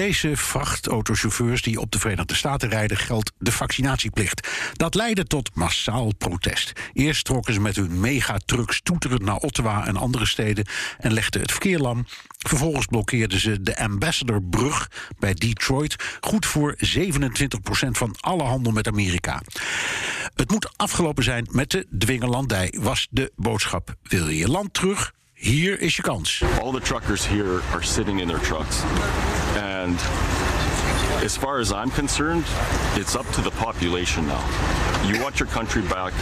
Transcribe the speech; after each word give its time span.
Canadese 0.00 0.36
vrachtautochauffeurs 0.36 1.62
die 1.62 1.80
op 1.80 1.90
de 1.90 1.98
Verenigde 1.98 2.34
Staten 2.34 2.68
rijden 2.68 2.96
geldt 2.96 3.32
de 3.38 3.52
vaccinatieplicht. 3.52 4.48
Dat 4.72 4.94
leidde 4.94 5.24
tot 5.24 5.54
massaal 5.54 6.14
protest. 6.14 6.72
Eerst 6.92 7.24
trokken 7.24 7.54
ze 7.54 7.60
met 7.60 7.76
hun 7.76 8.00
megatrucks 8.00 8.80
toeterend 8.82 9.22
naar 9.22 9.36
Ottawa 9.36 9.86
en 9.86 9.96
andere 9.96 10.26
steden 10.26 10.66
en 10.98 11.12
legden 11.12 11.40
het 11.40 11.50
verkeer 11.50 11.78
lam. 11.78 12.06
Vervolgens 12.38 12.86
blokkeerden 12.86 13.40
ze 13.40 13.62
de 13.62 13.78
Ambassadorbrug 13.78 14.90
bij 15.18 15.34
Detroit, 15.34 15.96
goed 16.20 16.46
voor 16.46 16.76
27% 16.76 16.78
van 17.90 18.16
alle 18.20 18.42
handel 18.42 18.72
met 18.72 18.86
Amerika. 18.86 19.42
Het 20.34 20.50
moet 20.50 20.70
afgelopen 20.76 21.24
zijn 21.24 21.46
met 21.50 21.70
de 21.70 21.86
dwingelandij, 21.98 22.74
was 22.78 23.06
de 23.10 23.32
boodschap. 23.36 23.94
Wil 24.02 24.28
je 24.28 24.36
je 24.36 24.48
land 24.48 24.74
terug? 24.74 25.12
Hier 25.42 25.74
is 25.80 25.96
je 25.96 26.02
kans. 26.02 26.42
All 26.60 26.70
the 26.70 26.80
truckers 26.80 27.24
here 27.24 27.62
are 27.72 27.82
sitting 27.82 28.18
in 28.18 28.28
their 28.28 28.40
trucks. 28.40 28.82
And 29.56 29.96
as 31.24 31.34
far 31.34 31.60
as 31.60 31.72
I'm 31.72 31.90
concerned, 31.90 32.44
it's 32.96 33.16
up 33.16 33.26
to 33.32 33.40
the 33.40 33.50
population 33.52 34.26
now. 34.26 34.44
You 35.06 35.18
want 35.22 35.40
your 35.40 35.48
country 35.48 35.80
back, 35.80 36.12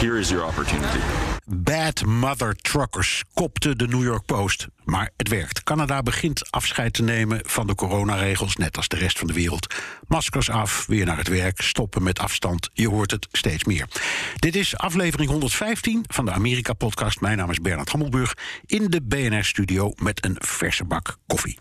here 0.00 0.18
is 0.18 0.30
your 0.30 0.46
opportunity. 0.46 0.98
Bad 1.46 2.04
Mother 2.04 2.54
Truckers 2.54 3.24
kopte 3.34 3.76
de 3.76 3.86
New 3.86 4.02
York 4.02 4.24
Post. 4.24 4.66
Maar 4.84 5.10
het 5.16 5.28
werkt. 5.28 5.62
Canada 5.62 6.02
begint 6.02 6.50
afscheid 6.50 6.92
te 6.92 7.02
nemen 7.02 7.40
van 7.44 7.66
de 7.66 7.74
coronaregels, 7.74 8.56
net 8.56 8.76
als 8.76 8.88
de 8.88 8.96
rest 8.96 9.18
van 9.18 9.26
de 9.26 9.32
wereld. 9.32 9.74
Maskers 10.08 10.50
af, 10.50 10.86
weer 10.86 11.06
naar 11.06 11.16
het 11.16 11.28
werk, 11.28 11.60
stoppen 11.60 12.02
met 12.02 12.18
afstand. 12.18 12.70
Je 12.72 12.88
hoort 12.88 13.10
het 13.10 13.28
steeds 13.32 13.64
meer. 13.64 13.88
Dit 14.36 14.56
is 14.56 14.76
aflevering 14.76 15.30
115 15.30 16.04
van 16.06 16.24
de 16.24 16.32
Amerika-podcast. 16.32 17.20
Mijn 17.20 17.36
naam 17.36 17.50
is 17.50 17.60
Bernard 17.60 17.90
Hammelburg 17.90 18.34
in 18.66 18.90
de 18.90 19.02
BNR-studio 19.02 19.92
met 19.96 20.24
een 20.24 20.36
verse 20.38 20.84
bak 20.84 21.18
koffie. 21.26 21.58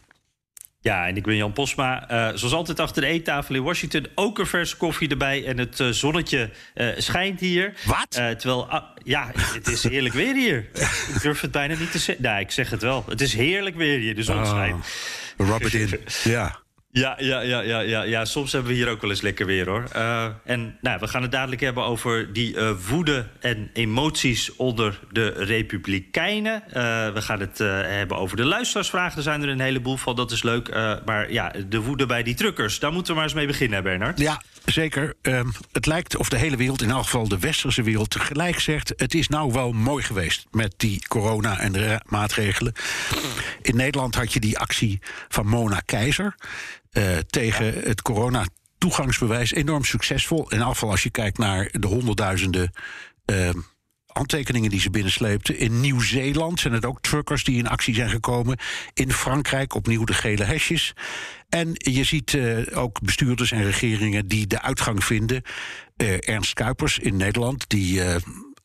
Ja, 0.88 1.08
en 1.08 1.18
ik 1.18 1.24
ben 1.24 1.36
Jan 1.36 1.54
Posma. 1.54 2.12
Uh, 2.12 2.30
zoals 2.36 2.54
altijd 2.54 2.80
achter 2.80 3.02
de 3.02 3.08
eettafel 3.08 3.56
in 3.56 3.64
Washington. 3.64 4.08
Ook 4.16 4.40
een 4.40 4.46
verse 4.46 4.78
koffie 4.78 5.10
erbij. 5.10 5.46
En 5.46 5.58
het 5.58 5.80
uh, 5.80 5.90
zonnetje 5.90 6.50
uh, 6.76 6.88
schijnt 6.98 7.40
hier. 7.40 7.74
Wat? 7.86 8.12
terwijl, 8.12 8.70
ah, 8.70 8.84
ja, 9.04 9.32
het 9.34 9.68
is 9.68 9.84
heerlijk 9.84 10.14
weer 10.14 10.34
hier. 10.34 10.58
ik 11.14 11.22
durf 11.22 11.42
het 11.42 11.52
bijna 11.52 11.76
niet 11.78 11.92
te 11.92 12.00
zeggen. 12.00 12.24
Nee, 12.24 12.40
ik 12.40 12.52
zeg 12.52 12.70
het 12.70 12.82
wel. 12.82 13.06
Het 13.10 13.22
is 13.22 13.34
heerlijk 13.34 13.76
weer 13.76 14.00
hier, 14.00 14.16
de 14.16 14.24
zon 14.24 14.46
schijnt. 14.46 14.86
Oh, 15.38 15.48
rub 15.48 15.62
it 15.62 15.74
in, 15.74 16.00
ja. 16.32 16.60
Ja, 16.98 17.16
ja, 17.20 17.42
ja, 17.42 17.62
ja, 17.62 17.80
ja, 17.80 18.02
ja, 18.02 18.26
soms 18.26 18.52
hebben 18.52 18.72
we 18.72 18.78
hier 18.78 18.90
ook 18.90 19.02
wel 19.02 19.09
eens 19.09 19.22
lekker 19.22 19.45
weer 19.45 19.70
hoor. 19.70 19.84
Uh, 19.95 20.28
en 20.44 20.78
nou, 20.81 21.00
we 21.00 21.08
gaan 21.08 21.22
het 21.22 21.31
dadelijk 21.31 21.62
hebben 21.62 21.84
over 21.84 22.34
die 22.34 22.56
uh, 22.56 22.72
woede 22.90 23.26
en 23.40 23.70
emoties 23.73 24.56
onder 24.56 25.00
de 25.12 25.28
Republikeinen. 25.28 26.64
Uh, 26.68 26.73
we 27.14 27.22
gaan 27.22 27.40
het 27.40 27.58
hebben 27.58 28.18
over 28.18 28.38
de 28.38 28.45
luisteraarsvragen. 28.45 29.18
Er 29.18 29.23
zijn 29.23 29.42
er 29.42 29.50
een 29.50 29.59
heleboel 29.59 29.97
van, 29.97 30.16
dat 30.16 30.31
is 30.31 30.44
leuk. 30.44 30.69
maar 31.06 31.31
ja, 31.31 31.53
de 31.69 31.81
woede 31.81 32.06
bij 32.06 32.24
die 32.24 32.35
truckers, 32.35 32.80
daar 32.80 32.91
moeten 32.91 33.12
we 33.12 33.16
maar 33.19 33.28
eens 33.28 33.38
mee 33.38 33.47
beginnen, 33.47 33.84
Bernard. 33.84 34.19
Ja, 34.19 34.41
zeker. 34.66 35.14
Um, 35.22 35.52
het 35.72 35.85
lijkt 35.85 36.18
of 36.18 36.29
de 36.29 36.38
hele 36.38 36.56
wereld, 36.56 36.81
in 36.81 36.90
elk 36.90 37.03
geval 37.03 37.28
de 37.28 37.40
westerse 37.40 37.84
wereld, 37.84 38.09
tegelijk 38.09 38.59
zegt: 38.59 38.94
het 38.96 39.14
is 39.14 39.28
nou 39.28 39.52
wel 39.52 39.72
mooi 39.72 40.03
geweest 40.03 40.46
met 40.52 40.74
die 40.78 41.08
corona 41.08 41.59
en 41.59 41.72
de 41.72 42.02
maatregelen. 42.06 42.74
In 43.62 43.75
Nederland 43.75 44.16
had 44.16 44.34
je 44.34 44.40
die 44.40 44.58
actie 44.59 45.00
van 45.28 45.47
Mona 45.47 45.79
Keizer. 45.85 46.35
Uh, 46.97 47.18
tegen 47.18 47.74
het 47.74 48.02
corona 48.02 48.46
toegangsbewijs 48.78 49.53
enorm 49.53 49.84
succesvol. 49.84 50.50
In 50.50 50.62
afval 50.62 50.90
als 50.90 51.03
je 51.03 51.09
kijkt 51.09 51.38
naar 51.38 51.69
de 51.72 51.88
honderdduizenden 51.88 52.72
uh, 53.31 53.50
handtekeningen 54.06 54.69
die 54.69 54.80
ze 54.80 54.90
binnensleepten. 54.90 55.58
In 55.58 55.80
Nieuw-Zeeland 55.80 56.59
zijn 56.59 56.74
het 56.74 56.85
ook 56.85 57.02
truckers 57.02 57.44
die 57.44 57.58
in 57.58 57.68
actie 57.68 57.94
zijn 57.94 58.09
gekomen. 58.09 58.58
In 58.94 59.12
Frankrijk 59.12 59.74
opnieuw 59.75 60.03
de 60.03 60.13
gele 60.13 60.44
hesjes. 60.44 60.94
En 61.50 61.72
je 61.74 62.03
ziet 62.03 62.34
uh, 62.34 62.78
ook 62.78 63.02
bestuurders 63.02 63.52
en 63.52 63.64
regeringen 63.64 64.28
die 64.28 64.47
de 64.47 64.62
uitgang 64.62 65.03
vinden. 65.03 65.41
Ernst 66.19 66.53
Kuipers 66.53 67.00
in 67.00 67.16
Nederland, 67.16 67.69
die 67.69 68.02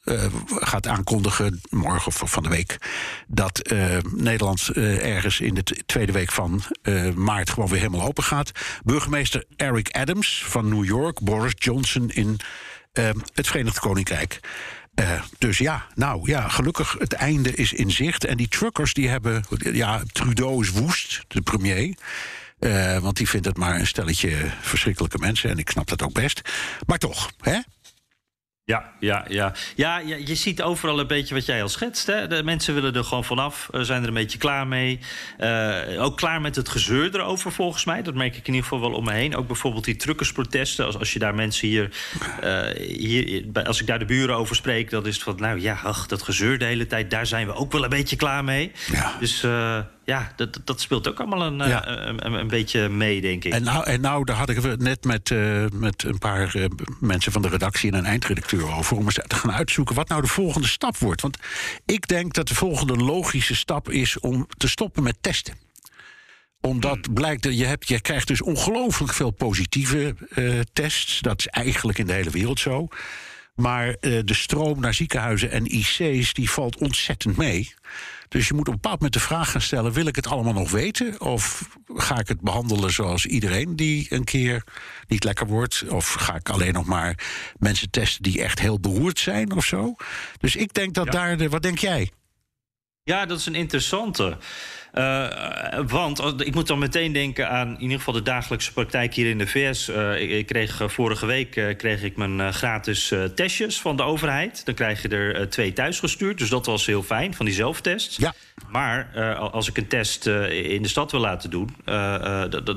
uh, 0.05 0.25
gaat 0.47 0.87
aankondigen, 0.87 1.61
morgen 1.71 2.07
of 2.07 2.31
van 2.31 2.43
de 2.43 2.49
week, 2.49 2.79
dat 3.27 3.73
uh, 3.73 3.97
Nederland 4.15 4.69
uh, 4.75 5.15
ergens 5.15 5.41
in 5.41 5.55
de 5.55 5.63
tweede 5.63 6.13
week 6.13 6.33
van 6.33 6.63
maart 7.15 7.51
gewoon 7.51 7.69
weer 7.69 7.79
helemaal 7.79 8.07
open 8.07 8.25
gaat. 8.25 8.51
Burgemeester 8.85 9.45
Eric 9.57 9.91
Adams 9.91 10.45
van 10.47 10.69
New 10.69 10.85
York, 10.85 11.21
Boris 11.21 11.53
Johnson 11.57 12.11
in 12.11 12.37
het 13.35 13.47
Verenigd 13.47 13.79
Koninkrijk. 13.79 14.41
dus 15.39 15.59
ja, 15.59 15.87
nou 15.95 16.29
ja, 16.31 16.49
gelukkig 16.49 16.97
het 16.99 17.13
einde 17.13 17.55
is 17.55 17.73
in 17.73 17.91
zicht. 17.91 18.25
En 18.25 18.37
die 18.37 18.49
truckers 18.49 18.95
die 18.95 19.09
hebben, 19.09 19.45
ja, 19.73 20.03
Trudeau 20.13 20.63
is 20.63 20.71
woest, 20.71 21.25
de 21.29 21.41
premier. 21.41 21.97
Want 23.01 23.17
die 23.17 23.29
vindt 23.29 23.47
het 23.47 23.57
maar 23.57 23.79
een 23.79 23.87
stelletje 23.87 24.37
verschrikkelijke 24.61 25.19
mensen. 25.19 25.51
En 25.51 25.59
ik 25.59 25.71
snap 25.71 25.89
dat 25.89 26.03
ook 26.03 26.13
best. 26.13 26.41
Maar 26.87 26.99
toch, 26.99 27.31
hè? 27.41 27.59
Ja, 28.65 28.93
ja, 29.01 29.25
ja. 29.29 29.53
ja, 29.77 29.99
je 29.99 30.35
ziet 30.35 30.63
overal 30.63 31.01
een 31.01 31.07
beetje 31.07 31.35
wat 31.35 31.47
jij 31.47 31.63
al 31.63 31.69
schetst. 31.69 32.07
Hè? 32.07 32.27
De 32.27 32.43
mensen 32.43 32.75
willen 32.75 32.95
er 32.95 33.05
gewoon 33.05 33.25
vanaf, 33.25 33.69
zijn 33.73 34.03
er 34.03 34.09
een 34.09 34.15
beetje 34.15 34.39
klaar 34.39 34.67
mee. 34.67 34.99
Uh, 35.41 36.03
ook 36.05 36.17
klaar 36.17 36.41
met 36.41 36.57
het 36.57 36.69
gezeur 36.69 37.15
erover, 37.15 37.53
volgens 37.53 37.85
mij. 37.85 38.03
Dat 38.03 38.15
merk 38.15 38.37
ik 38.37 38.49
in 38.49 38.55
ieder 38.55 38.69
geval 38.69 38.81
wel 38.89 38.99
om 38.99 39.05
me 39.05 39.13
heen. 39.13 39.37
Ook 39.37 39.47
bijvoorbeeld 39.47 39.85
die 39.85 39.97
truckersprotesten. 39.97 40.87
Als, 40.87 40.99
als 40.99 41.13
je 41.13 41.19
daar 41.19 41.35
mensen 41.35 41.69
hier, 41.69 41.91
uh, 42.45 42.61
hier... 42.87 43.45
Als 43.65 43.81
ik 43.81 43.87
daar 43.87 43.99
de 43.99 44.05
buren 44.05 44.37
over 44.37 44.57
spreek, 44.57 44.91
dan 44.91 45.07
is 45.07 45.15
het 45.15 45.25
van... 45.25 45.37
Nou 45.39 45.61
ja, 45.61 45.79
ach, 45.83 46.07
dat 46.07 46.23
gezeur 46.23 46.59
de 46.59 46.65
hele 46.65 46.87
tijd, 46.87 47.11
daar 47.11 47.27
zijn 47.27 47.47
we 47.47 47.55
ook 47.55 47.73
wel 47.73 47.85
een 47.85 47.91
beetje 47.91 48.17
klaar 48.17 48.45
mee. 48.45 48.73
Ja. 48.93 49.17
Dus... 49.21 49.43
Uh, 49.43 49.79
ja, 50.05 50.33
dat, 50.37 50.61
dat 50.65 50.81
speelt 50.81 51.09
ook 51.09 51.21
allemaal 51.21 51.43
een, 51.43 51.69
ja. 51.69 51.89
uh, 51.89 52.07
een, 52.07 52.33
een, 52.33 52.49
beetje 52.49 52.89
mee, 52.89 53.21
denk 53.21 53.45
ik. 53.45 53.53
En 53.53 53.63
nou, 53.63 53.85
en 53.85 54.01
nou 54.01 54.25
daar 54.25 54.37
had 54.37 54.49
ik 54.49 54.63
het 54.63 54.83
net 54.83 55.05
met, 55.05 55.31
uh, 55.31 55.65
met 55.73 56.03
een 56.03 56.19
paar 56.19 56.57
uh, 56.57 56.65
mensen 57.01 57.33
van 57.33 57.43
de 57.43 57.49
redactie 57.49 57.93
en 57.93 57.99
een 57.99 58.05
eindredacteur 58.05 58.77
over... 58.77 58.97
om 58.97 59.05
eens 59.05 59.19
te 59.27 59.37
gaan 59.37 59.53
uitzoeken 59.53 59.95
wat 59.95 60.09
nou 60.09 60.21
de 60.21 60.29
volgende 60.29 60.69
stap 60.69 60.97
wordt. 60.97 61.21
Want 61.21 61.39
ik 61.87 62.09
denk 62.09 62.35
dat 62.35 62.49
de 62.49 62.55
volgende 62.55 62.97
logische 62.97 63.55
stap 63.55 63.91
is 63.91 64.21
om 64.21 64.47
te 64.57 64.69
stoppen 64.69 65.03
met 65.03 65.17
testen 65.21 65.61
omdat 66.61 66.99
hmm. 67.07 67.15
blijkt 67.15 67.43
dat 67.43 67.59
je, 67.59 67.65
hebt, 67.65 67.89
je 67.89 68.01
krijgt 68.01 68.27
dus 68.27 68.43
ongelooflijk 68.43 69.13
veel 69.13 69.31
positieve 69.31 70.15
tests. 70.73 71.21
Dat 71.21 71.39
is 71.39 71.47
eigenlijk 71.47 71.99
in 71.99 72.07
de 72.07 72.13
hele 72.13 72.31
wereld 72.31 72.61
zo. 72.61 72.89
Maar 73.55 73.97
de 74.01 74.35
stroom 74.35 74.81
naar 74.81 74.95
ziekenhuizen 74.95 75.51
en 75.51 75.75
IC's 75.75 76.33
die 76.33 76.51
valt 76.51 76.77
ontzettend 76.77 77.37
mee. 77.37 77.75
Dus 78.33 78.49
je 78.49 78.55
moet 78.55 78.69
op 78.69 78.75
een 78.75 78.81
bepaald 78.81 78.97
moment 79.01 79.13
de 79.13 79.21
vraag 79.21 79.51
gaan 79.51 79.61
stellen: 79.61 79.93
wil 79.93 80.07
ik 80.07 80.17
het 80.17 80.27
allemaal 80.27 80.53
nog 80.53 80.71
weten? 80.71 81.21
Of 81.21 81.69
ga 81.95 82.19
ik 82.19 82.29
het 82.29 82.41
behandelen 82.41 82.93
zoals 82.93 83.27
iedereen 83.27 83.77
die 83.77 84.07
een 84.09 84.25
keer 84.25 84.65
niet 85.07 85.25
lekker 85.25 85.47
wordt? 85.47 85.85
Of 85.89 86.13
ga 86.13 86.35
ik 86.35 86.49
alleen 86.49 86.73
nog 86.73 86.87
maar 86.87 87.19
mensen 87.59 87.91
testen 87.91 88.23
die 88.23 88.43
echt 88.43 88.59
heel 88.59 88.81
beroerd 88.81 89.19
zijn 89.19 89.53
of 89.53 89.65
zo? 89.65 89.95
Dus 90.39 90.57
ik 90.57 90.75
denk 90.75 90.95
dat 90.95 91.05
ja. 91.05 91.11
daar. 91.11 91.37
De, 91.37 91.49
wat 91.49 91.63
denk 91.63 91.79
jij? 91.79 92.11
Ja, 93.03 93.27
dat 93.27 93.39
is 93.39 93.47
een 93.47 93.55
interessante. 93.55 94.39
Uh, 94.95 95.79
want 95.87 96.47
ik 96.47 96.55
moet 96.55 96.67
dan 96.67 96.79
meteen 96.79 97.13
denken 97.13 97.49
aan 97.49 97.69
in 97.69 97.81
ieder 97.81 97.99
geval 97.99 98.15
de 98.15 98.23
dagelijkse 98.23 98.73
praktijk 98.73 99.15
hier 99.15 99.31
in 99.31 99.39
de 99.39 99.47
VS. 99.47 99.89
Uh, 99.89 100.39
ik, 100.39 100.47
kreeg 100.47 100.83
vorige 100.87 101.27
week 101.27 101.51
kreeg 101.77 102.03
ik 102.03 102.17
mijn 102.17 102.55
gratis 102.55 103.13
testjes 103.35 103.81
van 103.81 103.97
de 103.97 104.03
overheid. 104.03 104.65
Dan 104.65 104.75
krijg 104.75 105.03
je 105.03 105.09
er 105.09 105.49
twee 105.49 105.73
thuis 105.73 105.99
gestuurd. 105.99 106.39
Dus 106.39 106.49
dat 106.49 106.67
was 106.67 106.87
heel 106.87 107.03
fijn 107.03 107.35
van 107.35 107.47
die 107.47 107.55
zelftests. 107.55 108.17
Ja. 108.17 108.35
Maar 108.71 109.19
als 109.39 109.69
ik 109.69 109.77
een 109.77 109.89
test 109.89 110.27
in 110.27 110.83
de 110.83 110.89
stad 110.89 111.11
wil 111.11 111.21
laten 111.21 111.51
doen, 111.51 111.77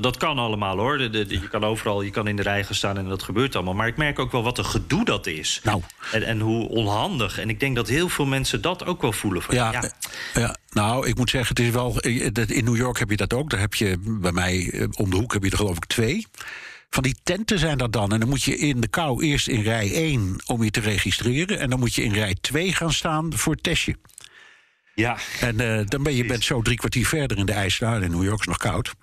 dat 0.00 0.16
kan 0.16 0.38
allemaal 0.38 0.78
hoor. 0.78 0.98
De, 0.98 1.10
de, 1.10 1.26
je 1.28 1.48
kan 1.48 1.64
overal, 1.64 2.02
je 2.02 2.10
kan 2.10 2.28
in 2.28 2.36
de 2.36 2.42
rij 2.42 2.64
gaan 2.64 2.74
staan 2.74 2.98
en 2.98 3.08
dat 3.08 3.22
gebeurt 3.22 3.54
allemaal. 3.54 3.74
Maar 3.74 3.86
ik 3.86 3.96
merk 3.96 4.18
ook 4.18 4.32
wel 4.32 4.42
wat 4.42 4.58
een 4.58 4.64
gedoe 4.64 5.04
dat 5.04 5.26
is. 5.26 5.60
Nou. 5.64 5.82
En, 6.12 6.22
en 6.22 6.40
hoe 6.40 6.68
onhandig. 6.68 7.38
En 7.38 7.48
ik 7.48 7.60
denk 7.60 7.76
dat 7.76 7.88
heel 7.88 8.08
veel 8.08 8.26
mensen 8.26 8.62
dat 8.62 8.84
ook 8.86 9.02
wel 9.02 9.12
voelen. 9.12 9.42
Van, 9.42 9.54
ja, 9.54 9.72
ja. 9.72 9.90
ja. 10.34 10.56
Nou, 10.70 11.06
ik 11.08 11.16
moet 11.16 11.30
zeggen, 11.30 11.56
het 11.56 11.64
is 11.64 11.70
wel. 11.70 12.00
In 12.00 12.64
New 12.64 12.76
York 12.76 12.98
heb 12.98 13.10
je 13.10 13.16
dat 13.16 13.34
ook. 13.34 13.50
Daar 13.50 13.60
heb 13.60 13.74
je 13.74 13.96
bij 14.20 14.32
mij 14.32 14.88
om 14.94 15.10
de 15.10 15.16
hoek 15.16 15.32
heb 15.32 15.44
je 15.44 15.50
er 15.50 15.56
geloof 15.56 15.76
ik 15.76 15.84
twee. 15.84 16.26
van 16.90 17.02
die 17.02 17.16
tenten 17.22 17.58
zijn 17.58 17.78
dat 17.78 17.92
dan. 17.92 18.12
En 18.12 18.20
dan 18.20 18.28
moet 18.28 18.42
je 18.42 18.58
in 18.58 18.80
de 18.80 18.88
kou 18.88 19.24
eerst 19.24 19.48
in 19.48 19.62
rij 19.62 19.92
1 19.92 20.36
om 20.46 20.62
je 20.62 20.70
te 20.70 20.80
registreren. 20.80 21.58
En 21.58 21.70
dan 21.70 21.78
moet 21.78 21.94
je 21.94 22.02
in 22.02 22.12
rij 22.12 22.36
2 22.40 22.72
gaan 22.72 22.92
staan 22.92 23.32
voor 23.34 23.52
het 23.52 23.62
testje. 23.62 23.96
Ja. 24.96 25.16
En 25.40 25.60
uh, 25.60 25.80
dan 25.84 26.02
ben 26.02 26.14
je 26.14 26.24
bent 26.24 26.44
zo 26.44 26.62
drie 26.62 26.76
kwartier 26.76 27.06
verder 27.06 27.38
in 27.38 27.46
de 27.46 27.52
ijs. 27.52 27.78
Nou, 27.78 28.02
in 28.02 28.10
New 28.10 28.24
York 28.24 28.40
is 28.40 28.46
nog 28.46 28.56
koud. 28.56 28.94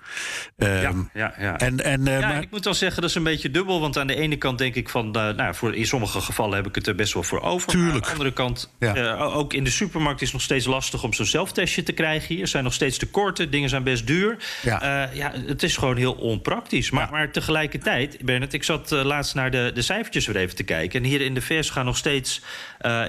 Uh, 0.57 0.81
ja, 0.81 0.93
ja, 1.13 1.33
ja. 1.39 1.57
En, 1.57 1.83
en, 1.83 2.07
uh, 2.07 2.19
ja, 2.19 2.27
maar... 2.27 2.41
ik 2.41 2.51
moet 2.51 2.63
wel 2.63 2.73
zeggen, 2.73 3.01
dat 3.01 3.09
is 3.09 3.15
een 3.15 3.23
beetje 3.23 3.51
dubbel. 3.51 3.79
Want 3.79 3.97
aan 3.97 4.07
de 4.07 4.15
ene 4.15 4.35
kant 4.35 4.57
denk 4.57 4.75
ik 4.75 4.89
van... 4.89 5.11
nou, 5.11 5.55
voor, 5.55 5.75
in 5.75 5.85
sommige 5.85 6.21
gevallen 6.21 6.55
heb 6.55 6.67
ik 6.67 6.75
het 6.75 6.87
er 6.87 6.95
best 6.95 7.13
wel 7.13 7.23
voor 7.23 7.41
over. 7.41 7.67
Tuurlijk. 7.67 7.95
Aan 7.95 8.01
de 8.01 8.09
andere 8.09 8.33
kant, 8.33 8.73
ja. 8.79 9.15
ook 9.15 9.53
in 9.53 9.63
de 9.63 9.69
supermarkt 9.69 10.21
is 10.21 10.27
het 10.27 10.35
nog 10.35 10.45
steeds 10.45 10.65
lastig... 10.65 11.03
om 11.03 11.13
zo'n 11.13 11.25
zelftestje 11.25 11.83
te 11.83 11.91
krijgen 11.91 12.27
hier. 12.27 12.41
Er 12.41 12.47
zijn 12.47 12.63
nog 12.63 12.73
steeds 12.73 12.97
tekorten, 12.97 13.51
dingen 13.51 13.69
zijn 13.69 13.83
best 13.83 14.07
duur. 14.07 14.37
Ja, 14.61 15.09
ja 15.13 15.31
het 15.45 15.63
is 15.63 15.77
gewoon 15.77 15.97
heel 15.97 16.13
onpraktisch. 16.13 16.89
Maar, 16.89 17.07
maar 17.11 17.31
tegelijkertijd, 17.31 18.17
Bernard, 18.21 18.53
ik 18.53 18.63
zat 18.63 18.91
laatst 18.91 19.35
naar 19.35 19.51
de, 19.51 19.71
de 19.73 19.81
cijfertjes 19.81 20.25
weer 20.25 20.35
even 20.35 20.55
te 20.55 20.63
kijken. 20.63 21.03
En 21.03 21.09
hier 21.09 21.21
in 21.21 21.33
de 21.33 21.41
VS 21.41 21.69
gaan 21.69 21.85
nog 21.85 21.97
steeds, 21.97 22.41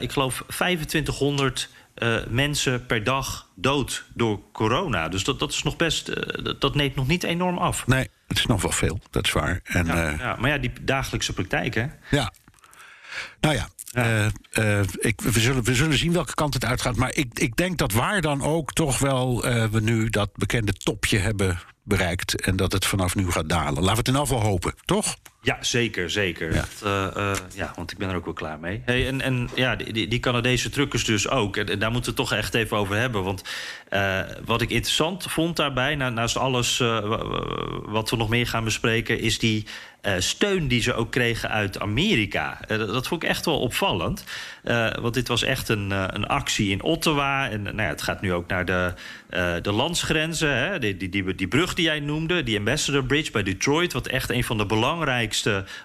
ik 0.01 0.13
geloof, 0.13 0.45
2500 0.47 1.69
uh, 1.95 2.17
mensen 2.29 2.87
per 2.87 3.05
dag 3.05 3.49
dood 3.55 4.05
door 4.15 4.41
corona. 4.53 5.09
Dus 5.09 5.25
dat, 5.25 5.39
dat 5.39 5.53
is 5.53 5.63
nog 5.63 5.77
best. 5.77 6.09
Uh, 6.09 6.17
dat, 6.45 6.61
dat, 6.61 6.75
neemt 6.75 6.95
nog 6.95 7.07
niet 7.07 7.23
enorm 7.23 7.59
af. 7.59 7.87
Nee, 7.87 8.09
het 8.29 8.39
is 8.39 8.47
nog 8.47 8.63
wel 8.63 8.71
veel, 8.71 9.01
dat 9.11 9.25
is 9.27 9.33
waar. 9.33 9.61
En, 9.65 9.87
ja, 9.87 10.13
uh, 10.13 10.19
ja, 10.19 10.37
maar 10.41 10.51
ja, 10.51 10.59
die 10.59 10.73
dagelijkse 10.81 11.33
praktijk, 11.33 11.75
hè? 11.75 11.87
Ja. 12.11 12.33
Nou 13.41 13.55
ja, 13.55 13.69
ja. 13.93 14.31
ik, 14.99 15.21
we, 15.21 15.41
zullen, 15.41 15.63
we 15.63 15.75
zullen 15.75 15.99
zien 15.99 16.13
welke 16.13 16.35
kant 16.35 16.55
het 16.55 16.65
uitgaat. 16.65 16.97
Maar 16.97 17.15
ik, 17.15 17.39
ik 17.39 17.57
denk 17.57 17.79
dat 17.79 17.93
waar 17.93 18.21
dan 18.21 18.43
ook 18.43 18.73
toch 18.73 18.99
wel 18.99 19.43
we 19.71 19.81
nu 19.81 20.09
dat 20.09 20.31
bekende 20.37 20.73
topje 20.73 21.19
hebben 21.19 21.59
bereikt. 21.83 22.41
En 22.41 22.57
dat 22.57 22.73
het 22.73 22.87
vanaf 22.87 23.15
nu 23.15 23.31
gaat 23.31 23.49
dalen. 23.49 23.75
Laten 23.75 23.91
we 23.91 23.99
het 23.99 24.09
in 24.09 24.17
afval 24.17 24.41
hopen, 24.41 24.75
toch? 24.85 25.17
Ja, 25.45 25.57
zeker, 25.61 26.11
zeker. 26.11 26.55
Ja, 26.55 26.65
dat, 26.81 26.83
uh, 26.85 27.09
uh, 27.17 27.33
ja 27.55 27.73
want 27.77 27.93
ik 27.93 27.99
ben 27.99 28.09
er 28.09 28.17
ook 28.17 28.25
wel 28.25 28.35
klaar 28.35 28.59
mee. 28.59 28.83
Hey, 28.85 29.07
en, 29.07 29.21
en 29.21 29.49
ja, 29.55 29.77
die, 29.77 30.09
die 30.09 30.21
Canadese 30.21 30.71
truckers 30.71 31.05
dus 31.05 31.29
ook. 31.29 31.57
En, 31.57 31.69
en, 31.69 31.79
daar 31.79 31.91
moeten 31.91 32.15
we 32.15 32.21
het 32.21 32.29
toch 32.29 32.39
echt 32.39 32.55
even 32.55 32.77
over 32.77 32.97
hebben. 32.97 33.25
Want 33.25 33.45
uh, 33.91 34.21
wat 34.45 34.61
ik 34.61 34.71
interessant 34.71 35.27
vond 35.29 35.57
daarbij, 35.57 35.95
naast 35.95 36.37
alles 36.37 36.79
wat 37.85 38.11
we 38.11 38.17
nog 38.17 38.29
meer 38.29 38.47
gaan 38.47 38.65
bespreken, 38.65 39.21
is 39.21 39.39
die 39.39 39.67
steun 40.19 40.69
die 40.69 40.83
ze 40.83 40.95
ook 40.95 41.11
kregen 41.11 41.51
uit 41.51 41.81
Amerika. 41.81 42.61
dat 42.67 43.07
vond 43.07 43.23
ik 43.23 43.29
echt 43.29 43.45
wel 43.45 43.61
opvallend. 43.61 44.25
want 45.01 45.15
dit 45.15 45.29
was 45.29 45.43
echt 45.43 45.69
een, 45.69 45.91
een 45.91 46.27
actie 46.27 46.71
in 46.71 46.83
Ottawa. 46.83 47.51
En 47.51 47.63
nou 47.63 47.77
ja, 47.77 47.89
het 47.89 48.03
gaat 48.03 48.21
nu 48.21 48.33
ook 48.33 48.47
naar 48.49 48.65
de, 48.65 48.95
de 49.63 49.73
landsgrenzen. 49.73 50.57
Hè? 50.57 50.79
Die, 50.79 50.97
die, 50.97 51.09
die, 51.09 51.35
die 51.35 51.49
brug 51.49 51.75
die 51.75 51.85
jij 51.85 52.01
noemde, 52.01 52.43
die 52.43 52.59
Ambassador 52.59 53.05
Bridge 53.05 53.31
bij 53.31 53.43
Detroit, 53.43 53.93
wat 53.93 54.07
echt 54.07 54.31
een 54.31 54.45
van 54.45 54.59
de 54.59 54.67
belangrijkste 54.67 55.34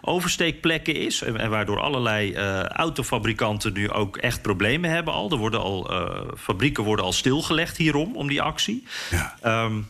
oversteekplekken 0.01 0.95
is. 0.95 1.21
En, 1.21 1.49
waardoor 1.49 1.79
allerlei 1.79 2.31
uh, 2.31 2.63
autofabrikanten 2.63 3.73
nu 3.73 3.89
ook 3.91 4.17
echt 4.17 4.41
problemen 4.41 4.89
hebben 4.89 5.13
al. 5.13 5.31
Er 5.31 5.37
worden 5.37 5.59
al 5.59 5.91
uh, 5.91 6.21
fabrieken 6.37 6.83
worden 6.83 7.05
al 7.05 7.13
stilgelegd 7.13 7.77
hierom, 7.77 8.15
om 8.15 8.27
die 8.27 8.41
actie. 8.41 8.87
Ja. 9.09 9.63
Um, 9.65 9.87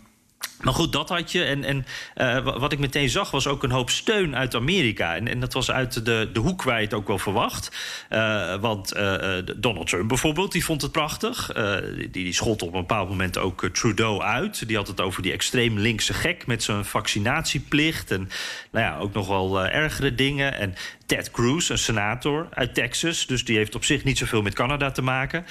maar 0.62 0.74
goed, 0.74 0.92
dat 0.92 1.10
had 1.10 1.32
je. 1.32 1.44
En, 1.44 1.64
en 1.64 1.86
uh, 2.16 2.58
wat 2.60 2.72
ik 2.72 2.80
meteen 2.80 3.10
zag, 3.10 3.32
was 3.32 3.48
ook 3.48 3.64
een 3.64 3.72
hoop 3.72 3.90
steun 3.90 4.36
uit 4.36 4.56
Amerika. 4.56 5.16
En, 5.16 5.28
en 5.28 5.40
dat 5.40 5.54
was 5.54 5.72
uit 5.72 6.06
de, 6.06 6.30
de 6.34 6.40
hoek 6.40 6.64
waar 6.64 6.78
je 6.78 6.84
het 6.84 6.94
ook 6.94 7.08
wel 7.08 7.18
verwacht. 7.18 7.72
Uh, 8.10 8.56
want 8.56 8.98
uh, 8.98 9.38
Donald 9.56 9.88
Trump 9.88 10.08
bijvoorbeeld, 10.08 10.52
die 10.52 10.66
vond 10.66 10.82
het 10.82 10.92
prachtig. 10.92 11.52
die, 11.96 12.10
die 12.10 12.34
schold 12.34 12.62
op 12.62 12.74
een 12.74 12.80
bepaald 12.80 13.10
moment 13.10 13.38
ook 13.38 13.70
Trudeau 13.74 14.22
uit. 14.22 14.68
Die 14.68 14.78
had 14.78 14.88
het 14.88 15.02
over 15.02 15.22
die 15.22 15.32
extreem 15.32 15.78
linkse 15.78 16.14
gek 16.14 16.48
met 16.48 16.64
zijn 16.64 16.86
vaccinatieplicht. 16.86 18.12
En 18.12 18.30
nou 18.72 18.86
ja, 18.86 18.98
ook 18.98 19.14
nog 19.14 19.28
wel 19.28 19.68
ergere 19.68 20.16
dingen. 20.16 20.54
En 20.54 20.76
Ted 21.06 21.32
Cruz, 21.32 21.70
een 21.70 21.78
senator 21.78 22.48
uit 22.54 22.74
Texas. 22.74 23.26
Dus 23.26 23.46
die 23.46 23.58
heeft 23.58 23.76
op 23.76 23.84
zich 23.84 24.04
niet 24.04 24.18
zoveel 24.18 24.42
met 24.42 24.54
Canada 24.54 24.92
te 24.92 25.02
maken. 25.02 25.46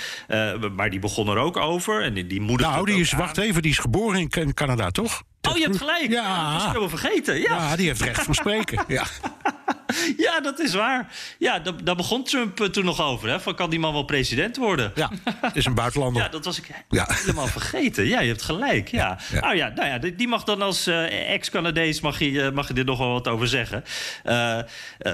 Maar 0.75 0.90
die 0.90 0.99
begon 0.99 1.28
er 1.28 1.37
ook 1.37 1.56
over. 1.56 2.02
En 2.02 2.14
die, 2.14 2.26
die 2.26 2.40
moeder. 2.40 2.66
Nou, 2.66 2.87
die 2.87 3.00
is, 3.00 3.12
wacht 3.12 3.38
even, 3.38 3.62
die 3.62 3.70
is 3.70 3.78
geboren 3.78 4.20
in 4.20 4.55
Canada, 4.55 4.90
toch? 4.99 5.23
Oh, 5.43 5.56
je 5.56 5.62
hebt 5.62 5.76
gelijk. 5.76 6.08
Ja. 6.11 6.52
Dat 6.52 6.61
is 6.61 6.67
helemaal 6.67 6.88
vergeten. 6.88 7.40
Ja. 7.40 7.56
ja, 7.56 7.76
die 7.76 7.87
heeft 7.87 8.02
recht 8.02 8.23
van 8.23 8.35
spreken. 8.35 8.85
ja. 8.88 9.05
Ja, 10.17 10.40
dat 10.40 10.58
is 10.58 10.75
waar. 10.75 11.12
Ja, 11.38 11.58
daar, 11.58 11.96
begon 11.96 12.25
Trump 12.25 12.56
toen 12.56 12.85
nog 12.85 13.00
over. 13.00 13.29
Hè? 13.29 13.40
Van 13.40 13.55
kan 13.55 13.70
die 13.70 13.79
man 13.79 13.93
wel 13.93 14.02
president 14.02 14.56
worden? 14.56 14.93
Ja, 14.94 15.11
is 15.52 15.64
een 15.64 15.75
buitenlander. 15.75 16.23
ja, 16.25 16.29
dat 16.29 16.44
was 16.44 16.58
ik 16.58 16.70
helemaal 16.88 17.46
vergeten. 17.46 18.06
Ja, 18.06 18.20
je 18.20 18.29
hebt 18.29 18.43
gelijk. 18.43 18.88
Ja. 18.88 19.19
ja. 19.32 19.40
Nou 19.40 19.56
ja, 19.56 19.73
nou 19.75 19.88
ja, 19.88 19.99
die 19.99 20.29
mag 20.29 20.44
dan 20.44 20.62
als 20.62 20.88
uh, 20.88 21.31
ex-Canadees 21.32 22.00
mag 22.00 22.19
je, 22.19 22.50
mag 22.55 22.69
je 22.69 22.75
er 22.75 22.84
nog 22.84 22.99
wel 22.99 23.12
wat 23.12 23.29
over 23.29 23.49
zeggen. 23.49 23.84
Uh, 24.25 24.58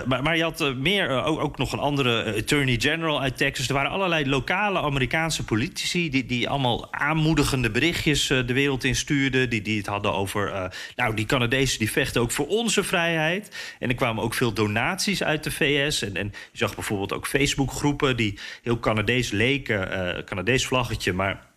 maar, 0.06 0.22
maar 0.22 0.36
je 0.36 0.42
had 0.42 0.74
meer, 0.76 1.10
ook, 1.10 1.40
ook, 1.40 1.58
nog 1.58 1.72
een 1.72 1.78
andere 1.78 2.34
attorney 2.36 2.76
general 2.80 3.20
uit 3.20 3.36
Texas. 3.36 3.68
Er 3.68 3.74
waren 3.74 3.90
allerlei 3.90 4.28
lokale 4.28 4.80
Amerikaanse 4.80 5.44
politici 5.44 6.10
die, 6.10 6.26
die 6.26 6.48
allemaal 6.48 6.92
aanmoedigende 6.92 7.70
berichtjes 7.70 8.26
de 8.26 8.52
wereld 8.52 8.84
instuurden. 8.84 9.50
Die, 9.50 9.62
die 9.62 9.78
het 9.78 9.86
hadden 9.86 10.13
over, 10.14 10.70
nou, 10.96 11.14
die 11.14 11.26
Canadezen 11.26 11.78
die 11.78 11.90
vechten 11.90 12.20
ook 12.20 12.30
voor 12.30 12.46
onze 12.46 12.84
vrijheid. 12.84 13.56
En 13.78 13.88
er 13.88 13.94
kwamen 13.94 14.22
ook 14.22 14.34
veel 14.34 14.52
donaties 14.52 15.22
uit 15.22 15.44
de 15.44 15.50
VS. 15.50 16.02
En, 16.02 16.16
en 16.16 16.32
je 16.52 16.58
zag 16.58 16.74
bijvoorbeeld 16.74 17.12
ook 17.12 17.26
Facebookgroepen 17.26 18.16
die 18.16 18.38
heel 18.62 18.78
Canadees 18.78 19.30
leken, 19.30 20.16
uh, 20.16 20.24
Canadees 20.24 20.66
vlaggetje, 20.66 21.12
maar 21.12 21.52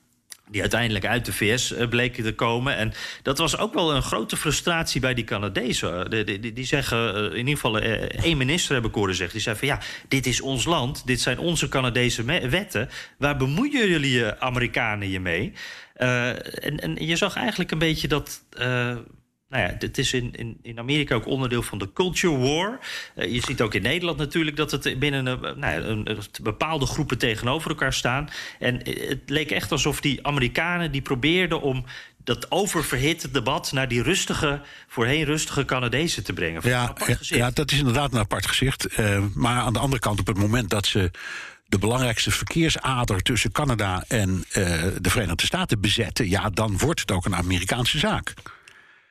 die 0.49 0.61
uiteindelijk 0.61 1.05
uit 1.05 1.25
de 1.25 1.33
VS 1.33 1.71
uh, 1.71 1.87
bleken 1.87 2.23
te 2.23 2.33
komen. 2.33 2.75
En 2.75 2.93
dat 3.21 3.37
was 3.37 3.57
ook 3.57 3.73
wel 3.73 3.95
een 3.95 4.01
grote 4.01 4.37
frustratie 4.37 5.01
bij 5.01 5.13
die 5.13 5.23
Canadezen. 5.23 6.09
Die, 6.09 6.39
die, 6.39 6.53
die 6.53 6.65
zeggen, 6.65 7.31
in 7.31 7.37
ieder 7.37 7.53
geval 7.53 7.79
één 7.79 8.37
minister 8.37 8.75
heb 8.75 8.85
ik 8.85 8.93
horen 8.93 9.15
zeggen... 9.15 9.33
die 9.33 9.43
zei 9.43 9.55
van 9.55 9.67
ja, 9.67 9.79
dit 10.07 10.25
is 10.25 10.41
ons 10.41 10.65
land, 10.65 11.05
dit 11.05 11.21
zijn 11.21 11.39
onze 11.39 11.69
Canadese 11.69 12.49
wetten... 12.49 12.89
waar 13.17 13.37
bemoeien 13.37 13.89
jullie 13.89 14.25
Amerikanen 14.39 15.09
je 15.09 15.19
mee? 15.19 15.53
En, 15.97 16.79
en 16.79 16.95
je 17.05 17.15
zag 17.15 17.35
eigenlijk 17.35 17.71
een 17.71 17.77
beetje 17.77 18.07
dat 18.07 18.41
nou 19.49 19.63
ja, 19.63 19.75
het 19.79 19.97
is 19.97 20.13
in, 20.13 20.31
in, 20.35 20.57
in 20.61 20.79
Amerika 20.79 21.15
ook 21.15 21.25
onderdeel 21.25 21.63
van 21.63 21.77
de 21.77 21.93
culture 21.93 22.37
war. 22.37 22.79
Uh, 23.15 23.33
je 23.33 23.41
ziet 23.41 23.61
ook 23.61 23.73
in 23.73 23.81
Nederland 23.81 24.17
natuurlijk 24.17 24.57
dat 24.57 24.71
het 24.71 24.99
binnen 24.99 25.25
een, 25.25 25.39
nou 25.39 25.59
ja, 25.59 25.75
een, 25.75 26.09
een, 26.09 26.19
bepaalde 26.41 26.85
groepen 26.85 27.17
tegenover 27.17 27.69
elkaar 27.69 27.93
staan. 27.93 28.29
En 28.59 28.81
het 28.83 29.21
leek 29.25 29.51
echt 29.51 29.71
alsof 29.71 30.01
die 30.01 30.25
Amerikanen 30.25 30.91
die 30.91 31.01
probeerden 31.01 31.61
om 31.61 31.85
dat 32.23 32.51
oververhitte 32.51 33.31
debat 33.31 33.71
naar 33.71 33.87
die 33.87 34.01
rustige, 34.01 34.61
voorheen 34.87 35.23
rustige 35.23 35.65
Canadezen 35.65 36.23
te 36.23 36.33
brengen. 36.33 36.61
Ja, 36.63 36.93
ja, 37.19 37.51
dat 37.51 37.71
is 37.71 37.77
inderdaad 37.77 38.13
een 38.13 38.19
apart 38.19 38.47
gezicht. 38.47 38.99
Uh, 38.99 39.23
maar 39.33 39.61
aan 39.61 39.73
de 39.73 39.79
andere 39.79 40.01
kant, 40.01 40.19
op 40.19 40.27
het 40.27 40.37
moment 40.37 40.69
dat 40.69 40.85
ze 40.85 41.11
de 41.67 41.77
belangrijkste 41.77 42.31
verkeersader 42.31 43.21
tussen 43.21 43.51
Canada 43.51 44.03
en 44.07 44.29
uh, 44.29 44.43
de 45.01 45.09
Verenigde 45.09 45.45
Staten 45.45 45.81
bezetten, 45.81 46.29
ja, 46.29 46.49
dan 46.49 46.77
wordt 46.77 46.99
het 46.99 47.11
ook 47.11 47.25
een 47.25 47.35
Amerikaanse 47.35 47.99
zaak. 47.99 48.33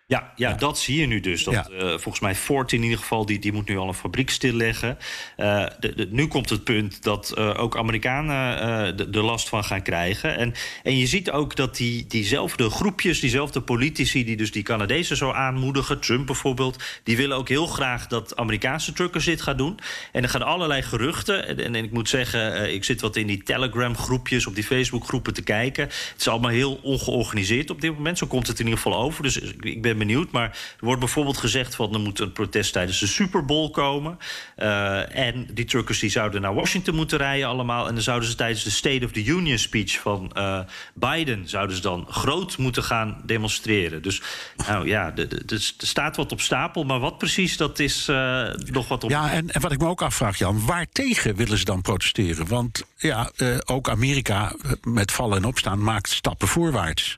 Ja, 0.08 0.32
ja, 0.36 0.52
dat 0.52 0.78
zie 0.78 1.00
je 1.00 1.06
nu 1.06 1.20
dus. 1.20 1.44
Dat, 1.44 1.54
ja. 1.54 1.68
uh, 1.70 1.88
volgens 1.88 2.20
mij 2.20 2.34
Ford 2.34 2.72
in 2.72 2.82
ieder 2.82 2.98
geval, 2.98 3.26
die, 3.26 3.38
die 3.38 3.52
moet 3.52 3.68
nu 3.68 3.76
al 3.76 3.88
een 3.88 3.94
fabriek 3.94 4.30
stilleggen. 4.30 4.98
Uh, 5.36 5.66
de, 5.80 5.94
de, 5.94 6.08
nu 6.10 6.26
komt 6.26 6.50
het 6.50 6.64
punt 6.64 7.02
dat 7.02 7.34
uh, 7.38 7.54
ook 7.56 7.76
Amerikanen 7.76 8.96
de, 8.96 9.10
de, 9.10 9.22
last 9.22 9.48
van 9.48 9.64
gaan 9.64 9.82
krijgen. 9.82 10.36
En, 10.36 10.54
en 10.82 10.98
je 10.98 11.06
ziet 11.06 11.30
ook 11.30 11.56
dat 11.56 11.76
die, 11.76 12.06
diezelfde 12.06 12.70
groepjes, 12.70 13.20
diezelfde 13.20 13.60
politici... 13.60 14.24
die 14.24 14.36
dus 14.36 14.52
die 14.52 14.62
Canadezen 14.62 15.16
zo 15.16 15.30
aanmoedigen, 15.30 16.00
Trump 16.00 16.26
bijvoorbeeld... 16.26 16.84
die 17.02 17.16
willen 17.16 17.36
ook 17.36 17.48
heel 17.48 17.66
graag 17.66 18.06
dat 18.06 18.36
Amerikaanse 18.36 18.92
truckers 18.92 19.24
dit 19.24 19.42
gaan 19.42 19.56
doen. 19.56 19.78
En 20.12 20.22
er 20.22 20.28
gaan 20.28 20.42
allerlei 20.42 20.82
geruchten. 20.82 21.46
En, 21.46 21.58
en, 21.58 21.74
en 21.74 21.84
ik 21.84 21.92
moet 21.92 22.08
zeggen, 22.08 22.74
ik 22.74 22.84
zit 22.84 23.00
wat 23.00 23.16
in 23.16 23.26
die 23.26 23.42
Telegram-groepjes... 23.42 24.46
op 24.46 24.54
die 24.54 24.64
Facebook-groepen 24.64 25.34
te 25.34 25.42
kijken. 25.42 25.84
Het 25.84 26.14
is 26.18 26.28
allemaal 26.28 26.50
heel 26.50 26.80
ongeorganiseerd 26.82 27.70
op 27.70 27.80
dit 27.80 27.94
moment. 27.94 28.18
Zo 28.18 28.26
komt 28.26 28.46
het 28.46 28.58
in 28.58 28.64
ieder 28.64 28.80
geval 28.80 28.98
over. 29.02 29.22
Dus 29.22 29.36
ik 29.60 29.82
ben 29.82 29.94
benieuwd. 29.96 30.30
Maar 30.30 30.48
er 30.50 30.84
wordt 30.84 31.00
bijvoorbeeld 31.00 31.36
gezegd 31.36 31.74
van 31.74 31.94
er 31.94 32.00
moet 32.00 32.20
een 32.20 32.32
protest 32.32 32.72
tijdens 32.72 33.00
de 33.00 33.06
Super 33.06 33.44
Bowl 33.44 33.70
komen. 33.70 34.18
Uh, 34.58 35.16
en 35.16 35.48
die 35.52 35.64
truckers 35.64 35.98
die 35.98 36.10
zouden 36.10 36.40
naar 36.40 36.54
Washington 36.54 36.94
moeten 36.94 37.18
rijden 37.18 37.48
allemaal. 37.48 37.86
En 37.88 37.94
dan 37.94 38.02
zouden 38.02 38.28
ze 38.28 38.34
tijdens 38.34 38.64
de 38.64 38.70
State 38.70 39.04
of 39.04 39.12
the 39.12 39.24
Union 39.24 39.58
speech 39.58 40.00
van 40.00 40.30
uh, 40.36 40.60
Biden 40.94 41.48
zouden 41.48 41.76
ze 41.76 41.82
dan 41.82 42.06
groot 42.10 42.58
moeten 42.58 42.82
gaan 42.82 43.20
demonstreren. 43.24 44.02
Dus 44.02 44.22
nou 44.66 44.86
ja, 44.86 45.14
er 45.46 45.74
staat 45.78 46.16
wat 46.16 46.32
op 46.32 46.40
stapel. 46.40 46.84
Maar 46.84 47.00
wat 47.00 47.18
precies, 47.18 47.56
dat 47.56 47.78
is 47.78 48.08
uh, 48.08 48.48
nog 48.54 48.88
wat 48.88 49.04
op. 49.04 49.10
Ja, 49.10 49.32
en, 49.32 49.50
en 49.50 49.60
wat 49.60 49.72
ik 49.72 49.78
me 49.78 49.86
ook 49.86 50.02
afvraag, 50.02 50.38
Jan, 50.38 50.66
waar 50.66 50.86
tegen 50.92 51.36
willen 51.36 51.58
ze 51.58 51.64
dan 51.64 51.82
protesteren? 51.82 52.46
Want 52.46 52.84
ja, 52.96 53.30
ook 53.64 53.88
Amerika 53.88 54.56
met 54.82 55.12
vallen 55.12 55.36
en 55.36 55.44
opstaan 55.44 55.82
maakt 55.82 56.08
stappen 56.08 56.48
voorwaarts. 56.48 57.16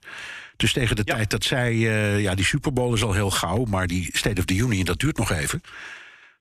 Dus 0.58 0.72
tegen 0.72 0.96
de 0.96 1.04
tijd 1.04 1.30
dat 1.30 1.44
zij, 1.44 1.72
uh, 1.72 2.20
ja, 2.20 2.34
die 2.34 2.44
Super 2.44 2.72
Bowl 2.72 2.94
is 2.94 3.02
al 3.02 3.12
heel 3.12 3.30
gauw, 3.30 3.64
maar 3.64 3.86
die 3.86 4.08
State 4.12 4.40
of 4.40 4.44
the 4.44 4.54
Union, 4.54 4.84
dat 4.84 4.98
duurt 4.98 5.16
nog 5.16 5.32
even. 5.32 5.62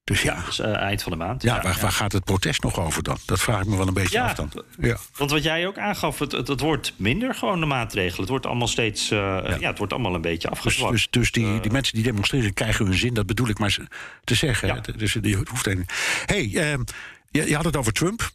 Dus 0.04 0.22
ja, 0.22 0.44
dus, 0.46 0.60
uh, 0.60 0.76
eind 0.76 1.04
van 1.04 1.12
de 1.12 1.18
maand. 1.18 1.44
Ja, 1.44 1.62
waar, 1.62 1.78
waar, 1.82 1.92
gaat 1.92 2.12
het 2.12 2.24
protest 2.24 2.64
nog 2.64 2.80
over 2.80 3.04
dan? 3.04 3.18
Dat 3.26 3.40
vraag 3.40 3.62
ik 3.62 3.68
me 3.68 3.78
wel 3.78 3.88
een 3.88 3.94
beetje 3.94 4.22
af 4.22 4.34
dan. 4.34 4.52
Ja. 4.80 4.98
Want 5.16 5.32
wat 5.32 5.44
jij 5.44 5.68
ook 5.68 5.78
aangaf, 5.78 6.20
het, 6.20 6.32
het, 6.32 6.48
het, 6.48 6.60
wordt 6.60 6.94
minder 6.96 7.36
gewoon 7.36 7.60
de 7.60 7.66
maatregelen. 7.66 8.20
Het 8.20 8.30
wordt 8.30 8.46
allemaal 8.46 8.68
steeds, 8.68 9.12
uh, 9.12 9.20
ja. 9.60 9.68
het 9.68 9.78
wordt 9.78 9.94
allemaal 9.94 10.16
een 10.16 10.22
beetje 10.22 10.50
afgezwakt. 10.50 10.92
Dus, 10.92 11.08
dus, 11.10 11.22
dus 11.22 11.32
die, 11.32 11.60
die 11.60 11.72
mensen 11.72 11.94
die 11.94 12.04
demonstreren 12.04 12.54
krijgen 12.54 12.86
hun 12.86 12.98
zin, 12.98 13.14
dat 13.14 13.26
bedoel 13.26 13.48
ik 13.48 13.60
maar 13.60 13.78
te 14.24 14.36
zeggen. 14.36 14.84
Dus 14.96 15.14
die 15.14 15.36
hoeft 15.36 15.68
een. 15.68 15.86
hey, 16.26 16.44
uh, 16.44 16.74
je, 17.32 17.50
je, 17.50 17.56
had 17.56 17.66
het 17.66 17.76
over 17.76 17.94
Trump. 17.94 18.32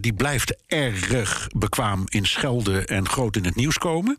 Die 0.00 0.12
blijft 0.12 0.56
erg 0.66 1.48
bekwaam 1.56 2.04
in 2.08 2.26
schelden 2.26 2.86
en 2.86 3.08
groot 3.08 3.36
in 3.36 3.44
het 3.44 3.54
nieuws 3.54 3.78
komen. 3.78 4.18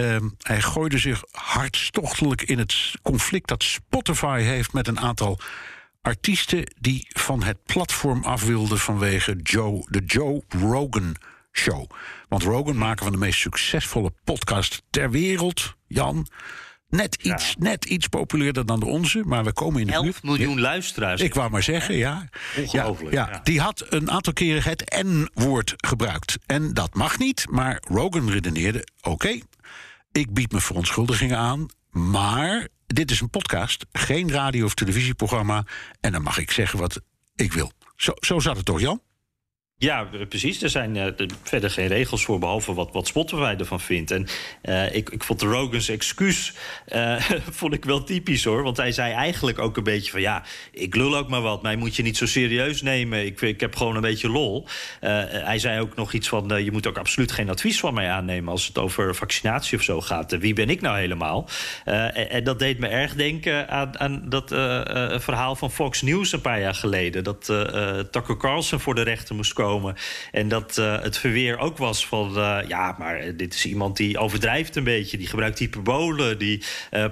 Uh, 0.00 0.16
hij 0.38 0.60
gooide 0.60 0.98
zich 0.98 1.22
hartstochtelijk 1.30 2.42
in 2.42 2.58
het 2.58 2.74
conflict 3.02 3.48
dat 3.48 3.62
Spotify 3.62 4.40
heeft 4.40 4.72
met 4.72 4.88
een 4.88 5.00
aantal 5.00 5.38
artiesten 6.02 6.74
die 6.78 7.06
van 7.08 7.42
het 7.42 7.64
platform 7.64 8.24
af 8.24 8.44
wilden 8.44 8.78
vanwege 8.78 9.36
Joe, 9.42 9.86
de 9.88 10.02
Joe 10.06 10.42
Rogan 10.48 11.16
Show. 11.52 11.90
Want 12.28 12.42
Rogan, 12.42 12.76
maker 12.76 13.02
van 13.04 13.12
de 13.12 13.18
meest 13.18 13.38
succesvolle 13.40 14.12
podcast 14.24 14.82
ter 14.90 15.10
wereld, 15.10 15.74
Jan. 15.86 16.26
Net 16.88 17.14
iets, 17.14 17.54
net 17.58 17.84
iets 17.84 18.08
populairder 18.08 18.66
dan 18.66 18.80
de 18.80 18.86
onze, 18.86 19.22
maar 19.26 19.44
we 19.44 19.52
komen 19.52 19.80
in 19.80 19.86
de 19.86 19.92
11 19.92 20.04
buurt. 20.04 20.22
miljoen 20.22 20.60
luisteraars. 20.60 21.20
Ik 21.20 21.34
wou 21.34 21.50
maar 21.50 21.62
zeggen, 21.62 21.96
ja. 21.96 22.28
Ongelooflijk. 22.56 23.12
Ja, 23.12 23.28
ja, 23.32 23.40
Die 23.42 23.60
had 23.60 23.86
een 23.88 24.10
aantal 24.10 24.32
keren 24.32 24.62
het 24.62 25.02
N-woord 25.04 25.74
gebruikt. 25.76 26.38
En 26.46 26.74
dat 26.74 26.94
mag 26.94 27.18
niet, 27.18 27.46
maar 27.50 27.82
Rogan 27.88 28.30
redeneerde: 28.30 28.86
oké, 29.02 29.38
ik 30.12 30.32
bied 30.32 30.52
me 30.52 30.60
verontschuldigingen 30.60 31.36
aan, 31.36 31.66
maar 31.90 32.68
dit 32.86 33.10
is 33.10 33.20
een 33.20 33.30
podcast, 33.30 33.86
geen 33.92 34.30
radio- 34.30 34.64
of 34.64 34.74
televisieprogramma. 34.74 35.66
En 36.00 36.12
dan 36.12 36.22
mag 36.22 36.38
ik 36.38 36.50
zeggen 36.50 36.78
wat 36.78 37.00
ik 37.34 37.52
wil. 37.52 37.72
Zo, 37.96 38.12
zo 38.20 38.38
zat 38.38 38.56
het 38.56 38.64
toch, 38.64 38.80
Jan? 38.80 39.00
Ja, 39.80 40.08
precies. 40.28 40.62
Er 40.62 40.70
zijn 40.70 40.96
uh, 40.96 41.06
verder 41.42 41.70
geen 41.70 41.86
regels 41.86 42.24
voor, 42.24 42.38
behalve 42.38 42.74
wat, 42.74 42.92
wat 42.92 43.06
Spotify 43.06 43.54
ervan 43.58 43.80
vindt. 43.80 44.10
En 44.10 44.26
uh, 44.62 44.94
ik, 44.94 45.10
ik 45.10 45.24
vond 45.24 45.42
Rogans 45.42 45.88
excuus 45.88 46.52
uh, 46.88 47.20
vond 47.60 47.74
ik 47.74 47.84
wel 47.84 48.04
typisch 48.04 48.44
hoor. 48.44 48.62
Want 48.62 48.76
hij 48.76 48.92
zei 48.92 49.12
eigenlijk 49.12 49.58
ook 49.58 49.76
een 49.76 49.82
beetje 49.82 50.10
van 50.10 50.20
ja, 50.20 50.42
ik 50.72 50.94
lul 50.94 51.16
ook 51.16 51.28
maar 51.28 51.40
wat. 51.40 51.62
Mij 51.62 51.76
moet 51.76 51.96
je 51.96 52.02
niet 52.02 52.16
zo 52.16 52.26
serieus 52.26 52.82
nemen. 52.82 53.24
Ik, 53.24 53.40
ik 53.40 53.60
heb 53.60 53.76
gewoon 53.76 53.94
een 53.94 54.00
beetje 54.00 54.28
lol. 54.28 54.66
hij 55.00 55.58
zei 55.58 55.80
ook 55.80 55.94
nog 55.94 56.12
iets 56.12 56.28
van 56.28 56.64
je 56.64 56.72
moet 56.72 56.86
ook 56.86 56.98
absoluut 56.98 57.32
geen 57.32 57.50
advies 57.50 57.80
van 57.80 57.94
mij 57.94 58.10
aannemen 58.10 58.52
als 58.52 58.66
het 58.66 58.78
over 58.78 59.14
vaccinatie 59.14 59.78
of 59.78 59.84
zo 59.84 60.00
gaat. 60.00 60.38
wie 60.38 60.54
ben 60.54 60.70
ik 60.70 60.80
nou 60.80 60.98
helemaal? 60.98 61.48
En, 61.84 62.30
en, 62.30 62.44
dat 62.44 62.58
deed 62.58 62.78
me 62.78 62.86
erg 62.86 63.14
denken 63.14 63.68
aan, 63.68 63.98
aan 63.98 64.22
dat 64.28 64.48
verhaal 65.22 65.56
van 65.56 65.70
Fox 65.70 66.02
News 66.02 66.32
een 66.32 66.40
paar 66.40 66.60
jaar 66.60 66.74
geleden. 66.74 67.24
Dat 67.24 67.44
Tucker 68.10 68.36
Carlson 68.36 68.80
voor 68.80 68.94
de 68.94 69.02
rechter 69.02 69.34
moest 69.34 69.52
komen. 69.52 69.68
En 70.30 70.48
dat 70.48 70.78
uh, 70.78 71.02
het 71.02 71.18
verweer 71.18 71.58
ook 71.58 71.76
was 71.78 72.06
van... 72.06 72.38
Uh, 72.38 72.58
ja, 72.68 72.96
maar 72.98 73.36
dit 73.36 73.54
is 73.54 73.66
iemand 73.66 73.96
die 73.96 74.18
overdrijft 74.18 74.76
een 74.76 74.84
beetje. 74.84 75.16
Die 75.16 75.26
gebruikt 75.26 75.58
hyperbolen. 75.58 76.38
Die 76.38 76.62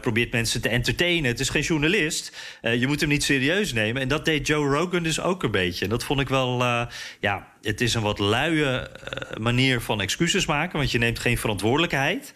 probeert 0.00 0.33
mensen 0.33 0.61
te 0.61 0.69
entertainen. 0.69 1.31
Het 1.31 1.41
is 1.41 1.49
geen 1.49 1.62
journalist. 1.62 2.37
je 2.61 2.87
moet 2.87 3.00
hem 3.00 3.09
niet 3.09 3.25
serieus 3.25 3.73
nemen. 3.73 4.03
En 4.03 4.09
dat 4.09 4.25
deed 4.25 4.47
Joe 4.47 4.77
Rogan 4.77 5.03
dus 5.03 5.21
ook 5.21 5.43
een 5.43 5.50
beetje. 5.50 5.85
En 5.85 5.91
dat 5.91 6.05
vond 6.05 6.21
ik 6.21 6.29
wel... 6.29 6.62
ja, 7.21 7.47
het 7.62 7.81
is 7.81 7.95
een 7.95 8.03
wat 8.03 8.19
luie 8.19 8.88
manier 9.41 9.81
van 9.81 10.00
excuses 10.00 10.47
maken. 10.47 10.79
Want 10.79 10.91
je 10.91 10.99
neemt 10.99 11.19
geen 11.19 11.38
verantwoordelijkheid. 11.38 12.33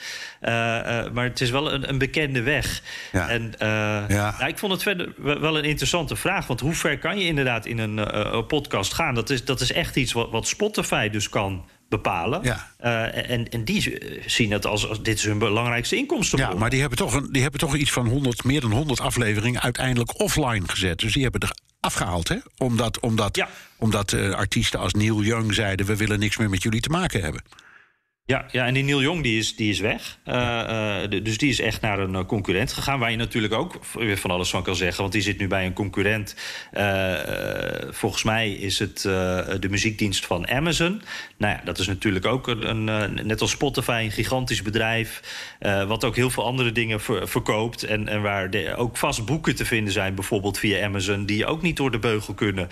maar 1.12 1.25
het 1.25 1.41
is 1.41 1.50
wel 1.50 1.73
een, 1.73 1.88
een 1.88 1.99
bekende 1.99 2.43
weg. 2.43 2.83
Ja. 3.12 3.29
En 3.29 3.52
ja. 3.59 4.07
Nou, 4.38 4.47
ik 4.47 4.59
vond 4.59 4.73
het 4.73 4.83
verder 4.83 5.12
wel 5.41 5.59
een 5.59 5.64
interessante 5.64 6.17
vraag. 6.17 6.47
Want 6.47 6.61
hoe 6.61 6.75
ver 6.75 6.99
kan 6.99 7.19
je 7.19 7.25
inderdaad 7.25 7.67
in 7.67 7.79
een 7.79 8.47
podcast 8.47 8.95
gaan? 8.95 9.14
Dat 9.14 9.31
is, 9.31 9.45
dat 9.45 9.61
is 9.61 9.73
echt 9.73 9.97
iets 9.97 10.12
wat, 10.12 10.31
wat 10.31 10.47
Spotify 10.47 11.09
dus 11.09 11.29
kan 11.29 11.64
bepalen. 11.93 12.41
Ja. 12.43 12.71
Uh, 12.85 13.31
en, 13.31 13.49
en 13.49 13.64
die 13.64 13.99
zien 14.26 14.50
het 14.50 14.67
als, 14.67 14.88
als 14.88 15.02
dit 15.02 15.19
is 15.19 15.25
hun 15.25 15.38
belangrijkste 15.38 15.97
inkomstenbron. 15.97 16.50
Ja, 16.50 16.59
maar 16.59 16.71
die 16.71 16.81
hebben 16.81 16.99
toch, 16.99 17.14
een, 17.14 17.29
die 17.33 17.43
hebben 17.43 17.61
toch 17.61 17.76
iets 17.76 17.91
van 17.91 18.07
100, 18.07 18.45
meer 18.45 18.61
dan 18.61 18.73
100 18.73 19.00
afleveringen 19.00 19.61
uiteindelijk 19.61 20.21
offline 20.21 20.69
gezet. 20.69 20.99
Dus 20.99 21.12
die 21.12 21.23
hebben 21.23 21.41
er 21.41 21.55
afgehaald, 21.82 22.28
hè? 22.28 22.36
Omdat, 22.58 23.00
omdat, 23.00 23.36
ja. 23.36 23.48
omdat 23.76 24.12
uh, 24.12 24.34
artiesten 24.34 24.80
als 24.80 24.92
Neil 24.92 25.22
Young 25.22 25.54
zeiden: 25.54 25.86
we 25.86 25.96
willen 25.96 26.18
niks 26.18 26.36
meer 26.36 26.50
met 26.50 26.62
jullie 26.62 26.80
te 26.80 26.88
maken 26.88 27.20
hebben. 27.22 27.42
Ja, 28.25 28.45
ja, 28.50 28.67
en 28.67 28.75
die 28.75 28.85
Neil 28.85 29.02
Jong 29.02 29.23
die 29.23 29.38
is, 29.38 29.57
die 29.57 29.71
is 29.71 29.81
weg. 29.81 30.19
Uh, 30.26 30.35
uh, 30.35 31.23
dus 31.23 31.38
die 31.38 31.50
is 31.50 31.61
echt 31.61 31.81
naar 31.81 31.99
een 31.99 32.26
concurrent 32.26 32.73
gegaan. 32.73 32.99
Waar 32.99 33.11
je 33.11 33.17
natuurlijk 33.17 33.55
ook 33.55 33.79
weer 33.95 34.19
van 34.19 34.31
alles 34.31 34.50
van 34.50 34.62
kan 34.62 34.76
zeggen. 34.76 35.00
Want 35.00 35.12
die 35.12 35.23
zit 35.23 35.38
nu 35.38 35.49
bij 35.49 35.67
een 35.67 35.73
concurrent. 35.73 36.37
Uh, 36.73 37.14
volgens 37.91 38.23
mij 38.23 38.52
is 38.52 38.79
het 38.79 39.00
de 39.02 39.67
muziekdienst 39.71 40.26
van 40.26 40.49
Amazon. 40.49 41.02
Nou 41.37 41.55
ja, 41.55 41.61
dat 41.64 41.79
is 41.79 41.87
natuurlijk 41.87 42.26
ook 42.26 42.47
een, 42.47 42.87
een 42.87 43.26
net 43.26 43.41
als 43.41 43.50
Spotify 43.50 44.02
een 44.05 44.11
gigantisch 44.11 44.62
bedrijf. 44.62 45.23
wat 45.87 46.05
ook 46.05 46.17
heel 46.17 46.31
veel 46.31 46.45
andere 46.45 46.73
dingen 46.73 47.00
ver, 47.00 47.29
verkoopt. 47.29 47.83
En, 47.83 48.09
en 48.09 48.23
waar 48.23 48.50
de, 48.50 48.76
ook 48.76 48.97
vast 48.97 49.26
boeken 49.26 49.55
te 49.55 49.64
vinden 49.64 49.93
zijn, 49.93 50.14
bijvoorbeeld 50.14 50.59
via 50.59 50.85
Amazon. 50.85 51.26
Die 51.26 51.47
ook 51.47 51.62
niet 51.62 51.76
door 51.76 51.91
de 51.91 51.99
beugel 51.99 52.35
kunnen. 52.35 52.69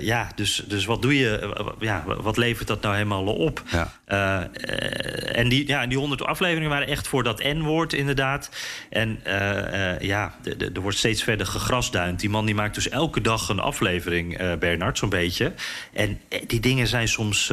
ja, 0.00 0.30
dus, 0.34 0.64
dus 0.66 0.84
wat 0.84 1.02
doe 1.02 1.18
je? 1.18 1.54
Ja, 1.78 2.04
wat 2.06 2.36
levert 2.36 2.68
dat 2.68 2.82
nou 2.82 2.94
helemaal 2.94 3.24
op? 3.24 3.62
Ja. 4.06 4.47
Uh, 4.54 5.38
en 5.38 5.48
die, 5.48 5.66
ja, 5.66 5.86
die 5.86 5.98
100 5.98 6.24
afleveringen 6.24 6.70
waren 6.70 6.86
echt 6.86 7.08
voor 7.08 7.22
dat 7.22 7.42
N-woord, 7.42 7.92
inderdaad. 7.92 8.50
En 8.90 9.20
uh, 9.26 9.34
uh, 9.34 10.00
ja, 10.00 10.34
er 10.74 10.80
wordt 10.80 10.98
steeds 10.98 11.22
verder 11.22 11.46
gegrasduind. 11.46 12.20
Die 12.20 12.30
man 12.30 12.46
die 12.46 12.54
maakt 12.54 12.74
dus 12.74 12.88
elke 12.88 13.20
dag 13.20 13.48
een 13.48 13.58
aflevering, 13.58 14.58
Bernard, 14.58 14.98
zo'n 14.98 15.08
beetje. 15.08 15.52
En 15.92 16.20
die 16.46 16.60
dingen 16.60 16.86
zijn 16.86 17.08
soms 17.08 17.52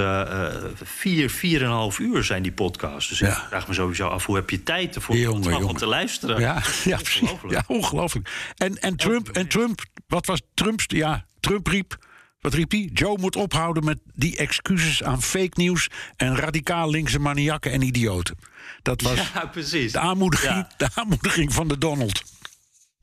vier, 0.84 1.30
vier 1.30 1.62
en 1.62 1.68
een 1.68 1.74
half 1.74 2.00
uur 2.00 2.24
zijn 2.24 2.44
die 2.44 2.52
podcasts. 2.52 3.10
Dus 3.10 3.20
ja. 3.20 3.28
ik 3.28 3.44
vraag 3.48 3.68
me 3.68 3.74
sowieso 3.74 4.08
af, 4.08 4.25
hoe 4.25 4.36
heb 4.36 4.50
je 4.50 4.64
tijd 4.64 4.96
ervoor 4.96 5.16
jongen, 5.16 5.64
om 5.64 5.78
te 5.78 5.86
luisteren? 5.86 6.40
Ja, 6.40 6.62
ja, 6.84 6.98
ongelooflijk. 6.98 7.54
ja 7.54 7.64
ongelooflijk. 7.68 8.30
En, 8.56 8.80
en, 8.80 8.96
Trump, 8.96 9.30
en 9.30 9.48
Trump, 9.48 9.82
wat 10.08 10.25
was 10.25 10.42
Trumps... 10.54 10.86
Ja, 10.88 11.25
Trump 11.40 11.68
riep 11.68 11.98
wat 12.46 12.54
riep 12.54 12.72
hij? 12.72 12.90
Joe 12.94 13.18
moet 13.18 13.36
ophouden 13.36 13.84
met 13.84 14.00
die 14.14 14.38
excuses 14.38 15.04
aan 15.04 15.22
fake 15.22 15.52
nieuws 15.54 15.90
en 16.16 16.36
radicaal 16.36 16.90
linkse 16.90 17.20
maniakken 17.20 17.72
en 17.72 17.82
idioten. 17.82 18.38
Dat 18.82 19.02
was 19.02 19.32
ja, 19.34 19.46
precies. 19.46 19.92
De, 19.92 20.00
aanmoediging, 20.00 20.54
ja. 20.54 20.70
de 20.78 20.90
aanmoediging 20.94 21.54
van 21.54 21.68
de 21.68 21.78
Donald. 21.78 22.24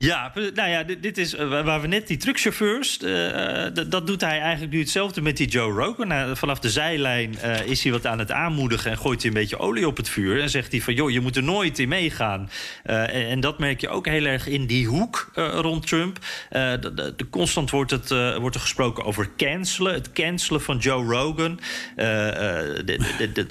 Ja, 0.03 0.31
nou 0.35 0.69
ja, 0.69 0.83
dit, 0.83 1.17
is 1.17 1.33
uh, 1.33 1.63
waar 1.63 1.81
we 1.81 1.87
net 1.87 2.07
die 2.07 2.17
truckchauffeurs. 2.17 2.99
Uh, 3.03 3.65
dat 3.89 4.07
doet 4.07 4.21
hij 4.21 4.39
eigenlijk 4.39 4.73
nu 4.73 4.79
hetzelfde 4.79 5.21
met 5.21 5.37
die 5.37 5.47
Joe 5.47 5.71
Rogan. 5.71 6.07
Nou, 6.07 6.35
vanaf 6.35 6.59
de 6.59 6.69
zijlijn 6.69 7.37
is 7.65 7.83
hij 7.83 7.91
wat 7.91 8.05
aan 8.05 8.19
het 8.19 8.31
aanmoedigen 8.31 8.91
en 8.91 8.97
gooit 8.97 9.21
hij 9.21 9.31
een 9.31 9.37
beetje 9.37 9.57
olie 9.57 9.87
op 9.87 9.97
het 9.97 10.09
vuur. 10.09 10.41
En 10.41 10.49
zegt 10.49 10.71
hij 10.71 10.81
van 10.81 10.93
joh, 10.93 11.11
je 11.11 11.19
moet 11.19 11.35
er 11.35 11.43
nooit 11.43 11.79
in 11.79 11.87
meegaan. 11.87 12.49
En, 12.83 13.09
en, 13.09 13.39
dat 13.39 13.59
merk 13.59 13.81
je 13.81 13.89
ook 13.89 14.07
heel 14.07 14.25
erg 14.25 14.47
in 14.47 14.65
die 14.65 14.87
hoek 14.87 15.31
rond 15.35 15.87
Trump. 15.87 16.19
De, 16.49 17.27
constant 17.29 17.69
wordt, 17.69 17.91
het, 17.91 18.09
wordt 18.39 18.55
er 18.55 18.61
gesproken 18.61 19.03
over 19.03 19.29
cancelen. 19.37 19.93
Het 19.93 20.11
cancelen 20.11 20.61
van 20.61 20.77
Joe 20.77 21.05
Rogan. 21.05 21.59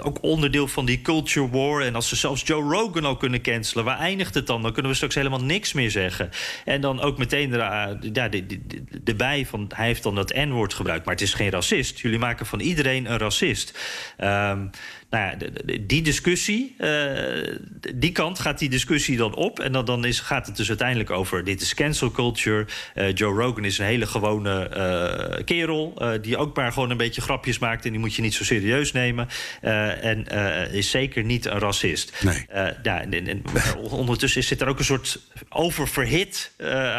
Ook 0.03 0.23
onderdeel 0.23 0.69
van 0.69 0.87
die 0.87 1.03
culture 1.03 1.49
war. 1.51 1.83
En 1.83 1.95
als 1.95 2.09
ze 2.09 2.17
zelfs 2.17 2.43
Joe 2.47 2.63
Rogan 2.63 3.05
al 3.05 3.17
kunnen 3.17 3.43
cancelen, 3.43 3.85
waar 3.85 3.99
eindigt 3.99 4.35
het 4.35 4.47
dan? 4.47 4.63
Dan 4.63 4.73
kunnen 4.73 4.91
we 4.91 4.97
straks 4.97 5.15
helemaal 5.15 5.45
niks 5.45 5.73
meer 5.73 5.91
zeggen. 5.91 6.31
En 6.65 6.81
dan 6.81 7.01
ook 7.01 7.19
meteen 7.19 7.51
de, 7.51 8.61
erbij 9.05 9.47
van 9.47 9.71
hij 9.75 9.87
heeft 9.87 10.03
dan 10.03 10.15
dat 10.15 10.35
N-woord 10.35 10.75
gebruikt, 10.75 11.05
maar 11.05 11.15
het 11.15 11.23
is 11.23 11.35
geen 11.35 11.51
racist. 11.51 11.99
Jullie 11.99 12.19
maken 12.19 12.47
van 12.47 12.61
iedereen 12.61 13.11
een 13.11 13.19
racist. 13.19 13.79
Um, 14.19 14.71
nou 15.13 15.25
ja, 15.25 15.37
die 15.81 16.03
discussie, 16.03 16.75
uh, 16.79 17.57
die 17.95 18.13
kant 18.13 18.39
gaat 18.39 18.59
die 18.59 18.69
discussie 18.69 19.17
dan 19.17 19.35
op. 19.35 19.61
En 19.61 19.73
dan, 19.73 19.85
dan 19.85 20.05
is, 20.05 20.21
gaat 20.21 20.47
het 20.47 20.57
dus 20.57 20.69
uiteindelijk 20.69 21.11
over: 21.11 21.45
dit 21.45 21.61
is 21.61 21.75
cancel 21.75 22.11
culture. 22.11 22.67
Uh, 22.95 23.15
Joe 23.15 23.43
Rogan 23.43 23.65
is 23.65 23.79
een 23.79 23.85
hele 23.85 24.07
gewone 24.07 24.71
uh, 24.77 25.45
kerel. 25.45 26.03
die 26.23 26.37
ook 26.37 26.57
maar 26.57 26.73
gewoon 26.73 26.91
een 26.91 26.97
beetje 26.97 27.21
grapjes 27.21 27.59
maakt. 27.59 27.85
En 27.85 27.91
die 27.91 28.01
moet 28.01 28.15
je 28.15 28.23
niet 28.23 28.35
zo 28.35 28.45
serieus 28.45 28.93
nemen. 28.93 29.29
en 29.61 30.27
is 30.73 30.91
zeker 30.91 31.25
niet 31.25 31.47
een 31.47 31.59
racist. 31.59 32.13
Nee. 32.23 32.47
ja, 32.83 33.01
en, 33.01 33.27
en, 33.29 33.43
ondertussen 33.91 34.45
zit 34.45 34.61
er 34.61 34.69
ook 34.69 34.79
een 34.79 34.85
soort 34.85 35.21
oververhit 35.49 36.53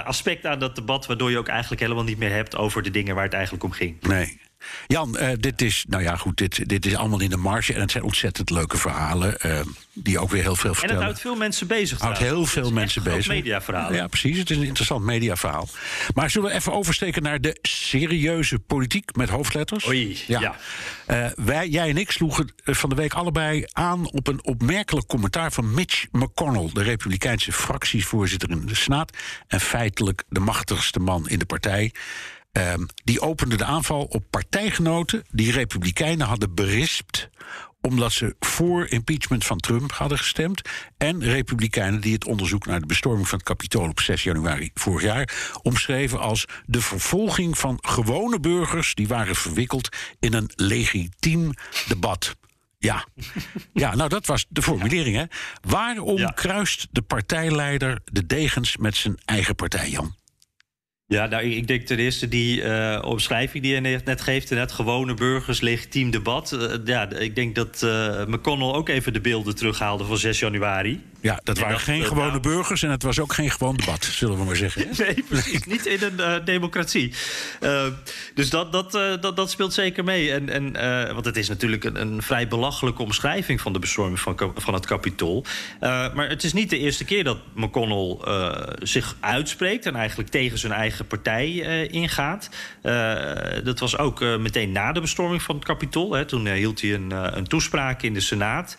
aspect 0.06 0.46
aan 0.46 0.60
dat 0.60 0.76
debat. 0.76 1.06
Waardoor 1.06 1.32
je 1.32 1.38
ook 1.38 1.48
eigenlijk 1.48 1.82
helemaal 1.82 2.04
niet 2.04 2.18
meer 2.18 2.32
hebt 2.32 2.56
over 2.56 2.84
de 2.84 2.92
dingen 2.92 3.16
waar 3.16 3.24
het 3.24 3.34
eigenlijk 3.34 3.64
om 3.64 3.72
ging. 3.72 4.02
Nee. 4.02 4.40
Jan, 4.88 5.18
uh, 5.20 5.30
dit 5.40 5.62
is, 5.62 5.86
nou 5.88 6.04
ja, 6.04 6.16
goed, 6.16 6.38
dit, 6.38 6.70
dit 6.70 6.86
is 6.86 6.96
allemaal 6.96 7.20
in 7.20 7.30
de 7.30 7.38
marge. 7.38 7.74
En 7.74 7.82
het 7.82 7.92
zijn 7.92 8.04
ontzettend 8.04 8.50
leuke 8.50 8.78
verhalen. 8.78 9.38
Uh, 9.46 9.60
die 9.94 10.20
ook 10.20 10.30
weer 10.30 10.42
heel 10.42 10.56
veel 10.56 10.74
vertellen. 10.74 10.96
En 10.96 10.96
het 10.96 11.04
houdt 11.04 11.20
veel 11.20 11.36
mensen 11.36 11.68
bezig. 11.68 12.00
Houdt 12.00 12.18
heel 12.18 12.46
veel 12.46 12.72
mensen 12.72 13.04
bezig. 13.04 13.28
mediaverhaal. 13.28 13.94
Ja, 13.94 14.08
precies. 14.08 14.38
Het 14.38 14.50
is 14.50 14.58
een 14.58 14.64
interessant 14.64 15.04
mediaverhaal. 15.04 15.68
Maar 16.14 16.30
zullen 16.30 16.50
we 16.50 16.56
even 16.56 16.74
oversteken 16.74 17.24
naar 17.24 17.42
de 17.42 17.58
serieuze 17.62 18.60
politiek 18.60 19.16
met 19.16 19.30
hoofdletters? 19.30 19.88
Oei, 19.88 20.24
ja. 20.28 20.40
ja. 20.40 20.56
Uh, 21.08 21.46
wij, 21.46 21.68
jij 21.68 21.90
en 21.90 21.98
ik 21.98 22.12
sloegen 22.12 22.54
van 22.64 22.90
de 22.90 22.96
week 22.96 23.14
allebei 23.14 23.66
aan 23.72 24.12
op 24.12 24.28
een 24.28 24.44
opmerkelijk 24.44 25.08
commentaar 25.08 25.52
van 25.52 25.74
Mitch 25.74 26.06
McConnell, 26.12 26.70
de 26.74 26.84
Republikeinse 26.84 27.52
fractievoorzitter 27.52 28.50
in 28.50 28.66
de 28.66 28.76
Senaat. 28.76 29.18
En 29.48 29.60
feitelijk 29.60 30.24
de 30.30 30.40
machtigste 30.40 31.00
man 31.00 31.30
in 31.30 31.40
de 31.40 31.46
partij. 31.46 31.94
Um, 32.60 32.86
die 33.04 33.22
opende 33.22 33.56
de 33.56 33.64
aanval 33.64 34.04
op 34.04 34.24
partijgenoten 34.30 35.24
die 35.32 35.52
Republikeinen 35.52 36.28
hadden 36.28 36.56
berispt 36.56 37.30
omdat 37.82 38.12
ze 38.12 38.36
voor 38.40 38.88
impeachment 38.88 39.46
van 39.46 39.58
Trump 39.58 39.92
hadden 39.92 40.18
gestemd. 40.18 40.62
En 40.98 41.24
Republikeinen 41.24 42.02
die 42.02 42.14
het 42.14 42.26
onderzoek 42.26 42.66
naar 42.66 42.80
de 42.80 42.86
bestorming 42.86 43.28
van 43.28 43.38
het 43.38 43.48
Capitool 43.48 43.90
op 43.90 44.00
6 44.00 44.24
januari 44.24 44.72
vorig 44.74 45.02
jaar 45.02 45.54
omschreven 45.62 46.20
als 46.20 46.46
de 46.66 46.82
vervolging 46.82 47.58
van 47.58 47.78
gewone 47.82 48.40
burgers 48.40 48.96
die 48.96 49.08
waren 49.08 49.36
verwikkeld 49.36 49.90
in 50.20 50.34
een 50.34 50.50
legitiem 50.56 51.54
debat. 51.88 52.36
Ja. 52.78 53.08
ja, 53.74 53.96
nou 53.96 54.10
dat 54.10 54.26
was 54.26 54.46
de 54.50 54.62
formulering. 54.62 55.16
Hè? 55.16 55.26
Waarom 55.62 56.34
kruist 56.34 56.88
de 56.92 57.02
partijleider 57.02 58.00
de 58.06 58.26
degens 58.26 58.78
met 58.78 58.96
zijn 58.96 59.18
eigen 59.26 59.56
partij, 59.56 59.90
Jan? 59.90 60.16
Ja, 61.08 61.26
nou, 61.26 61.44
ik 61.44 61.68
denk 61.68 61.86
ten 61.86 61.98
eerste 61.98 62.28
die 62.28 62.62
uh, 62.62 63.02
omschrijving 63.06 63.64
die 63.64 63.74
je 63.74 64.00
net 64.06 64.22
geeft... 64.22 64.50
net 64.50 64.72
gewone 64.72 65.14
burgers, 65.14 65.62
legitiem 65.62 66.12
debat. 66.12 66.52
Uh, 66.52 66.74
ja, 66.86 67.10
ik 67.10 67.36
denk 67.36 67.56
dat 67.56 67.82
uh, 67.86 68.26
McConnell 68.26 68.74
ook 68.74 68.90
even 68.90 69.14
de 69.14 69.22
beelden 69.22 69.56
terughaalde 69.56 70.04
van 70.04 70.18
6 70.18 70.40
januari. 70.40 71.02
Ja, 71.24 71.40
dat 71.44 71.60
waren 71.60 71.80
geen 71.80 72.04
gewone 72.04 72.28
nou, 72.28 72.40
burgers 72.40 72.84
en 72.84 72.90
het 72.90 73.04
was 73.04 73.20
ook 73.20 73.34
geen 73.34 73.52
gewoon 73.52 73.76
debat, 73.76 74.04
zullen 74.04 74.38
we 74.38 74.44
maar 74.44 74.56
zeggen. 74.56 74.88
nee, 74.98 75.24
precies. 75.28 75.66
niet 75.66 75.86
in 75.86 76.00
een 76.18 76.46
democratie. 76.46 77.14
dus 78.34 78.50
dat, 78.50 78.72
dat, 78.72 78.92
dat, 79.22 79.36
dat 79.36 79.52
speelt 79.52 79.74
zeker 79.74 80.04
mee. 80.04 80.32
En, 80.32 80.50
en, 80.50 81.14
want 81.14 81.26
het 81.26 81.38
is 81.38 81.50
natuurlijk 81.50 81.84
een, 81.84 82.02
een, 82.02 82.22
vrij 82.22 82.48
belachelijke 82.48 83.02
omschrijving... 83.02 83.62
van 83.62 83.74
de 83.74 83.80
bestorming 83.80 84.20
van, 84.20 84.52
van 84.56 84.74
het 84.74 84.86
Capitool. 84.86 85.46
maar 85.80 86.30
het 86.30 86.44
is 86.44 86.54
niet 86.54 86.70
de 86.70 86.78
eerste 86.78 87.06
keer 87.06 87.24
dat 87.24 87.38
McConnell 87.54 88.18
zich 88.80 89.16
uitspreekt... 89.20 89.86
en 89.86 89.96
eigenlijk 89.96 90.30
tegen 90.30 90.58
zijn 90.58 90.74
eigen 90.74 91.08
partij 91.08 91.52
ingaat. 91.88 92.50
Dat 93.64 93.80
was 93.80 93.98
ook 93.98 94.20
meteen 94.20 94.72
na 94.72 94.92
de 94.92 95.02
bestorming 95.02 95.42
van 95.42 95.56
het 95.56 95.66
Capitool. 95.66 96.26
Toen 96.26 96.48
hield 96.48 96.82
hij 96.82 96.94
een, 96.94 97.38
een, 97.38 97.48
toespraak 97.48 98.02
in 98.02 98.14
de 98.14 98.20
Senaat. 98.20 98.78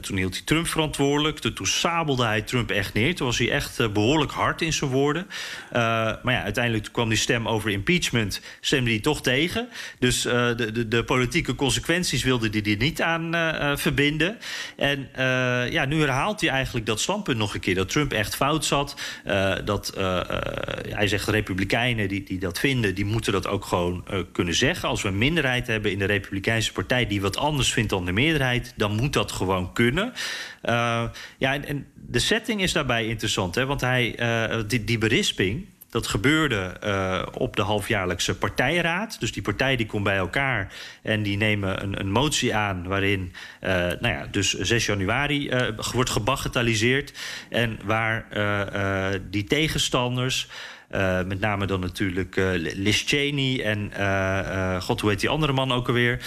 toen 0.00 0.16
hield 0.16 0.34
hij 0.34 0.42
Trump 0.44 0.66
verantwoordelijk. 0.66 1.38
Toen, 1.38 1.57
toen, 1.58 1.66
sabelde 1.66 2.24
hij 2.24 2.42
Trump 2.42 2.70
echt 2.70 2.94
neer. 2.94 3.14
Toen 3.14 3.26
was 3.26 3.38
hij 3.38 3.50
echt 3.50 3.92
behoorlijk 3.92 4.32
hard 4.32 4.62
in 4.62 4.72
zijn 4.72 4.90
woorden. 4.90 5.26
maar 5.72 6.32
ja, 6.32 6.42
uiteindelijk 6.42 6.88
kwam 6.92 7.08
die 7.08 7.18
stem 7.18 7.48
over 7.48 7.70
impeachment. 7.70 8.40
Stemde 8.60 8.90
hij 8.90 9.00
toch 9.00 9.22
tegen. 9.22 9.68
Dus 9.98 10.22
de, 10.22 10.70
de, 10.72 10.88
de, 10.88 11.04
politieke 11.04 11.54
consequenties 11.54 12.22
wilde 12.22 12.48
hij 12.50 12.62
er 12.62 12.76
niet 12.76 13.02
aan 13.02 13.30
verbinden. 13.78 14.38
En 14.76 15.08
ja, 15.70 15.84
nu 15.84 16.00
herhaalt 16.00 16.40
hij 16.40 16.50
eigenlijk 16.50 16.86
dat 16.86 17.00
standpunt 17.00 17.38
nog 17.38 17.54
een 17.54 17.60
keer. 17.60 17.74
Dat 17.74 17.88
Trump 17.88 18.12
echt 18.12 18.36
fout 18.36 18.64
zat. 18.64 19.00
dat 19.64 19.92
hij 20.88 21.08
zegt 21.08 21.28
republikeinen 21.28 22.08
die, 22.08 22.22
die 22.22 22.38
dat 22.38 22.58
vinden, 22.58 22.94
die 22.94 23.04
moeten 23.04 23.32
dat 23.32 23.46
ook 23.46 23.64
gewoon 23.64 24.04
kunnen 24.32 24.54
zeggen. 24.54 24.88
Als 24.88 25.02
we 25.02 25.08
een 25.08 25.18
minderheid 25.18 25.66
hebben 25.66 25.92
in 25.92 25.98
de 25.98 26.04
Republikeinse 26.04 26.72
Partij 26.72 27.06
die 27.06 27.20
wat 27.20 27.36
anders 27.36 27.72
vindt 27.72 27.90
dan 27.90 28.04
de 28.04 28.12
meerderheid, 28.12 28.72
dan 28.76 28.96
moet 28.96 29.12
dat 29.12 29.32
gewoon 29.32 29.72
kunnen. 29.72 30.12
Uh, 30.64 31.02
ja, 31.54 31.64
en, 31.64 31.86
de 31.94 32.18
setting 32.18 32.62
is 32.62 32.72
daarbij 32.72 33.06
interessant, 33.06 33.54
hè, 33.54 33.66
want 33.66 33.80
hij, 33.80 34.20
uh, 34.50 34.62
die, 34.66 34.84
die 34.84 34.98
berisping. 34.98 35.66
Dat 35.90 36.06
gebeurde 36.06 36.76
uh, 36.84 37.26
op 37.32 37.56
de 37.56 37.62
halfjaarlijkse 37.62 38.36
partijraad. 38.36 39.20
Dus 39.20 39.32
die 39.32 39.42
partij 39.42 39.76
die 39.76 39.86
komt 39.86 40.04
bij 40.04 40.16
elkaar 40.16 40.72
en 41.02 41.22
die 41.22 41.36
nemen 41.36 41.82
een, 41.82 42.00
een 42.00 42.10
motie 42.10 42.54
aan... 42.54 42.86
waarin 42.86 43.32
uh, 43.62 43.70
nou 43.70 44.08
ja, 44.08 44.26
dus 44.30 44.52
6 44.52 44.86
januari 44.86 45.50
wordt 45.92 46.10
gebagatelliseerd... 46.10 47.12
en 47.48 47.78
waar 47.84 48.26
die 49.30 49.44
tegenstanders... 49.44 50.48
Uh, 50.94 51.22
met 51.22 51.40
name 51.40 51.66
dan 51.66 51.80
natuurlijk 51.80 52.36
uh, 52.36 52.48
Liz 52.54 53.02
Cheney 53.06 53.64
en 53.64 53.92
uh, 53.98 54.80
god, 54.80 55.00
hoe 55.00 55.10
heet 55.10 55.20
die 55.20 55.28
andere 55.28 55.52
man 55.52 55.72
ook 55.72 55.88
alweer? 55.88 56.20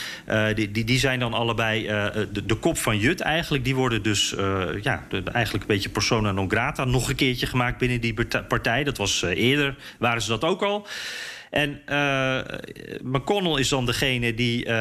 die, 0.55 0.71
die, 0.71 0.83
die 0.83 0.99
zijn 0.99 1.19
dan 1.19 1.33
allebei 1.33 1.85
de, 2.31 2.45
de, 2.45 2.55
kop 2.55 2.77
van 2.77 2.97
Jut 2.97 3.21
eigenlijk. 3.21 3.63
Die 3.63 3.75
worden 3.75 4.03
dus 4.03 4.35
ja, 4.81 5.03
eigenlijk 5.31 5.63
een 5.63 5.75
beetje 5.75 5.89
persona 5.89 6.31
non 6.31 6.49
grata 6.49 6.85
nog 6.85 7.09
een 7.09 7.15
keertje 7.15 7.45
gemaakt 7.45 7.77
binnen 7.77 8.01
die 8.01 8.13
partij. 8.47 8.83
Dat 8.83 8.97
was 8.97 9.21
eerder, 9.21 9.75
waren 9.99 10.21
ze 10.21 10.29
dat 10.29 10.43
ook 10.43 10.61
al. 10.61 10.87
En 11.51 11.81
uh, 11.89 12.39
McConnell 13.01 13.59
is 13.59 13.69
dan 13.69 13.85
degene 13.85 14.33
die 14.33 14.65
uh, 14.65 14.71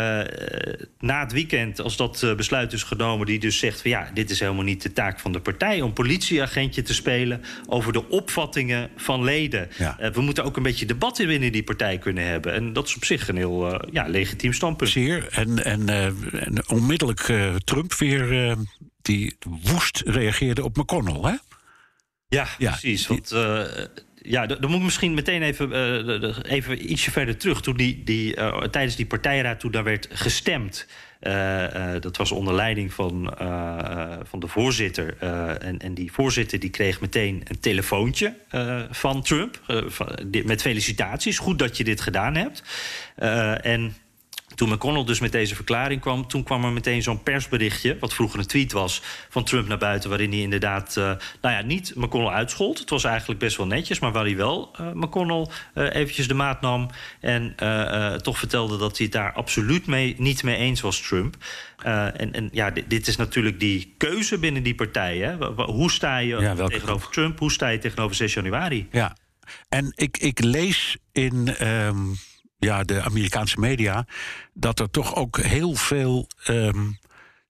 na 0.98 1.20
het 1.20 1.32
weekend, 1.32 1.80
als 1.80 1.96
dat 1.96 2.22
uh, 2.24 2.34
besluit 2.34 2.72
is 2.72 2.82
genomen, 2.82 3.26
die 3.26 3.38
dus 3.38 3.58
zegt 3.58 3.80
van 3.80 3.90
ja, 3.90 4.10
dit 4.14 4.30
is 4.30 4.40
helemaal 4.40 4.64
niet 4.64 4.82
de 4.82 4.92
taak 4.92 5.20
van 5.20 5.32
de 5.32 5.40
partij 5.40 5.80
om 5.80 5.92
politieagentje 5.92 6.82
te 6.82 6.94
spelen 6.94 7.42
over 7.66 7.92
de 7.92 8.08
opvattingen 8.08 8.90
van 8.96 9.24
leden. 9.24 9.68
Ja. 9.78 10.10
we 10.12 10.20
moeten 10.20 10.44
ook 10.44 10.56
een 10.56 10.62
beetje 10.62 10.86
debat 10.86 11.16
binnen 11.16 11.52
die 11.52 11.62
partij 11.62 11.98
kunnen 11.98 12.26
hebben. 12.26 12.52
En 12.52 12.72
dat 12.72 12.86
is 12.86 12.96
op 12.96 13.04
zich 13.04 13.28
een 13.28 13.36
heel 13.36 13.86
ja, 13.92 14.06
legitiem 14.08 14.52
standpunt. 14.52 14.90
Zeer. 14.90 15.28
En, 15.30 15.64
en, 15.64 15.88
en 15.88 16.68
onmiddellijk 16.68 17.32
Trump 17.64 17.94
weer 17.94 18.56
die 19.02 19.36
woest 19.62 20.02
reageerde 20.04 20.64
op 20.64 20.76
McConnell, 20.76 21.30
hè? 21.30 21.36
Ja, 22.28 22.46
ja 22.58 22.70
precies. 22.70 23.06
Want 23.06 23.34
ja, 24.22 24.46
dan 24.46 24.70
moet 24.70 24.78
ik 24.78 24.84
misschien 24.84 25.14
meteen 25.14 25.42
even, 25.42 25.70
uh, 25.70 26.36
even 26.42 26.90
ietsje 26.90 27.10
verder 27.10 27.36
terug. 27.36 27.60
Toen 27.60 27.76
die, 27.76 28.04
die, 28.04 28.36
uh, 28.36 28.62
tijdens 28.62 28.96
die 28.96 29.06
partijraad, 29.06 29.60
toen 29.60 29.70
daar 29.70 29.84
werd 29.84 30.08
gestemd. 30.12 30.86
Uh, 31.22 31.64
dat 32.00 32.16
was 32.16 32.32
onder 32.32 32.54
leiding 32.54 32.92
van, 32.92 33.34
van 34.22 34.40
de 34.40 34.46
voorzitter. 34.46 35.16
en, 35.58 35.78
en 35.78 35.94
die 35.94 36.12
voorzitter 36.12 36.58
die 36.58 36.70
kreeg 36.70 37.00
meteen 37.00 37.42
een 37.44 37.60
telefoontje 37.60 38.34
van 38.90 39.22
Trump. 39.22 39.60
Met 40.44 40.62
felicitaties. 40.62 41.38
Goed 41.38 41.58
dat 41.58 41.76
je 41.76 41.84
dit 41.84 42.00
gedaan 42.00 42.34
hebt. 42.34 42.62
en 43.62 43.94
toen 44.60 44.68
McConnell 44.70 45.04
dus 45.04 45.20
met 45.20 45.32
deze 45.32 45.54
verklaring 45.54 46.00
kwam, 46.00 46.26
toen 46.26 46.42
kwam 46.42 46.64
er 46.64 46.70
meteen 46.70 47.02
zo'n 47.02 47.22
persberichtje, 47.22 47.96
wat 48.00 48.14
vroeger 48.14 48.38
een 48.38 48.46
tweet 48.46 48.72
was, 48.72 49.02
van 49.28 49.44
Trump 49.44 49.68
naar 49.68 49.78
buiten, 49.78 50.08
waarin 50.08 50.30
hij 50.30 50.40
inderdaad, 50.40 50.96
uh, 50.98 51.04
nou 51.40 51.54
ja, 51.54 51.62
niet 51.62 51.92
McConnell 51.96 52.32
uitschold. 52.32 52.78
Het 52.78 52.90
was 52.90 53.04
eigenlijk 53.04 53.40
best 53.40 53.56
wel 53.56 53.66
netjes, 53.66 53.98
maar 53.98 54.12
waar 54.12 54.24
hij 54.24 54.36
wel 54.36 54.70
uh, 54.80 54.92
McConnell 54.92 55.46
uh, 55.74 55.94
eventjes 55.94 56.28
de 56.28 56.34
maat 56.34 56.60
nam 56.60 56.90
en 57.20 57.54
toch 58.22 58.38
vertelde 58.38 58.78
dat 58.78 58.96
hij 58.96 59.06
het 59.06 59.14
daar 59.14 59.32
absoluut 59.32 59.86
mee, 59.86 60.14
niet 60.18 60.42
mee 60.42 60.56
eens 60.56 60.80
was, 60.80 61.00
Trump. 61.00 61.36
en, 61.82 62.32
en 62.32 62.48
ja, 62.52 62.70
dit, 62.70 62.90
dit, 62.90 63.06
is 63.06 63.16
natuurlijk 63.16 63.60
die 63.60 63.94
keuze 63.98 64.38
binnen 64.38 64.62
die 64.62 64.74
partij. 64.74 65.18
Hè? 65.18 65.36
Hoe 65.64 65.90
sta 65.90 66.18
je 66.18 66.36
ja, 66.36 66.54
tegenover 66.66 67.10
Trump? 67.10 67.38
Hoe 67.38 67.52
sta 67.52 67.68
je 67.68 67.78
tegenover 67.78 68.16
6 68.16 68.34
januari? 68.34 68.88
Ja, 68.90 69.16
en 69.68 69.92
ik, 69.94 70.16
ik 70.18 70.44
lees 70.44 70.96
in. 71.12 71.66
Um 71.66 72.16
ja, 72.60 72.82
de 72.82 73.02
Amerikaanse 73.02 73.60
media, 73.60 74.06
dat 74.52 74.80
er 74.80 74.90
toch 74.90 75.14
ook 75.14 75.40
heel 75.40 75.74
veel 75.74 76.26
um, 76.48 76.98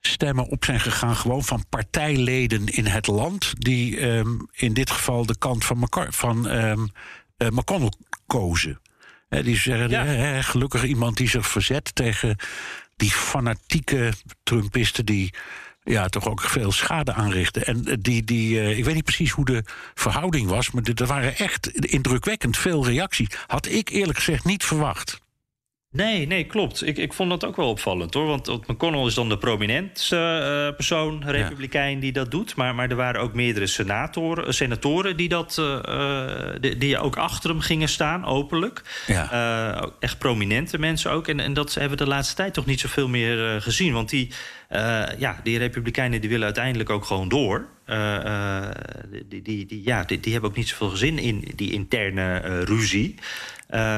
stemmen 0.01 0.46
op 0.46 0.64
zijn 0.64 0.81
gegaan, 0.81 1.16
gewoon 1.16 1.44
van 1.44 1.64
partijleden 1.68 2.66
in 2.66 2.87
het 2.87 3.07
land, 3.07 3.53
die 3.59 4.07
um, 4.07 4.49
in 4.53 4.73
dit 4.73 4.90
geval 4.90 5.27
de 5.27 5.38
kant 5.38 5.64
van, 5.64 5.79
McCar 5.79 6.12
van 6.12 6.51
um, 6.51 6.90
uh, 7.38 7.49
McConnell 7.49 7.92
kozen. 8.27 8.81
He, 9.29 9.42
die 9.42 9.57
zeggen, 9.57 9.90
ja. 9.90 10.05
he, 10.05 10.42
gelukkig 10.42 10.85
iemand 10.85 11.16
die 11.16 11.29
zich 11.29 11.46
verzet 11.46 11.94
tegen 11.94 12.37
die 12.96 13.11
fanatieke 13.11 14.12
Trumpisten 14.42 15.07
die 15.07 15.35
ja, 15.90 16.09
toch 16.09 16.29
ook 16.29 16.40
veel 16.40 16.72
schade 16.72 17.12
aanrichten. 17.12 17.66
En 17.66 17.85
eh, 17.85 17.94
die, 18.00 18.24
die, 18.24 18.55
uh, 18.55 18.79
ik 18.79 18.85
weet 18.85 18.94
niet 18.94 19.05
precies 19.05 19.31
hoe 19.31 19.44
de 19.44 19.64
verhouding 19.94 20.48
was, 20.48 20.70
maar 20.70 20.83
er 20.94 21.07
waren 21.07 21.37
echt 21.37 21.68
indrukwekkend 21.68 22.57
veel 22.57 22.87
reacties. 22.87 23.29
Had 23.46 23.66
ik 23.66 23.88
eerlijk 23.88 24.18
gezegd 24.18 24.44
niet 24.44 24.64
verwacht. 24.64 25.20
Nee, 25.92 26.26
nee, 26.26 26.44
klopt. 26.44 26.87
Ik, 26.87 26.98
ik 26.98 27.12
vond 27.12 27.31
dat 27.31 27.44
ook 27.44 27.57
wel 27.57 27.68
opvallend 27.68 28.14
hoor. 28.14 28.26
Want, 28.26 28.68
McConnell 28.68 29.07
is 29.07 29.14
dan 29.14 29.29
de 29.29 29.38
prominentste 29.38 30.16
uh, 30.16 30.76
persoon, 30.76 31.22
republikein, 31.24 32.00
die 32.00 32.12
dat 32.12 32.31
doet. 32.31 32.57
Maar, 32.57 32.74
maar 32.74 32.90
er 32.90 32.96
waren 32.96 33.20
ook 33.20 33.35
meerdere 33.35 33.66
senatoren, 33.66 34.55
senatoren 34.55 35.16
die, 35.16 35.29
dat, 35.29 35.57
uh, 35.61 35.81
die, 36.61 36.76
die, 36.76 36.98
ook 36.98 37.16
achter 37.16 37.50
hem 37.50 37.61
gingen 37.61 37.88
staan, 37.88 38.24
openlijk. 38.24 38.83
Ja. 39.07 39.33
Uh, 39.83 39.90
echt 40.00 40.18
prominente 40.18 40.79
mensen 40.79 41.11
ook. 41.11 41.29
En, 41.29 41.40
en 41.40 41.53
dat 41.53 41.74
hebben 41.74 41.98
we 41.98 42.05
de 42.05 42.11
laatste 42.11 42.35
tijd 42.35 42.55
toch 42.55 42.66
niet 42.66 42.81
zoveel 42.81 43.09
meer 43.09 43.62
gezien. 43.62 43.92
Want 43.92 44.09
die, 44.09 44.33
ja, 45.18 45.40
die 45.42 45.59
republikeinen 45.59 46.20
die 46.20 46.30
willen 46.30 46.44
uiteindelijk 46.44 46.90
ook 46.90 47.04
gewoon 47.04 47.28
door. 47.28 47.66
die, 49.28 49.42
die, 49.42 49.66
die, 49.66 49.83
ja, 49.85 50.04
die, 50.04 50.20
die, 50.20 50.33
hebben 50.33 50.50
ook 50.50 50.56
niet 50.56 50.68
zoveel 50.68 50.88
gezin 50.88 51.18
in 51.18 51.52
die 51.54 51.72
interne 51.72 52.38
ruzie. 52.64 53.14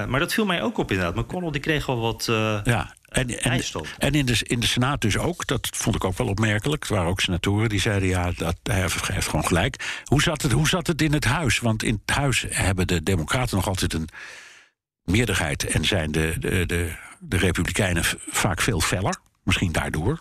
maar 0.08 0.18
dat 0.18 0.34
viel 0.34 0.46
mij 0.46 0.62
ook 0.62 0.78
op 0.78 0.90
inderdaad. 0.90 1.14
McConnell 1.14 1.50
die 1.50 1.60
kreeg 1.60 1.86
wel 1.86 2.00
wat... 2.00 2.24
ja. 2.64 2.94
En, 3.12 3.28
en, 3.38 3.62
en, 3.98 4.12
in, 4.12 4.26
de, 4.26 4.38
in 4.42 4.60
de 4.60 4.66
Senaat 4.66 5.00
dus 5.00 5.18
ook, 5.18 5.46
dat 5.46 5.68
vond 5.72 5.96
ik 5.96 6.04
ook 6.04 6.16
wel 6.16 6.26
opmerkelijk. 6.26 6.84
Er 6.84 6.94
waren 6.94 7.10
ook 7.10 7.20
senatoren 7.20 7.68
die 7.68 7.80
zeiden: 7.80 8.08
ja, 8.08 8.32
dat, 8.36 8.56
hij 8.62 8.80
heeft 8.80 9.28
gewoon 9.28 9.46
gelijk. 9.46 10.00
Hoe 10.04 10.22
zat, 10.22 10.42
het, 10.42 10.52
hoe 10.52 10.68
zat 10.68 10.86
het 10.86 11.02
in 11.02 11.12
het 11.12 11.24
huis? 11.24 11.58
Want 11.58 11.82
in 11.82 12.00
het 12.04 12.16
huis 12.16 12.44
hebben 12.48 12.86
de 12.86 13.02
Democraten 13.02 13.56
nog 13.56 13.68
altijd 13.68 13.94
een 13.94 14.08
meerderheid 15.04 15.64
en 15.64 15.84
zijn 15.84 16.12
de, 16.12 16.34
de, 16.38 16.66
de, 16.66 16.92
de 17.20 17.36
Republikeinen 17.36 18.04
vaak 18.28 18.60
veel 18.60 18.80
feller. 18.80 19.16
Misschien 19.44 19.72
daardoor. 19.72 20.18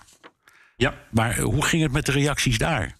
Ja. 0.82 0.94
Maar 1.10 1.39
hoe 1.39 1.65
ging 1.65 1.82
het 1.82 1.91
met 1.91 2.06
de 2.06 2.12
reacties 2.12 2.58
daar? 2.58 2.98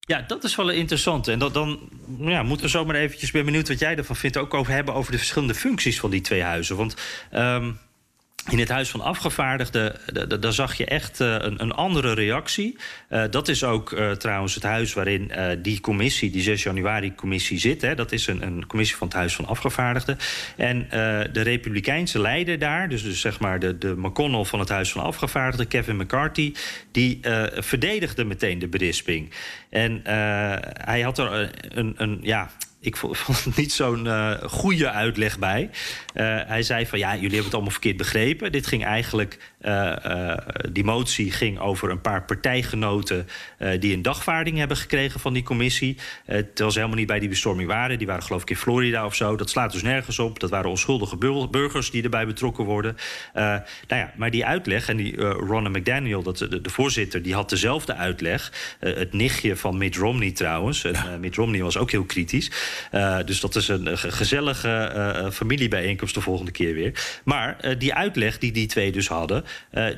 Ja, 0.00 0.24
dat 0.26 0.44
is 0.44 0.56
wel 0.56 0.70
interessant. 0.70 1.28
En 1.28 1.38
dan 1.38 1.88
ja, 2.18 2.42
moeten 2.42 2.66
we 2.66 2.72
zomaar 2.72 2.96
eventjes, 2.96 3.30
ben 3.30 3.44
benieuwd 3.44 3.68
wat 3.68 3.78
jij 3.78 3.96
ervan 3.96 4.16
vindt, 4.16 4.36
ook 4.36 4.54
over 4.54 4.72
hebben 4.72 4.94
over 4.94 5.12
de 5.12 5.18
verschillende 5.18 5.54
functies 5.54 6.00
van 6.00 6.10
die 6.10 6.20
twee 6.20 6.42
huizen. 6.42 6.76
Want 6.76 6.96
um, 7.34 7.78
in 8.50 8.58
het 8.58 8.68
Huis 8.68 8.90
van 8.90 9.00
Afgevaardigden, 9.00 9.96
daar 10.40 10.52
zag 10.52 10.74
je 10.74 10.84
echt 10.84 11.20
uh, 11.20 11.34
een, 11.38 11.62
een, 11.62 11.72
andere 11.72 12.12
reactie. 12.12 12.76
Uh, 13.10 13.24
dat 13.30 13.48
is 13.48 13.64
ook 13.64 13.96
trouwens 14.18 14.54
het 14.54 14.62
huis 14.62 14.92
waarin 14.92 15.32
die 15.62 15.80
commissie, 15.80 16.30
die 16.30 16.42
6 16.42 16.62
januari-commissie 16.62 17.58
zit. 17.58 17.82
Hè. 17.82 17.94
Dat 17.94 18.12
is 18.12 18.26
een, 18.26 18.42
een, 18.42 18.66
commissie 18.66 18.96
van 18.96 19.06
het 19.06 19.16
Huis 19.16 19.34
van 19.34 19.46
Afgevaardigden. 19.46 20.18
En 20.56 20.86
de 21.32 21.40
Republikeinse 21.40 22.20
leider 22.20 22.58
daar, 22.58 22.88
dus, 22.88 23.02
dus 23.02 23.20
zeg 23.20 23.40
maar 23.40 23.58
de, 23.58 23.78
de 23.78 23.94
McConnell 23.96 24.44
van 24.44 24.58
het 24.58 24.68
Huis 24.68 24.92
van 24.92 25.02
Afgevaardigden, 25.02 25.68
Kevin 25.68 25.96
McCarthy, 25.96 26.52
die 26.92 27.20
verdedigde 27.54 28.24
meteen 28.24 28.58
de 28.58 28.68
berisping. 28.68 29.32
En 29.70 30.00
hij 30.84 31.00
had 31.00 31.18
er 31.18 31.50
een, 31.68 31.94
een 31.96 32.18
ja, 32.22 32.50
ik 32.84 32.96
vond 33.24 33.44
het 33.44 33.56
niet 33.56 33.72
zo'n 33.72 34.04
uh, 34.04 34.32
goede 34.42 34.90
uitleg 34.90 35.38
bij. 35.38 35.70
Uh, 36.14 36.38
hij 36.46 36.62
zei 36.62 36.86
van 36.86 36.98
ja, 36.98 37.08
jullie 37.12 37.26
hebben 37.26 37.44
het 37.44 37.54
allemaal 37.54 37.70
verkeerd 37.70 37.96
begrepen. 37.96 38.52
Dit 38.52 38.66
ging 38.66 38.84
eigenlijk, 38.84 39.38
uh, 39.62 40.36
die 40.70 40.84
motie 40.84 41.32
ging 41.32 41.58
over 41.58 41.90
een 41.90 42.00
paar 42.00 42.24
partijgenoten 42.24 43.26
die 43.78 43.94
een 43.94 44.02
dagvaarding 44.02 44.58
hebben 44.58 44.76
gekregen 44.76 45.20
van 45.20 45.32
die 45.32 45.42
commissie. 45.42 45.96
terwijl 46.26 46.70
ze 46.70 46.78
helemaal 46.78 46.98
niet 46.98 47.06
bij 47.06 47.18
die 47.18 47.28
bestorming 47.28 47.68
waren. 47.68 47.98
Die 47.98 48.06
waren 48.06 48.22
geloof 48.22 48.42
ik 48.42 48.50
in 48.50 48.56
Florida 48.56 49.04
of 49.04 49.14
zo. 49.14 49.36
Dat 49.36 49.50
slaat 49.50 49.72
dus 49.72 49.82
nergens 49.82 50.18
op. 50.18 50.40
Dat 50.40 50.50
waren 50.50 50.70
onschuldige 50.70 51.16
burgers 51.50 51.90
die 51.90 52.02
erbij 52.02 52.26
betrokken 52.26 52.64
worden. 52.64 52.96
nou 53.32 53.62
ja, 53.88 54.12
maar 54.16 54.30
die 54.30 54.44
uitleg, 54.44 54.88
en 54.88 54.96
die 54.96 55.16
Ronna 55.20 55.68
McDaniel, 55.68 56.22
dat, 56.22 56.38
de, 56.38 56.60
de, 56.60 56.70
voorzitter, 56.70 57.22
die 57.22 57.34
had 57.34 57.50
dezelfde 57.50 57.94
uitleg. 57.94 58.52
het 58.78 59.12
nichtje 59.12 59.56
van 59.56 59.78
Mitt 59.78 59.96
Romney 59.96 60.32
trouwens. 60.32 60.84
En, 60.84 61.20
Mitt 61.20 61.36
Romney 61.36 61.62
was 61.62 61.76
ook 61.76 61.90
heel 61.90 62.04
kritisch. 62.04 62.50
Uh, 62.92 63.18
dus 63.24 63.40
dat 63.40 63.56
is 63.56 63.68
een 63.68 63.98
gezellige 63.98 64.92
uh, 64.96 65.30
familiebijeenkomst 65.30 66.14
de 66.14 66.20
volgende 66.20 66.50
keer 66.50 66.74
weer. 66.74 67.20
Maar 67.24 67.56
uh, 67.60 67.78
die 67.78 67.94
uitleg 67.94 68.38
die 68.38 68.52
die 68.52 68.66
twee 68.66 68.92
dus 68.92 69.08
hadden, 69.08 69.44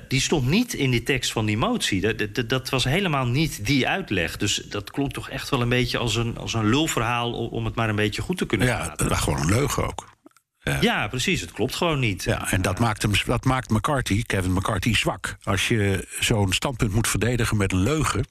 die 0.08 0.20
stond 0.20 0.46
niet 0.46 0.74
in 0.74 0.90
die 0.90 1.02
tekst 1.02 1.32
van 1.32 1.46
die 1.46 1.56
motie. 1.56 2.00
Dat, 2.00 2.34
dat, 2.34 2.48
dat, 2.48 2.68
was 2.68 2.84
helemaal 2.84 3.26
niet 3.26 3.66
die 3.66 3.88
uitleg. 3.88 4.36
Dus 4.36 4.54
dat 4.56 4.90
klonk 4.90 5.12
toch 5.12 5.28
echt 5.28 5.48
wel 5.48 5.60
een 5.60 5.68
beetje 5.68 5.98
als 5.98 6.16
een, 6.16 6.38
als 6.38 6.54
een 6.54 6.68
lulverhaal 6.68 7.32
om 7.32 7.64
het 7.64 7.74
maar 7.74 7.88
een 7.88 7.96
beetje 7.96 8.22
goed 8.22 8.38
te 8.38 8.46
kunnen 8.46 8.66
Ja, 8.66 8.94
het 8.96 9.08
was 9.08 9.20
gewoon 9.20 9.40
een 9.40 9.54
leugen 9.54 9.86
ook. 9.86 10.14
Ja. 10.62 10.78
ja. 10.80 11.08
precies. 11.08 11.40
Het 11.40 11.52
klopt 11.52 11.74
gewoon 11.74 11.98
niet. 11.98 12.24
Ja, 12.24 12.50
en 12.50 12.62
dat 12.62 12.78
maakt, 12.78 13.02
hem, 13.02 13.12
dat 13.26 13.44
maakt 13.44 13.70
McCarthy, 13.70 14.22
Kevin 14.22 14.52
McCarthy, 14.52 14.94
zwak. 14.94 15.36
Als 15.42 15.68
je 15.68 16.08
zo'n 16.20 16.52
standpunt 16.52 16.92
moet 16.92 17.08
verdedigen 17.08 17.56
met 17.56 17.72
een 17.72 17.82
leugen 17.82 18.24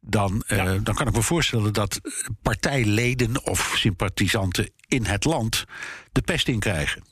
dan, 0.00 0.42
uh, 0.48 0.64
dan 0.82 0.94
kan 0.94 1.06
ik 1.06 1.14
me 1.14 1.22
voorstellen 1.22 1.72
dat 1.72 2.00
partijleden 2.42 3.46
of 3.46 3.72
sympathisanten 3.76 4.70
in 4.88 5.04
het 5.04 5.24
land 5.24 5.64
de 6.12 6.22
pest 6.22 6.48
in 6.48 6.58
krijgen. 6.58 7.02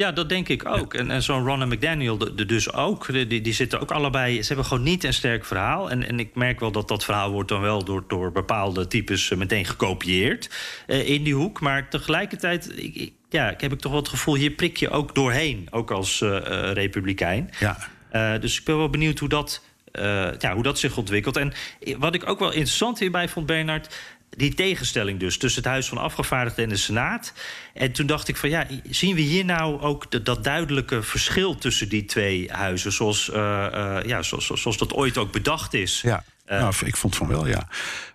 Ja, 0.00 0.12
dat 0.12 0.28
denk 0.28 0.48
ik 0.48 0.66
ook. 0.66 0.94
En, 0.94 1.10
en 1.10 1.22
zo'n 1.22 1.44
Ron 1.44 1.68
McDaniel 1.68 2.18
de, 2.18 2.46
dus 2.46 2.72
ook. 2.72 3.12
Die, 3.12 3.40
die 3.40 3.52
zitten 3.52 3.80
ook 3.80 3.90
allebei. 3.90 4.42
Ze 4.42 4.46
hebben 4.46 4.64
gewoon 4.64 4.82
niet 4.82 5.04
een 5.04 5.14
sterk 5.14 5.44
verhaal. 5.44 5.90
En, 5.90 6.08
en 6.08 6.18
ik 6.18 6.34
merk 6.34 6.60
wel 6.60 6.72
dat 6.72 6.88
dat 6.88 7.04
verhaal 7.04 7.30
wordt 7.30 7.48
dan 7.48 7.60
wel 7.60 7.84
door, 7.84 8.04
door 8.08 8.32
bepaalde 8.32 8.86
types 8.86 9.30
meteen 9.30 9.64
gekopieerd 9.64 10.50
uh, 10.86 11.08
in 11.08 11.22
die 11.22 11.34
hoek. 11.34 11.60
Maar 11.60 11.88
tegelijkertijd. 11.88 12.78
Ik, 12.78 13.12
ja, 13.28 13.50
ik 13.50 13.60
heb 13.60 13.72
ik 13.72 13.80
toch 13.80 13.92
wel 13.92 14.00
het 14.00 14.10
gevoel, 14.10 14.34
hier 14.34 14.50
prik 14.50 14.76
je 14.76 14.90
ook 14.90 15.14
doorheen, 15.14 15.66
ook 15.70 15.90
als 15.90 16.20
uh, 16.20 16.38
republikein. 16.72 17.50
Ja. 17.58 18.38
dus 18.38 18.58
ik 18.58 18.64
ben 18.64 18.76
wel 18.76 18.90
benieuwd 18.90 19.18
hoe 19.18 19.28
dat 19.28 19.62
uh, 19.92 20.28
ja, 20.38 20.54
hoe 20.54 20.62
dat 20.62 20.78
zich 20.78 20.96
ontwikkelt. 20.96 21.36
En 21.36 21.52
wat 21.98 22.14
ik 22.14 22.28
ook 22.28 22.38
wel 22.38 22.52
interessant 22.52 22.98
hierbij 22.98 23.28
vond, 23.28 23.46
Bernard 23.46 23.88
die 24.30 24.54
tegenstelling 24.54 25.20
dus 25.20 25.38
tussen 25.38 25.62
het 25.62 25.70
Huis 25.70 25.88
van 25.88 25.98
Afgevaardigden 25.98 26.64
en 26.64 26.70
de 26.70 26.76
Senaat. 26.76 27.32
En 27.74 27.92
toen 27.92 28.06
dacht 28.06 28.28
ik 28.28 28.36
van 28.36 28.48
ja, 28.48 28.66
zien 28.90 29.14
we 29.14 29.20
hier 29.20 29.44
nou 29.44 29.80
ook 29.80 30.24
dat 30.24 30.44
duidelijke 30.44 31.02
verschil 31.02 31.54
tussen 31.54 31.88
die 31.88 32.04
twee 32.04 32.50
huizen, 32.52 32.92
zoals, 32.92 33.28
uh, 33.28 33.36
uh, 33.36 33.98
ja, 34.04 34.22
zoals, 34.22 34.46
zoals 34.46 34.76
dat 34.76 34.92
ooit 34.92 35.18
ook 35.18 35.32
bedacht 35.32 35.74
is? 35.74 36.00
Ja. 36.00 36.24
nou, 36.46 36.74
ik 36.84 36.96
vond 36.96 37.16
van 37.16 37.26
wel, 37.26 37.46
ja. 37.46 37.68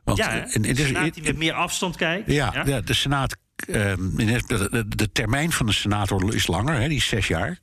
Want 0.04 0.18
ja, 0.18 0.32
in, 0.32 0.64
in 0.64 0.76
de, 0.76 0.86
Senaat 0.86 1.14
die 1.14 1.24
met 1.24 1.38
meer 1.38 1.54
afstand 1.54 1.96
kijkt. 1.96 2.32
Ja, 2.32 2.64
ja? 2.66 2.82
de 2.82 2.94
Senaat. 2.94 3.36
Ehm, 3.56 4.16
de, 4.16 4.44
de, 4.48 4.88
de, 4.88 5.12
termijn 5.12 5.52
van 5.52 5.66
de 5.66 5.74
senator 5.74 6.36
is 6.36 6.48
langer, 6.48 6.76
hè, 6.76 6.88
die 6.88 6.98
is 6.98 7.08
zes 7.08 7.28
jaar. 7.28 7.60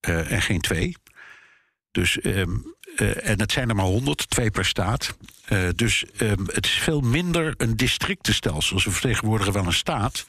en 0.00 0.42
geen 0.42 0.60
twee. 0.60 0.96
Dus 1.90 2.24
um, 2.24 2.76
uh, 2.96 3.28
en 3.28 3.40
het 3.40 3.52
zijn 3.52 3.68
er 3.68 3.74
maar 3.74 3.84
100, 3.84 4.30
twee 4.30 4.50
per 4.50 4.64
staat. 4.64 5.16
Uh, 5.48 5.68
dus 5.74 6.04
um, 6.20 6.46
het 6.52 6.64
is 6.66 6.72
veel 6.72 7.00
minder 7.00 7.54
een 7.56 7.76
districtenstelsel. 7.76 8.80
Ze 8.80 8.90
vertegenwoordigen 8.90 9.52
wel 9.52 9.66
een 9.66 9.72
staat. 9.72 10.26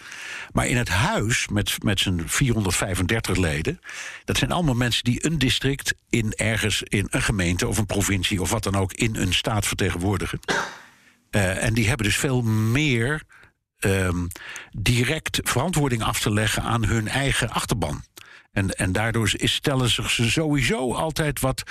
Maar 0.51 0.67
in 0.67 0.77
het 0.77 0.89
huis, 0.89 1.47
met, 1.47 1.83
met 1.83 1.99
zijn 1.99 2.29
435 2.29 3.37
leden... 3.37 3.79
dat 4.25 4.37
zijn 4.37 4.51
allemaal 4.51 4.75
mensen 4.75 5.03
die 5.03 5.25
een 5.25 5.37
district 5.37 5.93
in 6.09 6.33
ergens... 6.33 6.83
in 6.83 7.07
een 7.09 7.21
gemeente 7.21 7.67
of 7.67 7.77
een 7.77 7.85
provincie 7.85 8.41
of 8.41 8.51
wat 8.51 8.63
dan 8.63 8.75
ook... 8.75 8.93
in 8.93 9.15
een 9.15 9.33
staat 9.33 9.67
vertegenwoordigen. 9.67 10.39
Uh, 11.31 11.63
en 11.63 11.73
die 11.73 11.87
hebben 11.87 12.05
dus 12.05 12.17
veel 12.17 12.41
meer... 12.41 13.21
Um, 13.85 14.27
direct 14.71 15.39
verantwoording 15.43 16.03
af 16.03 16.19
te 16.19 16.31
leggen 16.31 16.63
aan 16.63 16.85
hun 16.85 17.07
eigen 17.07 17.49
achterban. 17.49 18.03
En, 18.53 18.69
en 18.69 18.91
daardoor 18.91 19.31
stellen 19.35 19.89
ze 19.89 20.29
sowieso 20.29 20.93
altijd 20.93 21.39
wat 21.39 21.63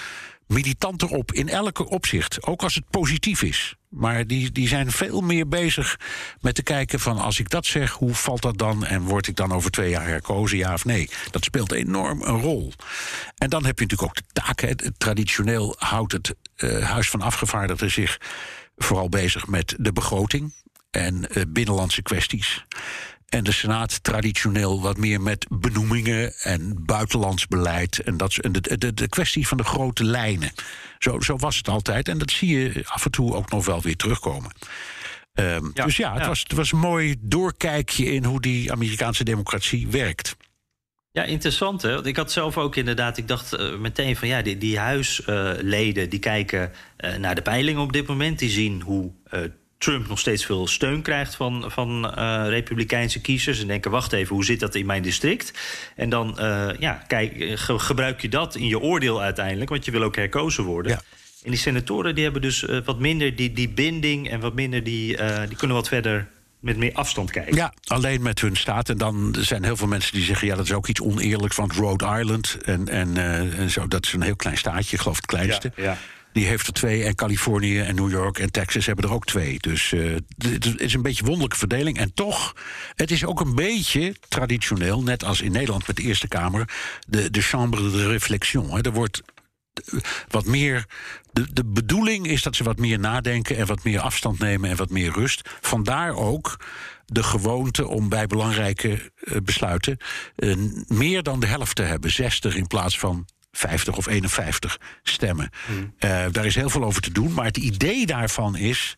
militanter 0.46 1.08
op 1.08 1.32
in 1.32 1.48
elke 1.48 1.88
opzicht. 1.88 2.46
Ook 2.46 2.62
als 2.62 2.74
het 2.74 2.90
positief 2.90 3.42
is. 3.42 3.76
Maar 3.88 4.26
die, 4.26 4.52
die 4.52 4.68
zijn 4.68 4.90
veel 4.90 5.20
meer 5.20 5.48
bezig 5.48 6.00
met 6.40 6.54
te 6.54 6.62
kijken 6.62 7.00
van 7.00 7.18
als 7.18 7.38
ik 7.38 7.50
dat 7.50 7.66
zeg, 7.66 7.92
hoe 7.92 8.14
valt 8.14 8.42
dat 8.42 8.58
dan? 8.58 8.84
En 8.84 9.02
word 9.02 9.26
ik 9.26 9.36
dan 9.36 9.52
over 9.52 9.70
twee 9.70 9.90
jaar 9.90 10.06
herkozen, 10.06 10.58
ja 10.58 10.72
of 10.72 10.84
nee? 10.84 11.10
Dat 11.30 11.44
speelt 11.44 11.72
enorm 11.72 12.22
een 12.22 12.40
rol. 12.40 12.72
En 13.38 13.50
dan 13.50 13.64
heb 13.64 13.78
je 13.78 13.84
natuurlijk 13.84 14.10
ook 14.18 14.26
de 14.26 14.32
taak. 14.32 14.74
Traditioneel 14.98 15.74
houdt 15.78 16.12
het 16.12 16.34
uh, 16.56 16.90
Huis 16.90 17.10
van 17.10 17.20
Afgevaardigden 17.20 17.90
zich 17.90 18.20
vooral 18.76 19.08
bezig 19.08 19.46
met 19.46 19.74
de 19.78 19.92
begroting 19.92 20.54
en 20.90 21.26
uh, 21.30 21.42
binnenlandse 21.48 22.02
kwesties. 22.02 22.64
En 23.32 23.44
de 23.44 23.52
Senaat 23.52 24.04
traditioneel 24.04 24.80
wat 24.80 24.96
meer 24.96 25.20
met 25.20 25.46
benoemingen 25.48 26.32
en 26.42 26.84
buitenlands 26.84 27.46
beleid. 27.46 27.98
En, 27.98 28.16
dat, 28.16 28.36
en 28.36 28.52
de, 28.52 28.78
de, 28.78 28.94
de 28.94 29.08
kwestie 29.08 29.48
van 29.48 29.56
de 29.56 29.64
grote 29.64 30.04
lijnen. 30.04 30.52
Zo, 30.98 31.20
zo 31.20 31.36
was 31.36 31.56
het 31.56 31.68
altijd. 31.68 32.08
En 32.08 32.18
dat 32.18 32.30
zie 32.30 32.58
je 32.58 32.82
af 32.86 33.04
en 33.04 33.10
toe 33.10 33.34
ook 33.34 33.50
nog 33.50 33.64
wel 33.64 33.80
weer 33.80 33.96
terugkomen. 33.96 34.52
Um, 35.34 35.70
ja, 35.74 35.84
dus 35.84 35.96
ja, 35.96 36.14
het, 36.14 36.26
Was, 36.26 36.40
het 36.40 36.52
was 36.52 36.72
een 36.72 36.78
mooi 36.78 37.16
doorkijkje 37.20 38.04
in 38.04 38.24
hoe 38.24 38.40
die 38.40 38.72
Amerikaanse 38.72 39.24
democratie 39.24 39.88
werkt. 39.88 40.36
Ja, 41.10 41.22
interessant 41.22 41.82
hè. 41.82 41.94
Want 41.94 42.06
ik 42.06 42.16
had 42.16 42.32
zelf 42.32 42.58
ook 42.58 42.76
inderdaad, 42.76 43.16
ik 43.16 43.28
dacht 43.28 43.54
uh, 43.54 43.76
meteen 43.76 44.16
van 44.16 44.28
ja, 44.28 44.42
die, 44.42 44.58
die 44.58 44.78
huisleden 44.78 46.04
uh, 46.04 46.10
die 46.10 46.18
kijken 46.18 46.72
uh, 46.98 47.16
naar 47.16 47.34
de 47.34 47.42
peilingen 47.42 47.82
op 47.82 47.92
dit 47.92 48.06
moment. 48.06 48.38
Die 48.38 48.50
zien 48.50 48.82
hoe 48.82 49.12
Trump 49.82 50.08
nog 50.08 50.18
steeds 50.18 50.46
veel 50.46 50.66
steun 50.66 51.02
krijgt 51.02 51.34
van, 51.34 51.64
van 51.66 52.14
uh, 52.18 52.44
republikeinse 52.48 53.20
kiezers. 53.20 53.60
En 53.60 53.66
denken, 53.66 53.90
wacht 53.90 54.12
even, 54.12 54.34
hoe 54.34 54.44
zit 54.44 54.60
dat 54.60 54.74
in 54.74 54.86
mijn 54.86 55.02
district? 55.02 55.52
En 55.96 56.08
dan 56.08 56.36
uh, 56.40 56.68
ja, 56.78 57.02
kijk, 57.06 57.52
gebruik 57.56 58.20
je 58.20 58.28
dat 58.28 58.54
in 58.54 58.66
je 58.66 58.80
oordeel 58.80 59.22
uiteindelijk, 59.22 59.70
want 59.70 59.84
je 59.84 59.90
wil 59.90 60.02
ook 60.02 60.16
herkozen 60.16 60.64
worden. 60.64 60.92
Ja. 60.92 61.02
En 61.44 61.50
die 61.50 61.60
senatoren 61.60 62.14
die 62.14 62.24
hebben 62.24 62.42
dus 62.42 62.62
uh, 62.62 62.78
wat 62.84 62.98
minder 62.98 63.36
die, 63.36 63.52
die 63.52 63.68
binding 63.68 64.30
en 64.30 64.40
wat 64.40 64.54
minder 64.54 64.84
die, 64.84 65.16
die 65.48 65.56
kunnen 65.56 65.76
wat 65.76 65.88
verder 65.88 66.28
met 66.60 66.76
meer 66.76 66.92
afstand 66.92 67.30
kijken. 67.30 67.54
Ja, 67.54 67.72
alleen 67.84 68.22
met 68.22 68.40
hun 68.40 68.56
staat. 68.56 68.88
En 68.88 68.98
dan 68.98 69.36
zijn 69.38 69.64
heel 69.64 69.76
veel 69.76 69.86
mensen 69.86 70.12
die 70.12 70.24
zeggen... 70.24 70.46
ja, 70.46 70.56
dat 70.56 70.64
is 70.64 70.72
ook 70.72 70.88
iets 70.88 71.00
oneerlijks, 71.00 71.56
want 71.56 71.72
Rhode 71.72 72.18
Island 72.20 72.56
en, 72.64 72.88
en, 72.88 73.16
en 73.56 73.70
zo... 73.70 73.88
dat 73.88 74.06
is 74.06 74.12
een 74.12 74.22
heel 74.22 74.36
klein 74.36 74.58
staatje, 74.58 74.94
ik 74.96 75.00
geloof 75.00 75.16
het 75.16 75.26
kleinste. 75.26 75.72
Ja, 75.76 75.82
ja. 75.82 75.98
Die 76.32 76.46
heeft 76.46 76.66
er 76.66 76.72
twee. 76.72 77.04
En 77.04 77.14
Californië 77.14 77.80
en 77.80 77.94
New 77.94 78.10
York 78.10 78.38
en 78.38 78.50
Texas 78.50 78.86
hebben 78.86 79.04
er 79.04 79.12
ook 79.12 79.24
twee. 79.24 79.58
Dus 79.60 79.92
uh, 79.92 80.16
het 80.38 80.80
is 80.80 80.94
een 80.94 81.02
beetje 81.02 81.24
wonderlijke 81.24 81.56
verdeling. 81.56 81.98
En 81.98 82.14
toch, 82.14 82.56
het 82.94 83.10
is 83.10 83.24
ook 83.24 83.40
een 83.40 83.54
beetje 83.54 84.14
traditioneel, 84.28 85.02
net 85.02 85.24
als 85.24 85.40
in 85.40 85.52
Nederland 85.52 85.86
met 85.86 85.96
de 85.96 86.02
Eerste 86.02 86.28
Kamer, 86.28 86.68
de, 87.08 87.30
de 87.30 87.40
chambre 87.40 87.90
de 87.90 88.06
réflexion. 88.06 88.70
Hè. 88.70 88.80
Er 88.80 88.92
wordt 88.92 89.22
wat 90.28 90.46
meer. 90.46 90.86
De, 91.32 91.52
de 91.52 91.64
bedoeling 91.64 92.26
is 92.26 92.42
dat 92.42 92.56
ze 92.56 92.64
wat 92.64 92.78
meer 92.78 92.98
nadenken 92.98 93.56
en 93.56 93.66
wat 93.66 93.84
meer 93.84 94.00
afstand 94.00 94.38
nemen 94.38 94.70
en 94.70 94.76
wat 94.76 94.90
meer 94.90 95.12
rust. 95.12 95.50
Vandaar 95.60 96.14
ook 96.14 96.56
de 97.06 97.22
gewoonte 97.22 97.86
om 97.86 98.08
bij 98.08 98.26
belangrijke 98.26 99.12
eh, 99.14 99.36
besluiten 99.42 99.96
eh, 100.36 100.56
meer 100.86 101.22
dan 101.22 101.40
de 101.40 101.46
helft 101.46 101.76
te 101.76 101.82
hebben, 101.82 102.10
60 102.10 102.56
in 102.56 102.66
plaats 102.66 102.98
van 102.98 103.26
50 103.52 103.96
of 103.96 104.06
51 104.06 104.80
stemmen. 105.02 105.50
Hmm. 105.66 105.94
Eh, 105.98 106.24
daar 106.30 106.46
is 106.46 106.54
heel 106.54 106.70
veel 106.70 106.84
over 106.84 107.02
te 107.02 107.12
doen, 107.12 107.32
maar 107.32 107.44
het 107.44 107.56
idee 107.56 108.06
daarvan 108.06 108.56
is 108.56 108.96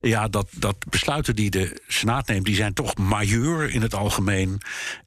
ja, 0.00 0.28
dat, 0.28 0.48
dat 0.50 0.76
besluiten 0.88 1.36
die 1.36 1.50
de 1.50 1.80
Senaat 1.88 2.26
neemt, 2.26 2.44
die 2.44 2.54
zijn 2.54 2.74
toch 2.74 2.96
majeur 2.96 3.70
in 3.70 3.82
het 3.82 3.94
algemeen. 3.94 4.60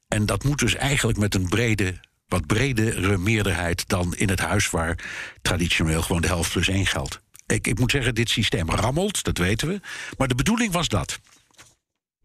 En 0.08 0.26
dat 0.26 0.44
moet 0.44 0.60
dus 0.60 0.76
eigenlijk 0.76 1.18
met 1.18 1.36
een 1.36 1.50
brede, 1.50 2.00
wat 2.28 2.46
bredere 2.46 3.18
meerderheid 3.18 3.88
dan 3.88 4.16
in 4.16 4.30
het 4.30 4.40
huis 4.40 4.70
waar 4.70 5.00
traditioneel 5.42 6.02
gewoon 6.02 6.22
de 6.22 6.28
helft 6.28 6.52
plus 6.52 6.68
één 6.68 6.86
geldt. 6.86 7.22
Ik, 7.46 7.68
ik 7.68 7.80
moet 7.80 7.92
zeggen, 7.92 8.16
dit 8.16 8.30
systeem 8.30 8.70
rammelt, 8.70 9.24
dat 9.24 9.38
weten 9.38 9.68
we. 9.68 9.80
Maar 10.18 10.28
de 10.28 10.36
bedoeling 10.36 10.72
was 10.72 10.88
dat. 10.88 11.20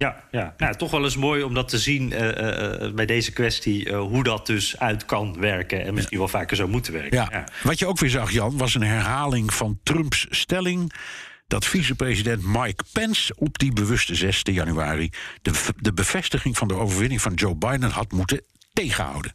Ja, 0.01 0.25
ja. 0.31 0.55
Nou, 0.57 0.75
toch 0.77 0.91
wel 0.91 1.05
eens 1.05 1.17
mooi 1.17 1.43
om 1.43 1.55
dat 1.55 1.69
te 1.69 1.79
zien 1.79 2.13
uh, 2.13 2.27
uh, 2.27 2.93
bij 2.95 3.07
deze 3.07 3.33
kwestie. 3.33 3.89
Uh, 3.89 4.01
hoe 4.01 4.23
dat 4.23 4.47
dus 4.47 4.79
uit 4.79 5.05
kan 5.05 5.41
werken. 5.41 5.85
En 5.85 5.95
misschien 5.95 6.19
wel 6.19 6.29
vaker 6.29 6.57
zou 6.57 6.69
moeten 6.69 6.93
werken. 6.93 7.17
Ja. 7.17 7.29
ja. 7.31 7.45
Wat 7.63 7.79
je 7.79 7.87
ook 7.87 7.99
weer 7.99 8.11
zag, 8.11 8.31
Jan, 8.31 8.59
was 8.59 8.75
een 8.75 8.83
herhaling 8.83 9.55
van 9.55 9.79
Trumps 9.83 10.27
stelling 10.31 10.93
dat 11.47 11.67
vicepresident 11.67 12.43
Mike 12.45 12.85
Pence 12.93 13.35
op 13.37 13.59
die 13.59 13.73
bewuste 13.73 14.15
6 14.15 14.41
januari 14.43 15.11
de, 15.43 15.53
de 15.77 15.93
bevestiging 15.93 16.59
van 16.59 16.69
de 16.69 16.75
overwinning 16.75 17.21
van 17.21 17.35
Joe 17.35 17.57
Biden 17.57 17.91
had 17.91 18.13
moeten 18.13 18.43
tegenhouden. 18.73 19.33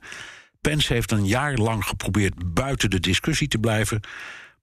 Pence 0.61 0.93
heeft 0.93 1.11
een 1.11 1.27
jaar 1.27 1.53
lang 1.53 1.85
geprobeerd 1.85 2.53
buiten 2.53 2.89
de 2.89 2.99
discussie 2.99 3.47
te 3.47 3.57
blijven. 3.57 4.01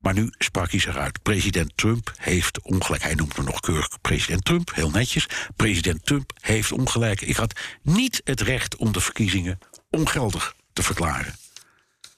Maar 0.02 0.14
nu 0.14 0.32
sprak 0.38 0.70
hij 0.70 0.80
zich 0.80 0.96
uit. 0.96 1.22
President 1.22 1.72
Trump 1.74 2.12
heeft 2.16 2.62
ongelijk. 2.62 3.02
Hij 3.02 3.14
noemt 3.14 3.38
me 3.38 3.44
nog 3.44 3.60
keurig 3.60 4.00
president 4.00 4.44
Trump, 4.44 4.74
heel 4.74 4.90
netjes. 4.90 5.26
President 5.56 6.06
Trump 6.06 6.32
heeft 6.40 6.72
ongelijk. 6.72 7.20
Ik 7.20 7.36
had 7.36 7.60
niet 7.82 8.20
het 8.24 8.40
recht 8.40 8.76
om 8.76 8.92
de 8.92 9.00
verkiezingen 9.00 9.58
ongeldig 9.90 10.54
te 10.72 10.82
verklaren. 10.82 11.34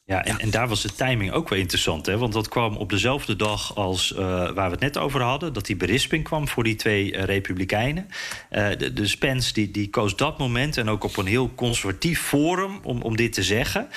Ja, 0.06 0.24
en, 0.24 0.38
en 0.38 0.50
daar 0.50 0.68
was 0.68 0.82
de 0.82 0.94
timing 0.94 1.32
ook 1.32 1.48
wel 1.48 1.58
interessant. 1.58 2.06
Hè? 2.06 2.18
Want 2.18 2.32
dat 2.32 2.48
kwam 2.48 2.76
op 2.76 2.90
dezelfde 2.90 3.36
dag 3.36 3.76
als 3.76 4.12
uh, 4.12 4.18
waar 4.50 4.54
we 4.54 4.70
het 4.70 4.80
net 4.80 4.98
over 4.98 5.22
hadden. 5.22 5.52
Dat 5.52 5.66
die 5.66 5.76
berisping 5.76 6.24
kwam 6.24 6.48
voor 6.48 6.64
die 6.64 6.74
twee 6.74 7.12
uh, 7.12 7.22
republikeinen. 7.22 8.08
Uh, 8.50 8.68
de, 8.94 9.06
Spence 9.06 9.52
die, 9.52 9.70
die 9.70 9.90
koos 9.90 10.16
dat 10.16 10.38
moment 10.38 10.76
en 10.76 10.88
ook 10.88 11.04
op 11.04 11.16
een 11.16 11.26
heel 11.26 11.54
conservatief 11.54 12.20
forum 12.20 12.80
om, 12.82 13.02
om 13.02 13.16
dit 13.16 13.32
te 13.32 13.42
zeggen. 13.42 13.88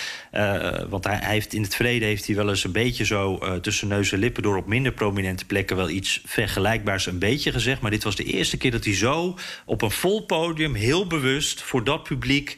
want 0.89 1.04
hij, 1.04 1.17
hij, 1.22 1.34
heeft 1.34 1.54
in 1.54 1.62
het 1.62 1.76
verleden 1.76 2.08
heeft 2.08 2.28
hij 2.28 2.36
wel 2.36 2.50
eens 2.50 2.63
een 2.63 2.72
beetje 2.72 3.06
zo 3.06 3.39
tussen 3.62 3.88
neus 3.88 4.12
en 4.12 4.20
lippen 4.20 4.43
door 4.43 4.58
op 4.58 4.67
minder 4.67 4.91
prominente 4.91 5.46
plekken 5.46 5.76
wel 5.76 5.89
iets 5.89 6.22
vergelijkbaars 6.26 7.06
een 7.06 7.20
beetje 7.20 7.52
gezegd. 7.52 7.82
Maar 7.82 7.91
dit 7.91 8.04
was 8.04 8.15
de 8.15 8.24
eerste 8.24 8.58
keer 8.58 8.72
dat 8.72 8.86
hij 8.86 8.96
zo 8.96 9.38
op 9.65 9.82
een 9.82 9.91
vol 9.91 10.26
podium 10.26 10.76
heel 10.76 11.08
bewust 11.08 11.62
voor 11.62 11.84
dat 11.84 12.04
publiek 12.04 12.58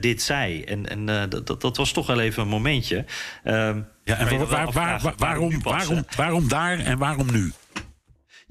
dit 0.00 0.22
zei. 0.22 0.62
En, 0.62 0.88
en 0.88 1.28
dat, 1.28 1.60
dat 1.60 1.76
was 1.76 1.92
toch 1.92 2.06
wel 2.06 2.20
even 2.20 2.42
een 2.42 2.48
Um, 2.90 3.86
ja, 4.04 4.18
en 4.18 4.48
waar, 4.48 4.72
waar, 4.72 5.14
waarom, 5.16 5.62
waarom, 5.62 6.04
waarom 6.16 6.48
daar 6.48 6.78
en 6.78 6.98
waarom 6.98 7.32
nu? 7.32 7.52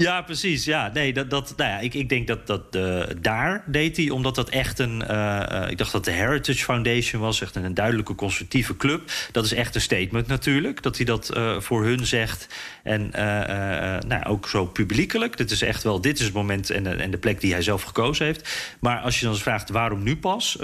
Ja, 0.01 0.21
precies. 0.21 0.65
Ja, 0.65 0.91
nee, 0.93 1.13
dat, 1.13 1.29
dat, 1.29 1.53
nou 1.57 1.69
ja, 1.69 1.79
ik, 1.79 1.93
ik 1.93 2.09
denk 2.09 2.27
dat 2.27 2.47
dat 2.47 2.75
uh, 2.75 3.03
daar 3.21 3.63
deed 3.65 3.97
hij, 3.97 4.09
omdat 4.09 4.35
dat 4.35 4.49
echt 4.49 4.79
een. 4.79 5.03
Uh, 5.11 5.65
ik 5.69 5.77
dacht 5.77 5.91
dat 5.91 6.05
de 6.05 6.11
Heritage 6.11 6.63
Foundation 6.63 7.21
was, 7.21 7.41
echt 7.41 7.55
een, 7.55 7.73
duidelijke 7.73 8.15
conservatieve 8.15 8.77
club. 8.77 9.11
Dat 9.31 9.45
is 9.45 9.53
echt 9.53 9.75
een 9.75 9.81
statement 9.81 10.27
natuurlijk, 10.27 10.83
dat 10.83 10.97
hij 10.97 11.05
dat 11.05 11.31
uh, 11.37 11.59
voor 11.59 11.83
hun 11.83 12.05
zegt. 12.05 12.47
En 12.83 13.09
nou, 14.07 14.23
ook 14.23 14.47
zo 14.47 14.65
publiekelijk. 14.65 15.37
Dit 15.37 15.51
is 15.51 15.61
echt 15.61 15.83
wel, 15.83 16.01
dit 16.01 16.19
is 16.19 16.25
het 16.25 16.33
moment 16.33 16.69
en, 16.69 16.99
en 16.99 17.11
de 17.11 17.17
plek 17.17 17.41
die 17.41 17.51
hij 17.51 17.61
zelf 17.61 17.83
gekozen 17.83 18.25
heeft. 18.25 18.75
Maar 18.79 18.99
als 18.99 19.19
je 19.19 19.25
dan 19.25 19.33
eens 19.33 19.43
vraagt 19.43 19.69
waarom 19.69 20.03
nu 20.03 20.17
pas, 20.17 20.57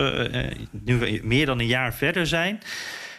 nu 0.72 0.98
we 0.98 1.20
meer 1.24 1.46
dan 1.46 1.60
een 1.60 1.68
jaar 1.68 1.94
verder 1.94 2.28
zijn. 2.28 2.60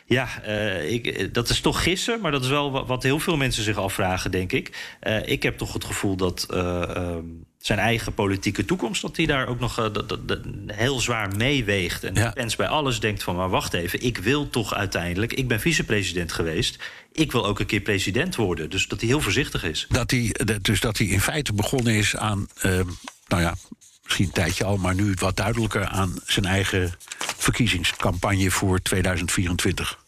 Ja, 0.09 0.29
uh, 0.47 0.90
ik, 0.90 1.07
eh, 1.07 1.29
dat 1.33 1.49
is 1.49 1.61
toch 1.61 1.83
gissen, 1.83 2.21
maar 2.21 2.31
dat 2.31 2.42
is 2.42 2.49
wel 2.49 2.87
wat 2.87 3.03
heel 3.03 3.18
veel 3.18 3.37
mensen 3.37 3.62
zich 3.62 3.77
afvragen, 3.77 4.31
denk 4.31 4.53
ik. 4.53 4.97
Uh, 5.03 5.29
ik 5.29 5.42
heb 5.42 5.59
toch 5.59 5.73
het 5.73 5.85
gevoel 5.85 6.16
dat 6.16 6.47
uh, 6.51 7.16
zijn 7.59 7.79
eigen 7.79 8.14
politieke 8.14 8.64
toekomst, 8.64 9.03
dat 9.03 9.16
hij 9.16 9.27
daar 9.27 9.49
ook 9.49 9.61
nog 9.61 9.75
dat, 9.75 10.09
dat, 10.09 10.29
dat 10.29 10.40
heel 10.66 11.01
zwaar 11.01 11.37
meeweegt. 11.37 12.05
En 12.05 12.14
ja. 12.14 12.31
Pence 12.31 12.57
bij 12.57 12.66
alles 12.66 13.01
denkt 13.01 13.23
van, 13.23 13.37
maar 13.37 13.49
wacht 13.49 13.75
even, 13.75 14.03
ik 14.03 14.18
wil 14.18 14.51
toch 14.51 14.75
uiteindelijk, 14.75 15.33
ik 15.33 15.49
ben 15.49 15.61
vicepresident 15.61 16.33
geweest, 16.33 16.83
ik 17.12 17.33
wil 17.33 17.47
ook 17.47 17.61
een 17.61 17.66
keer 17.66 17.81
president 17.81 18.37
worden. 18.37 18.71
Dus 18.71 18.87
dat 18.87 19.01
hij 19.01 19.09
heel 19.09 19.21
voorzichtig 19.21 19.64
is. 19.64 19.87
Dat 19.88 20.11
hij, 20.11 20.35
dus 20.62 20.81
dat 20.81 20.99
hij 20.99 21.07
in 21.07 21.21
feite 21.21 21.53
begonnen 21.53 21.94
is 21.94 22.16
aan, 22.16 22.49
nou 23.27 23.42
ja, 23.42 23.55
misschien 24.09 24.27
een 24.27 24.33
tijdje 24.33 24.64
al, 24.64 24.77
maar 24.77 24.94
nu 24.94 25.14
wat 25.18 25.37
duidelijker 25.37 25.87
aan 25.87 26.14
zijn 26.27 26.47
eigen 26.47 26.92
verkiezingscampagne 27.37 28.51
voor 28.51 28.83
2024. 28.83 29.99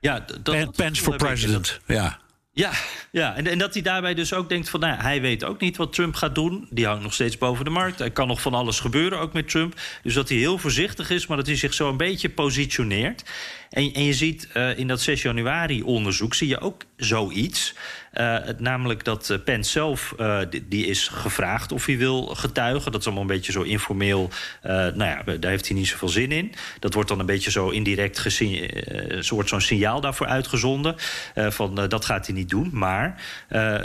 Ja, 0.00 0.24
dat, 0.42 0.76
Pence 0.76 1.02
for 1.02 1.16
president. 1.16 1.80
Ja. 1.86 2.20
Ja, 2.54 2.72
ja. 3.10 3.36
En, 3.36 3.46
en, 3.46 3.58
dat 3.58 3.72
hij 3.74 3.82
daarbij 3.82 4.14
dus 4.14 4.34
ook 4.34 4.48
denkt 4.48 4.68
van... 4.68 4.80
Nou, 4.80 5.00
hij 5.00 5.20
weet 5.20 5.44
ook 5.44 5.60
niet 5.60 5.76
wat 5.76 5.92
Trump 5.92 6.14
gaat 6.14 6.34
doen. 6.34 6.66
Die 6.70 6.86
hangt 6.86 7.02
nog 7.02 7.14
steeds 7.14 7.38
boven 7.38 7.64
de 7.64 7.70
markt. 7.70 8.00
Er 8.00 8.10
kan 8.10 8.28
nog 8.28 8.40
van 8.40 8.54
alles 8.54 8.80
gebeuren, 8.80 9.18
ook 9.18 9.32
met 9.32 9.48
Trump. 9.48 9.80
Dus 10.02 10.14
dat 10.14 10.28
hij 10.28 10.38
heel 10.38 10.58
voorzichtig 10.58 11.10
is, 11.10 11.26
maar 11.26 11.36
dat 11.36 11.46
hij 11.46 11.56
zich 11.56 11.74
zo 11.74 11.88
een 11.88 11.96
beetje 11.96 12.28
positioneert. 12.28 13.24
En, 13.70 13.92
en 13.92 14.04
je 14.04 14.14
ziet 14.14 14.48
uh, 14.54 14.78
in 14.78 14.86
dat 14.88 15.00
6 15.00 15.22
januari 15.22 15.82
onderzoek... 15.82 16.34
zie 16.34 16.48
je 16.48 16.60
ook 16.60 16.82
zoiets... 16.96 17.74
Uh, 18.12 18.36
namelijk 18.58 19.04
dat 19.04 19.28
uh, 19.30 19.38
Pence 19.44 19.70
zelf, 19.70 20.14
uh, 20.20 20.38
die, 20.68 20.86
is 20.86 21.08
gevraagd 21.08 21.72
of 21.72 21.86
hij 21.86 21.98
wil 21.98 22.26
getuigen. 22.26 22.92
Dat 22.92 23.00
is 23.00 23.06
allemaal 23.06 23.24
een 23.24 23.28
beetje 23.36 23.52
zo 23.52 23.62
informeel. 23.62 24.30
nou 24.62 25.04
ja, 25.04 25.22
daar 25.24 25.50
heeft 25.50 25.68
hij 25.68 25.76
niet 25.76 25.88
zoveel 25.88 26.08
zin 26.08 26.32
in. 26.32 26.52
Dat 26.78 26.94
wordt 26.94 27.08
dan 27.08 27.18
een 27.18 27.26
beetje 27.26 27.50
zo 27.50 27.68
indirect 27.68 28.40
een 28.40 29.24
soort 29.24 29.48
zo'n 29.48 29.60
signaal 29.60 30.00
daarvoor 30.00 30.26
uitgezonden. 30.26 30.94
van 31.34 31.74
dat 31.88 32.04
gaat 32.04 32.26
hij 32.26 32.34
niet 32.34 32.48
doen. 32.48 32.70
Maar 32.72 33.20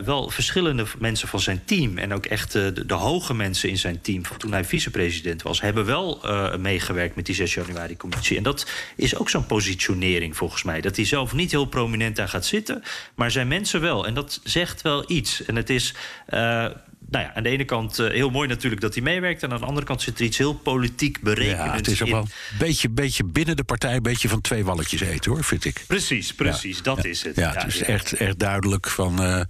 wel 0.05 0.29
verschillende 0.29 0.85
mensen 0.99 1.27
van 1.27 1.39
zijn 1.39 1.61
team 1.65 1.97
en 1.97 2.13
ook 2.13 2.25
echt 2.25 2.51
de, 2.51 2.85
de, 2.85 2.93
hoge 2.93 3.33
mensen 3.33 3.69
in 3.69 3.77
zijn 3.77 4.01
team, 4.01 4.21
toen 4.37 4.51
hij 4.51 4.65
vicepresident 4.65 5.41
was, 5.41 5.61
hebben 5.61 5.85
wel 5.85 6.21
meegewerkt 6.59 7.15
met 7.15 7.25
die 7.25 7.35
6 7.35 7.53
januari 7.53 7.97
commissie. 7.97 8.37
En 8.37 8.43
dat 8.43 8.67
is 8.95 9.15
ook 9.15 9.29
zo'n 9.29 9.45
positionering 9.45 10.37
volgens 10.37 10.63
mij. 10.63 10.81
Dat 10.81 10.95
hij 10.95 11.05
zelf 11.05 11.33
niet 11.33 11.51
heel 11.51 11.65
prominent 11.65 12.15
daar 12.15 12.29
gaat 12.29 12.45
zitten, 12.45 12.83
maar 13.15 13.31
zijn 13.31 13.47
mensen 13.47 13.81
wel. 13.81 14.05
En 14.05 14.16
dat 14.17 14.39
zegt 14.43 14.81
wel 14.81 15.11
iets. 15.11 15.43
En 15.45 15.55
het 15.55 15.69
is. 15.69 15.93
Uh, 16.29 16.39
nou 17.09 17.25
ja, 17.25 17.33
aan 17.33 17.43
de 17.43 17.49
ene 17.49 17.65
kant 17.65 17.99
uh, 17.99 18.09
heel 18.09 18.29
mooi 18.29 18.47
natuurlijk 18.47 18.81
dat 18.81 18.93
hij 18.93 19.03
meewerkt. 19.03 19.43
En 19.43 19.51
aan 19.51 19.59
de 19.59 19.65
andere 19.65 19.85
kant 19.85 20.01
zit 20.01 20.19
er 20.19 20.25
iets 20.25 20.37
heel 20.37 20.53
politiek 20.53 21.21
berekenends 21.21 21.65
ja, 21.65 21.75
het 21.75 21.87
is 21.87 22.01
ook 22.01 22.09
wel 22.09 22.19
een 22.19 22.57
beetje, 22.59 22.89
beetje 22.89 23.23
binnen 23.23 23.55
de 23.55 23.63
partij... 23.63 23.95
een 23.95 24.01
beetje 24.01 24.29
van 24.29 24.41
twee 24.41 24.65
walletjes 24.65 25.01
eten, 25.01 25.31
hoor, 25.31 25.43
vind 25.43 25.65
ik. 25.65 25.83
Precies, 25.87 26.33
precies. 26.33 26.77
Ja, 26.77 26.83
dat 26.83 27.03
ja, 27.03 27.09
is 27.09 27.23
het. 27.23 27.35
Ja, 27.35 27.53
het 27.53 27.67
is 27.67 27.81
echt, 27.81 28.13
echt 28.13 28.39
duidelijk 28.39 28.89
van... 28.89 29.23
Uh, 29.23 29.41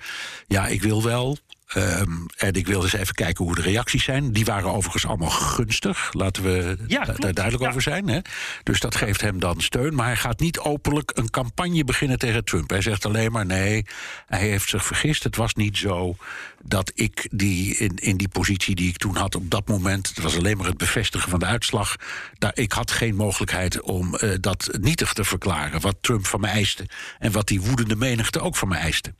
ja, 0.47 0.67
ik 0.67 0.81
wil 0.81 1.03
wel, 1.03 1.37
Um, 1.75 2.25
en 2.37 2.53
ik 2.53 2.67
wil 2.67 2.83
eens 2.83 2.93
even 2.93 3.13
kijken 3.13 3.45
hoe 3.45 3.55
de 3.55 3.61
reacties 3.61 4.03
zijn. 4.03 4.31
Die 4.31 4.45
waren 4.45 4.73
overigens 4.73 5.05
allemaal 5.05 5.29
gunstig. 5.29 6.13
Laten 6.13 6.43
we 6.43 6.77
ja, 6.87 7.05
daar 7.05 7.33
duidelijk 7.33 7.63
ja. 7.63 7.69
over 7.69 7.81
zijn. 7.81 8.07
Hè? 8.07 8.19
Dus 8.63 8.79
dat 8.79 8.95
geeft 8.95 9.21
hem 9.21 9.39
dan 9.39 9.61
steun. 9.61 9.95
Maar 9.95 10.05
hij 10.05 10.15
gaat 10.15 10.39
niet 10.39 10.59
openlijk 10.59 11.11
een 11.13 11.29
campagne 11.29 11.83
beginnen 11.83 12.19
tegen 12.19 12.43
Trump. 12.43 12.69
Hij 12.69 12.81
zegt 12.81 13.05
alleen 13.05 13.31
maar 13.31 13.45
nee, 13.45 13.85
hij 14.25 14.39
heeft 14.39 14.69
zich 14.69 14.85
vergist. 14.85 15.23
Het 15.23 15.35
was 15.35 15.53
niet 15.53 15.77
zo 15.77 16.15
dat 16.63 16.91
ik 16.95 17.27
die 17.31 17.77
in, 17.77 17.95
in 17.95 18.17
die 18.17 18.29
positie 18.29 18.75
die 18.75 18.89
ik 18.89 18.97
toen 18.97 19.15
had 19.15 19.35
op 19.35 19.49
dat 19.49 19.67
moment... 19.67 20.07
het 20.07 20.19
was 20.19 20.37
alleen 20.37 20.57
maar 20.57 20.67
het 20.67 20.77
bevestigen 20.77 21.29
van 21.29 21.39
de 21.39 21.45
uitslag... 21.45 21.95
Daar, 22.37 22.51
ik 22.53 22.71
had 22.71 22.91
geen 22.91 23.15
mogelijkheid 23.15 23.81
om 23.81 24.17
uh, 24.21 24.35
dat 24.39 24.69
nietig 24.81 25.13
te 25.13 25.23
verklaren... 25.23 25.81
wat 25.81 25.95
Trump 26.01 26.25
van 26.25 26.39
me 26.39 26.47
eiste 26.47 26.85
en 27.19 27.31
wat 27.31 27.47
die 27.47 27.61
woedende 27.61 27.95
menigte 27.95 28.39
ook 28.39 28.55
van 28.55 28.67
me 28.67 28.75
eiste. 28.75 29.13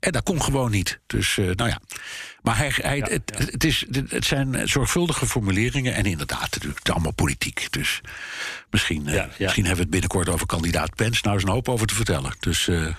En 0.00 0.12
dat 0.12 0.22
kon 0.22 0.42
gewoon 0.42 0.70
niet. 0.70 1.00
Dus, 1.06 1.36
uh, 1.36 1.54
nou 1.54 1.70
ja... 1.70 1.80
Maar 2.42 2.56
hij, 2.56 2.72
hij, 2.74 2.96
ja, 2.96 3.04
het, 3.04 3.22
ja. 3.38 3.44
Het, 3.44 3.64
is, 3.64 3.86
het 4.08 4.24
zijn 4.24 4.68
zorgvuldige 4.68 5.26
formuleringen. 5.26 5.94
En 5.94 6.04
inderdaad, 6.04 6.40
natuurlijk, 6.40 6.78
het 6.78 6.88
is 6.88 6.94
allemaal 6.94 7.12
politiek. 7.12 7.66
Dus 7.70 8.00
misschien, 8.70 9.04
ja, 9.04 9.12
uh, 9.12 9.38
misschien 9.38 9.64
hebben 9.64 9.74
we 9.74 9.80
het 9.80 9.90
binnenkort 9.90 10.28
over 10.28 10.46
kandidaat 10.46 10.94
Pence. 10.94 11.20
Nou, 11.24 11.36
is 11.36 11.42
een 11.42 11.48
hoop 11.48 11.68
over 11.68 11.86
te 11.86 11.94
vertellen. 11.94 12.34
Dus, 12.40 12.66
uh, 12.68 12.94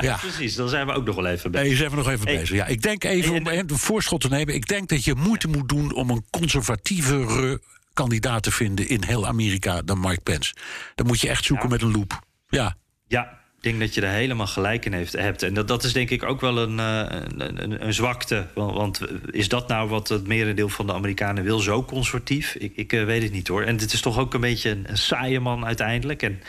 ja, 0.00 0.16
precies. 0.16 0.54
Dan 0.54 0.68
zijn 0.68 0.86
we 0.86 0.92
ook 0.92 1.04
nog 1.04 1.14
wel 1.14 1.26
even 1.26 1.50
bezig. 1.50 1.66
Nee, 1.66 1.76
zijn 1.76 1.90
we 1.90 1.96
nog 1.96 2.08
even 2.08 2.26
hey. 2.26 2.36
bezig. 2.36 2.56
Ja, 2.56 2.66
ik 2.66 2.82
denk 2.82 3.04
even, 3.04 3.34
om 3.34 3.46
een 3.46 3.68
voorschot 3.68 4.20
te 4.20 4.28
nemen. 4.28 4.54
Ik 4.54 4.66
denk 4.66 4.88
dat 4.88 5.04
je 5.04 5.14
moeite 5.14 5.48
moet 5.48 5.68
doen 5.68 5.94
om 5.94 6.10
een 6.10 6.24
conservatievere 6.30 7.60
kandidaat 7.92 8.42
te 8.42 8.50
vinden 8.50 8.88
in 8.88 9.04
heel 9.04 9.26
Amerika 9.26 9.82
dan 9.82 10.00
Mike 10.00 10.20
Pence. 10.20 10.54
Dan 10.94 11.06
moet 11.06 11.20
je 11.20 11.28
echt 11.28 11.44
zoeken 11.44 11.68
met 11.68 11.82
een 11.82 11.92
loop. 11.92 12.20
Ja. 12.48 12.76
Ja, 13.06 13.41
denk 13.62 13.80
dat 13.80 13.94
je 13.94 14.00
er 14.00 14.12
helemaal 14.12 14.46
gelijk 14.46 14.84
in 14.84 14.92
heeft, 14.92 15.12
hebt. 15.12 15.42
En 15.42 15.54
dat, 15.54 15.68
dat 15.68 15.84
is 15.84 15.92
denk 15.92 16.10
ik 16.10 16.22
ook 16.22 16.40
wel 16.40 16.58
een, 16.58 16.78
een, 16.78 17.62
een, 17.62 17.86
een, 17.86 17.94
zwakte. 17.94 18.46
Want, 18.54 19.00
is 19.30 19.48
dat 19.48 19.68
nou 19.68 19.88
wat 19.88 20.08
het 20.08 20.26
merendeel 20.26 20.68
van 20.68 20.86
de 20.86 20.92
Amerikanen 20.92 21.44
wil, 21.44 21.58
zo 21.58 21.84
conservatief? 21.84 22.54
Ik, 22.54 22.72
ik 22.76 22.90
weet 22.90 23.22
het 23.22 23.32
niet 23.32 23.48
hoor. 23.48 23.62
En 23.62 23.76
dit 23.76 23.92
is 23.92 24.00
toch 24.00 24.18
ook 24.18 24.34
een 24.34 24.40
beetje 24.40 24.70
een, 24.70 24.84
een 24.86 24.98
saaie 24.98 25.40
man 25.40 25.64
uiteindelijk. 25.64 26.22
En 26.22 26.42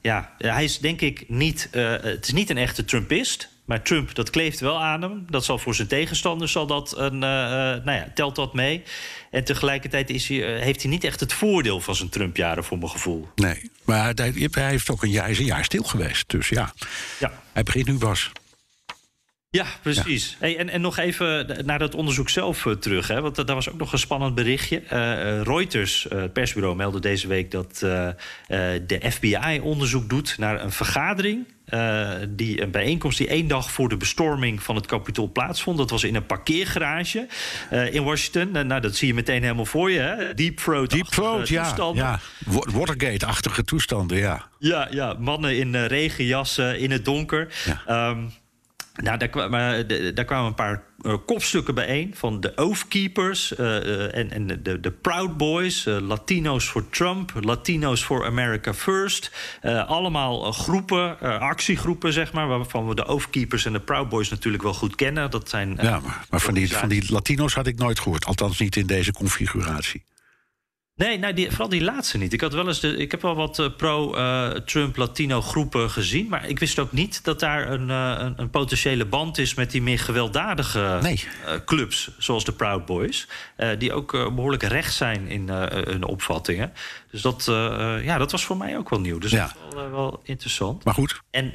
ja, 0.00 0.34
hij 0.38 0.64
is 0.64 0.78
denk 0.78 1.00
ik 1.00 1.24
niet... 1.28 1.68
het 1.72 2.26
is 2.26 2.32
niet 2.32 2.50
een 2.50 2.58
echte 2.58 2.84
Trumpist... 2.84 3.48
Maar 3.70 3.82
Trump, 3.82 4.14
dat 4.14 4.30
kleeft 4.30 4.60
wel 4.60 4.82
aan 4.82 5.02
hem. 5.02 5.24
Dat 5.28 5.44
zal 5.44 5.58
voor 5.58 5.74
zijn 5.74 5.88
tegenstanders 5.88 6.52
zal 6.52 6.66
dat 6.66 6.96
een, 6.96 7.14
uh, 7.14 7.20
nou 7.20 7.92
ja, 7.92 8.10
telt 8.14 8.36
dat 8.36 8.54
mee. 8.54 8.82
En 9.30 9.44
tegelijkertijd 9.44 10.10
is 10.10 10.28
hij, 10.28 10.56
uh, 10.56 10.62
heeft 10.62 10.82
hij 10.82 10.90
niet 10.90 11.04
echt 11.04 11.20
het 11.20 11.32
voordeel 11.32 11.80
van 11.80 11.94
zijn 11.94 12.08
Trump-jaren, 12.08 12.64
voor 12.64 12.78
mijn 12.78 12.90
gevoel. 12.90 13.28
Nee, 13.34 13.70
maar 13.84 14.12
hij, 14.14 14.48
hij 14.50 14.68
heeft 14.68 14.90
ook 14.90 15.02
een 15.02 15.10
jaar, 15.10 15.30
is 15.30 15.38
een 15.38 15.44
jaar 15.44 15.64
stil 15.64 15.82
geweest. 15.82 16.30
Dus 16.30 16.48
ja, 16.48 16.72
ja. 17.18 17.32
hij 17.52 17.62
begint 17.62 17.86
nu 17.86 17.98
pas. 17.98 18.30
Ja, 19.52 19.64
precies. 19.82 20.36
Hey, 20.38 20.56
en, 20.56 20.68
en 20.68 20.80
nog 20.80 20.98
even 20.98 21.56
naar 21.64 21.78
dat 21.78 21.94
onderzoek 21.94 22.28
zelf 22.28 22.64
uh, 22.64 22.74
terug. 22.74 23.08
Hè, 23.08 23.20
want 23.20 23.46
daar 23.46 23.54
was 23.54 23.70
ook 23.70 23.78
nog 23.78 23.92
een 23.92 23.98
spannend 23.98 24.34
berichtje. 24.34 24.82
Uh, 24.82 25.42
Reuters, 25.42 26.06
uh, 26.12 26.20
het 26.20 26.32
persbureau, 26.32 26.76
meldde 26.76 27.00
deze 27.00 27.28
week 27.28 27.50
dat 27.50 27.78
de 27.78 29.00
FBI 29.10 29.60
onderzoek 29.62 30.08
doet 30.08 30.34
naar 30.38 30.62
een 30.62 30.72
vergadering. 30.72 31.46
die, 32.28 32.62
een 32.62 32.70
bijeenkomst 32.70 33.18
die 33.18 33.28
één 33.28 33.48
dag 33.48 33.70
voor 33.70 33.88
de 33.88 33.96
bestorming 33.96 34.62
van 34.62 34.76
het 34.76 34.86
Capitool 34.86 35.30
plaatsvond. 35.32 35.78
Dat 35.78 35.90
was 35.90 36.04
in 36.04 36.14
een 36.14 36.26
parkeergarage 36.26 37.26
in 37.90 38.02
Washington. 38.02 38.66
nou, 38.66 38.80
dat 38.80 38.96
zie 38.96 39.08
je 39.08 39.14
meteen 39.14 39.42
helemaal 39.42 39.64
voor 39.64 39.90
je. 39.90 39.98
Hè? 39.98 40.34
Deep 40.34 40.56
throat. 40.56 40.90
Deep 40.90 41.06
throat, 41.06 41.48
ja, 41.48 41.74
ja. 41.94 42.20
Watergate-achtige 42.46 43.64
toestanden, 43.64 44.18
ja. 44.18 44.48
Ja, 44.58 44.88
ja, 44.90 45.16
mannen 45.18 45.56
in 45.56 45.76
regenjassen 45.76 46.78
in 46.78 46.90
het 46.90 47.04
donker. 47.04 47.48
Ja. 47.86 48.08
Um, 48.08 48.32
nou, 48.94 49.18
daar, 49.18 49.28
kwamen, 49.28 50.14
daar 50.14 50.24
kwamen 50.24 50.46
een 50.46 50.54
paar 50.54 50.82
uh, 51.02 51.14
kopstukken 51.26 51.74
bijeen 51.74 52.14
van 52.14 52.40
de 52.40 52.56
Oathkeepers 52.56 53.52
uh, 53.58 54.16
en, 54.16 54.30
en 54.30 54.46
de, 54.62 54.80
de 54.80 54.90
Proud 54.90 55.36
Boys, 55.36 55.84
Latino's 55.84 56.68
voor 56.68 56.88
Trump, 56.88 57.32
Latino's 57.40 58.04
for 58.04 58.26
America 58.26 58.74
First. 58.74 59.30
allemaal 59.86 60.52
groepen, 60.52 61.20
actiegroepen, 61.40 62.12
zeg 62.12 62.32
maar, 62.32 62.48
waarvan 62.48 62.88
we 62.88 62.94
de 62.94 63.06
Oathkeepers 63.06 63.64
en 63.64 63.72
de 63.72 63.80
Proud 63.80 64.08
Boys 64.08 64.28
natuurlijk 64.28 64.62
wel 64.62 64.74
goed 64.74 64.94
kennen. 64.94 65.30
Dat 65.30 65.48
zijn, 65.48 65.78
ja, 65.82 66.00
maar, 66.00 66.24
maar 66.30 66.40
van, 66.40 66.54
die, 66.54 66.72
van 66.72 66.88
die 66.88 67.12
Latino's 67.12 67.54
had 67.54 67.66
ik 67.66 67.78
nooit 67.78 68.00
gehoord, 68.00 68.24
althans 68.26 68.58
niet 68.58 68.76
in 68.76 68.86
deze 68.86 69.12
configuratie. 69.12 70.02
Nee, 71.06 71.18
nou, 71.18 71.34
die, 71.34 71.48
vooral 71.48 71.68
die 71.68 71.82
laatste 71.82 72.18
niet. 72.18 72.32
Ik, 72.32 72.40
had 72.40 72.52
wel 72.52 72.66
eens 72.66 72.80
de, 72.80 72.96
ik 72.96 73.10
heb 73.10 73.22
wel 73.22 73.34
wat 73.34 73.58
uh, 73.58 73.66
pro-Trump 73.76 74.92
uh, 74.92 74.98
Latino 74.98 75.40
groepen 75.40 75.90
gezien. 75.90 76.28
Maar 76.28 76.48
ik 76.48 76.58
wist 76.58 76.78
ook 76.78 76.92
niet 76.92 77.24
dat 77.24 77.40
daar 77.40 77.70
een, 77.70 77.88
uh, 77.88 78.14
een, 78.18 78.34
een, 78.36 78.50
potentiële 78.50 79.04
band 79.04 79.38
is 79.38 79.54
met 79.54 79.70
die 79.70 79.82
meer 79.82 79.98
gewelddadige 79.98 80.98
nee. 81.02 81.24
clubs. 81.64 82.10
Zoals 82.18 82.44
de 82.44 82.52
Proud 82.52 82.86
Boys. 82.86 83.28
die 83.78 83.92
ook 83.92 84.12
behoorlijk 84.12 84.62
recht 84.62 84.94
zijn 84.94 85.28
in 85.28 85.48
hun 85.48 86.04
opvattingen. 86.04 86.72
Dus 87.10 87.22
dat, 87.22 87.44
ja, 88.02 88.18
dat 88.18 88.30
was 88.30 88.44
voor 88.44 88.56
mij 88.56 88.76
ook 88.76 88.90
wel 88.90 89.00
nieuw. 89.00 89.18
Dus 89.18 89.30
ja. 89.30 89.46
dat 89.46 89.56
is 89.68 89.74
wel, 89.74 89.90
wel 89.90 90.20
interessant. 90.24 90.84
Maar 90.84 90.94
goed. 90.94 91.20
En 91.30 91.52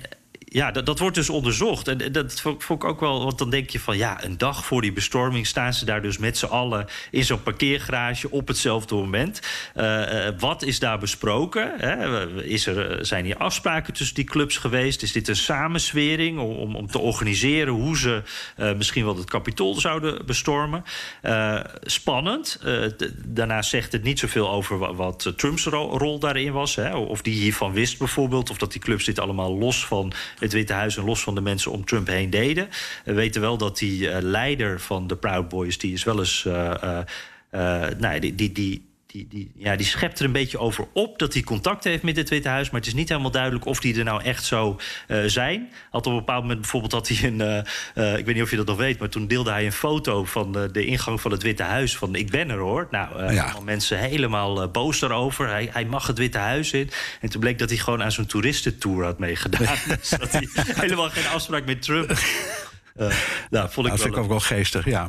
ja, 0.55 0.71
dat, 0.71 0.85
dat 0.85 0.99
wordt 0.99 1.15
dus 1.15 1.29
onderzocht. 1.29 1.87
En 1.87 2.11
dat 2.11 2.41
vond 2.41 2.63
ik 2.69 2.83
ook 2.83 2.99
wel, 2.99 3.23
want 3.23 3.37
dan 3.37 3.49
denk 3.49 3.69
je 3.69 3.79
van 3.79 3.97
ja, 3.97 4.23
een 4.23 4.37
dag 4.37 4.65
voor 4.65 4.81
die 4.81 4.91
bestorming 4.91 5.47
staan 5.47 5.73
ze 5.73 5.85
daar 5.85 6.01
dus 6.01 6.17
met 6.17 6.37
z'n 6.37 6.45
allen 6.45 6.87
in 7.11 7.23
zo'n 7.23 7.43
parkeergarage 7.43 8.31
op 8.31 8.47
hetzelfde 8.47 8.95
moment. 8.95 9.39
Uh, 9.75 10.27
wat 10.39 10.63
is 10.63 10.79
daar 10.79 10.99
besproken? 10.99 11.73
Hè? 11.77 12.27
Is 12.43 12.67
er, 12.67 13.05
zijn 13.05 13.25
hier 13.25 13.37
afspraken 13.37 13.93
tussen 13.93 14.15
die 14.15 14.23
clubs 14.23 14.57
geweest? 14.57 15.01
Is 15.01 15.11
dit 15.11 15.27
een 15.27 15.35
samenswering 15.35 16.39
om, 16.39 16.75
om 16.75 16.87
te 16.87 16.99
organiseren 16.99 17.73
hoe 17.73 17.97
ze 17.97 18.21
misschien 18.77 19.05
wel 19.05 19.17
het 19.17 19.29
kapitool 19.29 19.79
zouden 19.79 20.25
bestormen? 20.25 20.83
Spannend. 21.81 22.59
daarnaast 23.25 23.69
zegt 23.69 23.91
het 23.91 24.03
niet 24.03 24.19
zoveel 24.19 24.49
over 24.51 24.95
wat, 24.95 25.33
Trumps 25.35 25.65
rol 25.65 26.19
daarin 26.19 26.51
was. 26.51 26.75
Hè? 26.75 26.95
Of 26.95 27.21
die 27.21 27.33
hiervan 27.33 27.73
wist 27.73 27.97
bijvoorbeeld. 27.97 28.49
Of 28.49 28.57
dat 28.57 28.71
die 28.71 28.81
clubs 28.81 29.05
dit 29.05 29.19
allemaal 29.19 29.57
los 29.57 29.85
van 29.85 30.13
het 30.45 30.53
Witte 30.53 30.73
Huis 30.73 30.97
en 30.97 31.03
los 31.03 31.23
van 31.23 31.35
de 31.35 31.41
mensen 31.41 31.71
om 31.71 31.85
Trump 31.85 32.07
heen 32.07 32.29
deden. 32.29 32.69
We 33.05 33.13
weten 33.13 33.41
wel 33.41 33.57
dat 33.57 33.77
die 33.77 34.01
uh, 34.01 34.17
leider 34.19 34.79
van 34.79 35.07
de 35.07 35.15
Proud 35.15 35.49
Boys, 35.49 35.77
die 35.77 35.93
is 35.93 36.03
wel 36.03 36.19
eens. 36.19 36.45
Uh, 36.45 36.99
nou, 37.97 38.19
die, 38.19 38.35
die, 38.35 38.51
die 38.51 38.84
die, 39.15 39.27
die, 39.29 39.51
ja, 39.55 39.75
die 39.75 39.85
schept 39.85 40.19
er 40.19 40.25
een 40.25 40.31
beetje 40.31 40.59
over 40.59 40.87
op 40.93 41.19
dat 41.19 41.33
hij 41.33 41.43
contact 41.43 41.83
heeft 41.83 42.03
met 42.03 42.17
het 42.17 42.29
Witte 42.29 42.47
Huis. 42.49 42.69
Maar 42.69 42.79
het 42.79 42.89
is 42.89 42.95
niet 42.95 43.09
helemaal 43.09 43.31
duidelijk 43.31 43.65
of 43.65 43.79
die 43.79 43.97
er 43.97 44.03
nou 44.03 44.23
echt 44.23 44.43
zo 44.43 44.79
uh, 45.07 45.23
zijn. 45.25 45.71
Had 45.89 46.05
op 46.05 46.11
een 46.11 46.19
bepaald 46.19 46.41
moment 46.41 46.61
bijvoorbeeld 46.61 46.91
had 46.91 47.07
hij 47.07 47.29
een. 47.29 47.39
Uh, 47.39 47.57
uh, 47.95 48.17
ik 48.17 48.25
weet 48.25 48.35
niet 48.35 48.43
of 48.43 48.49
je 48.49 48.55
dat 48.55 48.65
nog 48.65 48.77
weet, 48.77 48.99
maar 48.99 49.09
toen 49.09 49.27
deelde 49.27 49.51
hij 49.51 49.65
een 49.65 49.71
foto 49.71 50.25
van 50.25 50.51
de 50.71 50.85
ingang 50.85 51.21
van 51.21 51.31
het 51.31 51.43
Witte 51.43 51.63
Huis. 51.63 51.97
Van 51.97 52.15
ik 52.15 52.29
ben 52.29 52.49
er 52.49 52.57
hoor. 52.57 52.87
Nou, 52.91 53.33
ja. 53.33 53.53
mensen 53.63 53.97
helemaal 53.97 54.69
boos 54.69 54.99
daarover. 54.99 55.49
Hij, 55.49 55.69
hij 55.71 55.85
mag 55.85 56.07
het 56.07 56.17
Witte 56.17 56.37
Huis 56.37 56.71
in. 56.71 56.89
En 57.21 57.29
toen 57.29 57.39
bleek 57.39 57.59
dat 57.59 57.69
hij 57.69 57.77
gewoon 57.77 58.03
aan 58.03 58.11
zo'n 58.11 58.25
toeristentour 58.25 59.03
had 59.03 59.19
meegedaan. 59.19 59.77
dus 59.99 60.09
dat 60.09 60.31
hij 60.31 60.47
helemaal 60.83 61.09
geen 61.09 61.27
afspraak 61.27 61.65
met 61.65 61.81
Trump 61.81 62.13
uh, 62.95 63.15
nou, 63.49 63.69
vond 63.71 63.85
ik 63.85 63.91
dat 63.91 64.01
vind 64.01 64.15
ik 64.15 64.21
ook 64.21 64.27
wel 64.27 64.39
geestig. 64.39 64.85
Ja. 64.85 65.07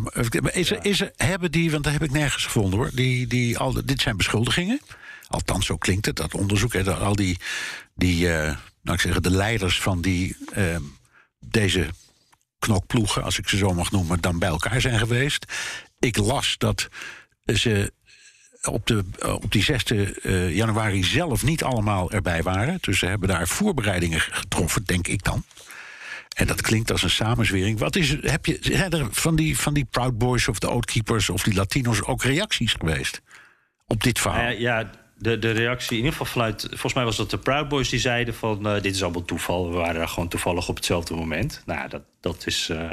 Is 0.53 0.71
er, 0.71 0.85
is 0.85 1.01
er, 1.01 1.13
hebben 1.17 1.51
die, 1.51 1.71
want 1.71 1.85
dat 1.85 1.93
heb 1.93 2.03
ik 2.03 2.11
nergens 2.11 2.45
gevonden 2.45 2.79
hoor. 2.79 2.91
Die, 2.93 3.27
die, 3.27 3.59
al, 3.59 3.85
dit 3.85 4.01
zijn 4.01 4.17
beschuldigingen. 4.17 4.81
Althans, 5.29 5.67
zo 5.67 5.77
klinkt 5.77 6.07
het, 6.07 6.17
dat 6.17 6.35
onderzoek. 6.35 6.73
Hè, 6.73 6.95
al 6.95 7.17
die, 7.17 7.39
die 7.95 8.27
uh, 8.27 8.33
nou 8.83 8.97
ik 8.97 9.01
zeggen, 9.01 9.23
de 9.23 9.31
leiders 9.31 9.81
van 9.81 10.01
die, 10.01 10.37
uh, 10.57 10.77
deze 11.41 11.87
knokploegen, 12.59 13.23
als 13.23 13.39
ik 13.39 13.49
ze 13.49 13.57
zo 13.57 13.75
mag 13.75 13.91
noemen, 13.91 14.21
dan 14.21 14.39
bij 14.39 14.49
elkaar 14.49 14.81
zijn 14.81 14.99
geweest. 14.99 15.53
Ik 15.99 16.17
las 16.17 16.55
dat 16.59 16.89
ze 17.45 17.93
op, 18.63 18.87
de, 18.87 19.05
op 19.21 19.53
die 19.53 19.63
6 19.63 19.83
uh, 19.91 20.55
januari 20.55 21.05
zelf 21.05 21.43
niet 21.43 21.63
allemaal 21.63 22.11
erbij 22.11 22.43
waren. 22.43 22.79
Dus 22.81 22.99
ze 22.99 23.07
hebben 23.07 23.29
daar 23.29 23.49
voorbereidingen 23.49 24.21
getroffen, 24.21 24.85
denk 24.85 25.09
ik 25.09 25.25
dan. 25.25 25.45
En 26.37 26.47
dat 26.47 26.61
klinkt 26.61 26.91
als 26.91 27.03
een 27.03 27.11
samenzwering. 27.11 27.79
Wat 27.79 27.97
is, 27.97 28.17
heb 28.21 28.47
je, 28.47 28.59
zijn 28.61 28.91
er 28.91 29.07
van 29.11 29.37
die, 29.37 29.59
van 29.59 29.75
die 29.75 29.85
Proud 29.85 30.19
Boys 30.19 30.49
of 30.49 30.59
de 30.59 30.71
Oathkeepers 30.71 31.31
of 31.31 31.43
die 31.43 31.55
Latino's 31.55 32.03
ook 32.03 32.23
reacties 32.23 32.73
geweest 32.73 33.23
op 33.87 34.03
dit 34.03 34.19
verhaal? 34.19 34.43
Nou 34.43 34.61
ja, 34.61 34.79
ja, 34.79 34.91
de, 35.19 35.39
de 35.39 35.51
reactie, 35.51 35.91
in 35.91 35.97
ieder 35.97 36.13
geval 36.13 36.27
vanuit. 36.27 36.67
Volgens 36.69 36.95
mij 36.95 37.05
was 37.05 37.17
dat 37.17 37.31
de 37.31 37.39
Proud 37.39 37.69
Boys 37.69 37.89
die 37.89 38.01
zeiden: 38.01 38.35
van 38.35 38.67
uh, 38.67 38.73
dit 38.83 38.95
is 38.95 39.03
allemaal 39.03 39.25
toeval. 39.25 39.71
We 39.71 39.77
waren 39.77 39.95
daar 39.95 40.09
gewoon 40.09 40.29
toevallig 40.29 40.69
op 40.69 40.77
hetzelfde 40.77 41.15
moment. 41.15 41.63
Nou, 41.67 41.89
dat, 41.89 42.03
dat 42.21 42.47
is. 42.47 42.69
Uh, 42.73 42.91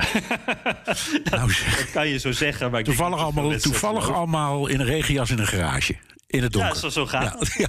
dat, 0.83 1.19
nou, 1.31 1.47
dat, 1.77 1.91
kan 1.91 2.07
je 2.07 2.19
zo 2.19 2.31
zeggen. 2.31 2.71
Maar 2.71 2.83
toevallig 2.83 3.19
allemaal, 3.19 3.57
toevallig 3.57 4.11
allemaal 4.11 4.67
in 4.67 4.79
een 4.79 4.85
regenjas 4.85 5.29
in 5.29 5.39
een 5.39 5.47
garage 5.47 5.95
in 6.33 6.43
het 6.43 6.53
donker. 6.53 6.83
Ja, 6.83 6.89
zo, 6.89 7.05
gaat 7.05 7.53
ja. 7.57 7.67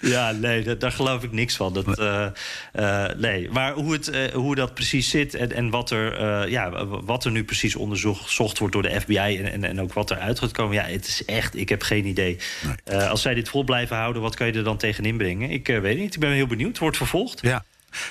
ja, 0.14 0.30
nee, 0.30 0.76
daar 0.76 0.92
geloof 0.92 1.22
ik 1.22 1.32
niks 1.32 1.56
van. 1.56 1.72
Dat, 1.72 1.98
uh, 1.98 2.26
uh, 2.74 3.08
nee. 3.16 3.50
Maar 3.50 3.72
hoe, 3.72 3.92
het, 3.92 4.08
uh, 4.08 4.32
hoe 4.32 4.54
dat 4.54 4.74
precies 4.74 5.10
zit 5.10 5.34
en, 5.34 5.52
en 5.52 5.70
wat, 5.70 5.90
er, 5.90 6.50
ja, 6.50 6.86
wat 6.86 7.24
er 7.24 7.30
nu 7.30 7.44
precies 7.44 7.76
onderzocht 7.76 8.58
wordt 8.58 8.74
door 8.74 8.82
de 8.82 9.00
FBI 9.00 9.16
en, 9.16 9.52
en, 9.52 9.64
en 9.64 9.80
ook 9.80 9.92
wat 9.92 10.10
eruit 10.10 10.38
gaat 10.38 10.52
komen, 10.52 10.74
ja, 10.74 10.84
het 10.84 11.06
is 11.06 11.24
echt, 11.24 11.56
ik 11.56 11.68
heb 11.68 11.82
geen 11.82 12.06
idee. 12.06 12.38
Nee. 12.84 12.98
als 12.98 13.22
zij 13.22 13.34
dit 13.34 13.48
vol 13.48 13.64
blijven 13.64 13.96
houden, 13.96 14.22
wat 14.22 14.34
kan 14.34 14.46
je 14.46 14.52
er 14.52 14.64
dan 14.64 14.76
tegen 14.76 15.04
inbrengen? 15.04 15.50
Ik 15.50 15.66
weet 15.66 15.82
het 15.82 15.98
niet, 15.98 16.14
ik 16.14 16.20
ben 16.20 16.30
heel 16.30 16.46
benieuwd. 16.46 16.78
Wordt 16.78 16.96
vervolgd. 16.96 17.40
Ja. 17.40 17.64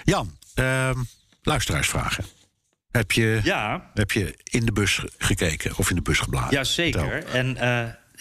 Jan, 0.03 0.37
ehm, 0.53 0.99
luisteraarsvragen. 1.43 2.25
Heb 2.91 3.11
je, 3.11 3.39
ja. 3.43 3.89
heb 3.93 4.11
je 4.11 4.37
in 4.43 4.65
de 4.65 4.71
bus 4.71 5.03
gekeken 5.17 5.77
of 5.77 5.89
in 5.89 5.95
de 5.95 6.01
bus 6.01 6.19
geblazen? 6.19 6.53
Ja, 6.53 6.63
zeker. 6.63 7.25
En 7.25 7.57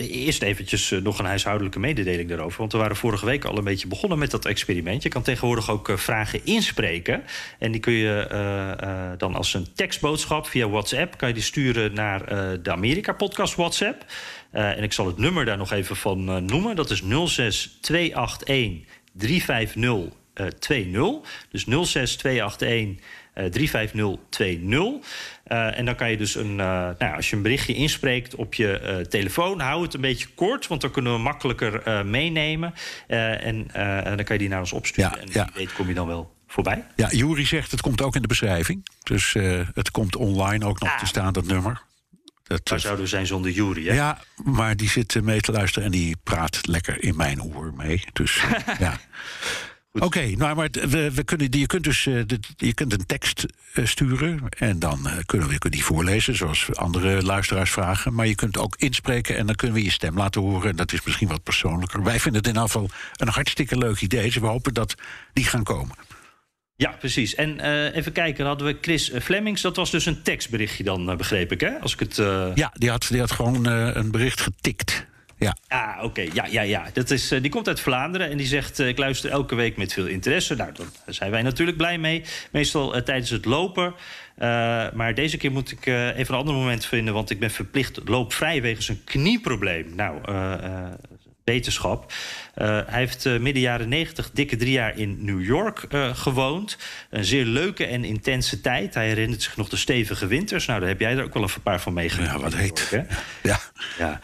Eerst 0.09 0.43
eventjes 0.43 0.91
eh, 0.91 1.01
nog 1.01 1.19
een 1.19 1.25
huishoudelijke 1.25 1.79
mededeling 1.79 2.29
daarover. 2.29 2.59
Want 2.59 2.73
we 2.73 2.79
waren 2.79 2.97
vorige 2.97 3.27
week 3.27 3.45
al 3.45 3.59
een 3.59 3.65
beetje 3.65 3.87
begonnen 3.87 4.19
met 4.19 4.31
dat 4.31 4.45
experiment. 4.45 5.03
Je 5.03 5.09
kan 5.09 5.23
tegenwoordig 5.23 5.71
ook 5.71 5.89
eh, 5.89 5.97
vragen 5.97 6.45
inspreken. 6.45 7.23
En 7.59 7.73
die 7.73 7.81
kun 7.81 7.93
je 7.93 8.29
uh, 8.33 9.19
dan 9.19 9.35
als 9.35 9.55
een 9.55 9.67
tekstboodschap 9.75 10.47
via 10.47 10.69
WhatsApp... 10.69 11.17
kan 11.17 11.29
je 11.29 11.35
die 11.35 11.43
sturen 11.43 11.95
naar 11.95 12.25
de 12.63 12.73
Amerika-podcast 12.73 13.55
WhatsApp. 13.55 14.05
en 14.51 14.83
ik 14.83 14.93
zal 14.93 15.07
het 15.07 15.19
nummer 15.19 15.45
daar 15.45 15.57
nog 15.57 15.73
even 15.73 15.97
van 15.97 16.45
noemen. 16.45 16.77
Dat 16.77 16.91
is 16.91 17.03
06281 17.03 18.89
350 19.13 20.19
20. 20.59 21.21
Dus 21.51 21.65
06281 21.65 23.05
35020. 23.49 25.07
Uh, 25.47 25.79
en 25.79 25.85
dan 25.85 25.95
kan 25.95 26.11
je 26.11 26.17
dus 26.17 26.35
een, 26.35 26.51
uh, 26.51 26.57
nou, 26.99 27.17
als 27.17 27.31
je 27.31 27.37
een 27.37 27.43
berichtje 27.43 27.75
inspreekt 27.75 28.35
op 28.35 28.55
je 28.55 29.07
telefoon, 29.09 29.61
hou 29.61 29.83
het 29.83 29.95
een 29.95 30.01
beetje 30.01 30.29
kort, 30.35 30.67
want 30.67 30.81
dan 30.81 30.91
kunnen 30.91 31.13
we 31.13 31.19
makkelijker 31.19 32.07
meenemen. 32.07 32.75
En, 33.07 33.67
dan 34.05 34.25
kan 34.25 34.35
je 34.35 34.39
die 34.39 34.49
naar 34.49 34.61
ons 34.61 34.73
opsturen. 34.73 35.11
Ja, 35.11 35.19
en 35.19 35.29
ja. 35.33 35.49
weet 35.55 35.73
kom 35.73 35.89
je 35.89 35.95
dan 35.95 36.07
wel 36.07 36.35
voorbij. 36.47 36.85
Ja, 36.97 37.09
Jury 37.11 37.47
zegt 37.47 37.71
het 37.71 37.81
komt 37.81 38.03
ook 38.03 38.15
in 38.15 38.23
de 38.23 38.29
beschrijving. 38.29 38.89
Dus 39.03 39.37
het 39.75 39.91
komt 39.91 40.17
online 40.17 40.65
ook 40.67 40.81
nog 40.81 40.99
te 40.99 41.07
staan, 41.07 41.33
dat 41.33 41.47
nummer. 41.47 41.83
Dat, 42.51 42.69
Waar 42.69 42.81
zouden 42.81 43.05
we 43.05 43.11
zijn 43.11 43.27
zonder 43.27 43.51
Jury, 43.51 43.87
hè? 43.87 43.95
Ja, 43.95 44.19
maar 44.45 44.77
die 44.77 44.89
zit 44.89 45.23
mee 45.23 45.41
te 45.41 45.53
luisteren 45.53 45.85
en 45.85 45.91
die 45.91 46.17
praat 46.23 46.67
lekker 46.67 47.03
in 47.03 47.17
mijn 47.17 47.43
oor 47.43 47.73
mee. 47.77 48.05
Dus 48.13 48.43
ja. 48.79 48.99
Oké, 49.93 50.27
nou, 50.37 50.57
maar 50.57 50.69
we, 50.71 51.11
we 51.15 51.25
kunnen, 51.25 51.49
je 51.51 51.67
kunt 51.67 51.85
dus 51.85 52.07
uh, 52.07 52.23
de, 52.27 52.39
je 52.57 52.75
kunt 52.75 52.93
een 52.93 53.07
tekst 53.07 53.47
uh, 53.75 53.87
sturen 53.87 54.41
en 54.49 54.79
dan 54.79 54.99
uh, 55.07 55.13
kunnen 55.27 55.49
we 55.49 55.59
kunnen 55.59 55.79
die 55.79 55.85
voorlezen, 55.85 56.37
zoals 56.37 56.75
andere 56.75 57.23
luisteraars 57.23 57.71
vragen. 57.71 58.15
Maar 58.15 58.27
je 58.27 58.35
kunt 58.35 58.59
ook 58.59 58.77
inspreken 58.77 59.37
en 59.37 59.47
dan 59.47 59.55
kunnen 59.55 59.77
we 59.77 59.85
je 59.85 59.91
stem 59.91 60.17
laten 60.17 60.41
horen. 60.41 60.71
En 60.71 60.77
dat 60.77 60.93
is 60.93 61.03
misschien 61.03 61.29
wat 61.29 61.43
persoonlijker. 61.43 62.03
Wij 62.03 62.21
vinden 62.21 62.41
het 62.41 62.51
in 62.51 62.55
ieder 62.55 62.71
geval 62.71 62.91
een 63.17 63.29
hartstikke 63.29 63.79
leuk 63.79 64.01
idee. 64.01 64.23
Dus 64.23 64.37
we 64.37 64.47
hopen 64.47 64.75
dat 64.75 64.95
die 65.33 65.45
gaan 65.45 65.63
komen. 65.63 65.97
Ja, 66.77 66.91
precies. 66.91 67.35
En 67.35 67.61
even 67.91 68.13
kijken, 68.13 68.39
dan 68.39 68.47
hadden 68.47 68.67
we 68.67 68.79
Chris 68.81 69.13
Flemings. 69.23 69.63
Dat 69.63 69.77
was 69.77 69.91
dus 69.91 70.07
een 70.07 70.23
tekstberichtje 70.23 70.85
dan, 70.85 71.17
begreep 71.17 71.53
ik, 71.53 71.61
hè? 71.61 71.79
Als 71.81 71.93
ik 71.93 71.99
het, 71.99 72.17
Ja, 72.55 72.73
die 72.75 72.91
had, 72.91 73.07
die 73.11 73.21
had 73.21 73.31
gewoon 73.31 73.67
een 73.67 74.11
bericht 74.11 74.41
getikt. 74.41 75.07
Ja. 75.41 75.57
Ah, 75.69 76.05
oké. 76.05 76.27
Ja, 76.33 76.47
ja, 76.47 76.63
ja. 76.63 76.87
Dat 76.93 77.11
is, 77.11 77.33
uh, 77.33 77.41
die 77.43 77.51
komt 77.51 77.69
uit 77.69 77.81
Vlaanderen 77.81 78.31
en 78.31 78.37
die 78.37 78.47
zegt... 78.47 78.81
Uh, 78.81 78.89
ik 78.89 78.99
luister 78.99 79.31
elke 79.31 79.55
week 79.55 79.77
met 79.77 79.93
veel 79.93 80.07
interesse. 80.07 80.55
Nou, 80.55 80.73
daar 80.75 81.15
zijn 81.15 81.31
wij 81.31 81.43
natuurlijk 81.43 81.77
blij 81.77 81.99
mee. 81.99 82.25
Meestal 82.51 82.97
uh, 82.97 83.03
tijdens 83.03 83.31
het 83.31 83.45
lopen. 83.45 83.95
maar 84.95 85.15
deze 85.15 85.37
keer 85.37 85.53
moet 85.53 85.71
ik 85.71 85.87
even 85.87 86.35
een 86.35 86.41
ander 86.41 86.55
moment 86.55 86.87
vinden... 86.87 87.15
want 87.15 87.31
ik 87.31 87.41
ben 87.41 87.51
verplicht 87.51 88.01
loopvrij 88.05 88.63
wegens 88.63 88.89
een 88.89 89.05
knieprobleem. 89.05 89.95
Nou, 89.95 90.21
wetenschap. 91.45 92.13
hij 92.55 92.85
heeft 92.87 93.25
midden 93.25 93.63
jaren 93.63 93.89
90 93.89 94.31
dikke 94.31 94.57
drie 94.57 94.73
jaar 94.73 94.99
in 94.99 95.25
New 95.25 95.45
York 95.45 95.87
gewoond. 96.13 96.79
Een 97.11 97.25
zeer 97.25 97.45
leuke 97.45 97.87
en 97.87 98.05
intense 98.05 98.61
tijd. 98.61 98.95
Hij 98.95 99.07
herinnert 99.07 99.43
zich 99.43 99.57
nog 99.57 99.69
de 99.69 99.77
stevige 99.77 100.27
winters. 100.27 100.67
Nou, 100.67 100.81
daar 100.81 100.89
heb 100.89 101.01
jij 101.01 101.17
er 101.17 101.25
ook 101.25 101.35
wel 101.35 101.43
een 101.43 101.63
paar 101.63 101.81
van 101.81 101.93
meegemaakt. 101.93 102.33
Ja, 102.33 102.41
wat 102.41 102.55
heet. 102.55 103.05
ja. 103.43 103.61
ja. 103.99 104.21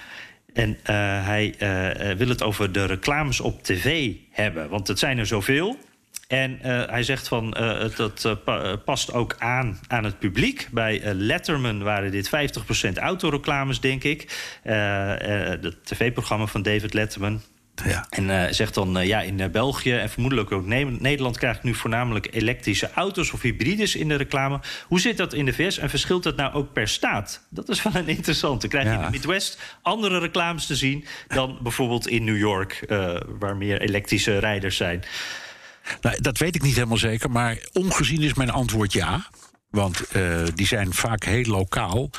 En 0.57 0.70
uh, 0.70 0.76
hij 1.24 1.54
uh, 1.59 2.16
wil 2.16 2.28
het 2.28 2.42
over 2.42 2.72
de 2.72 2.84
reclames 2.84 3.40
op 3.40 3.62
tv 3.62 4.12
hebben. 4.30 4.68
Want 4.68 4.88
het 4.88 4.98
zijn 4.98 5.18
er 5.18 5.26
zoveel. 5.26 5.78
En 6.28 6.59
hij 6.90 7.02
zegt 7.02 7.28
van 7.28 7.50
dat 7.96 8.44
pa 8.44 8.76
past 8.76 9.12
ook 9.12 9.36
aan 9.38 9.78
aan 9.86 10.04
het 10.04 10.18
publiek. 10.18 10.68
Bij 10.72 11.14
Letterman 11.14 11.82
waren 11.82 12.11
dit 12.11 12.30
50% 12.90 12.92
autoreclames, 12.94 13.80
denk 13.80 14.04
ik. 14.04 14.50
het 14.62 15.84
tv-programma 15.84 16.46
van 16.46 16.62
David 16.62 16.94
Letterman. 16.94 17.40
Ja. 17.84 18.06
En 18.10 18.28
uh, 18.28 18.44
zegt 18.50 18.74
dan, 18.74 18.98
uh, 18.98 19.06
ja, 19.06 19.20
in 19.20 19.38
uh, 19.38 19.48
België 19.48 19.92
en 19.92 20.10
vermoedelijk 20.10 20.52
ook 20.52 20.66
ne 20.66 20.84
Nederland... 20.84 21.38
krijgt 21.38 21.62
nu 21.62 21.74
voornamelijk 21.74 22.28
elektrische 22.30 22.90
auto's 22.90 23.32
of 23.32 23.42
hybrides 23.42 23.96
in 23.96 24.08
de 24.08 24.14
reclame. 24.14 24.60
Hoe 24.86 25.00
zit 25.00 25.16
dat 25.16 25.32
in 25.32 25.44
de 25.44 25.52
VS 25.52 25.78
en 25.78 25.90
verschilt 25.90 26.22
dat 26.22 26.36
nou 26.36 26.54
ook 26.54 26.72
per 26.72 26.88
staat? 26.88 27.46
Dat 27.50 27.68
is 27.68 27.82
wel 27.82 27.94
een 27.94 28.08
interessante. 28.08 28.68
Krijg 28.68 28.84
je 28.84 28.90
ja. 28.90 28.98
in 28.98 29.04
de 29.04 29.10
Midwest 29.10 29.60
andere 29.82 30.18
reclames 30.18 30.66
te 30.66 30.76
zien... 30.76 31.04
dan 31.28 31.58
bijvoorbeeld 31.62 32.08
in 32.08 32.24
New 32.24 32.38
York, 32.38 32.84
waar 33.38 33.56
meer 33.56 33.80
elektrische 33.80 34.38
rijders 34.38 34.76
zijn? 34.76 35.04
Nou, 36.00 36.20
dat 36.20 36.38
weet 36.38 36.54
ik 36.54 36.62
niet 36.62 36.74
helemaal 36.74 36.96
zeker, 36.96 37.30
maar 37.30 37.58
ongezien 37.72 38.22
is 38.22 38.34
mijn 38.34 38.50
antwoord 38.50 38.92
ja. 38.92 39.26
Want 39.70 40.02
die 40.54 40.66
zijn 40.66 40.92
vaak 40.92 41.24
heel 41.24 41.44
lokaal. 41.44 42.10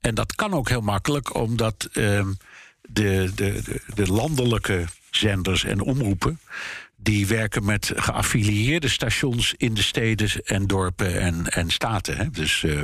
En 0.00 0.14
dat 0.14 0.34
kan 0.34 0.52
ook 0.52 0.68
heel 0.68 0.80
makkelijk, 0.80 1.34
omdat 1.34 1.88
ehm, 1.92 2.32
de, 2.80 3.32
de, 3.34 3.62
de, 3.64 3.80
de 3.94 4.12
landelijke 4.12 4.84
zenders 5.16 5.64
en 5.64 5.80
omroepen. 5.80 6.40
Die 6.96 7.26
werken 7.26 7.64
met 7.64 7.92
geaffilieerde 7.94 8.88
stations 8.88 9.54
in 9.56 9.74
de 9.74 9.82
steden 9.82 10.30
en 10.44 10.66
dorpen 10.66 11.20
en, 11.20 11.46
en 11.48 11.70
staten. 11.70 12.16
Hè? 12.16 12.30
Dus 12.30 12.62
uh, 12.62 12.82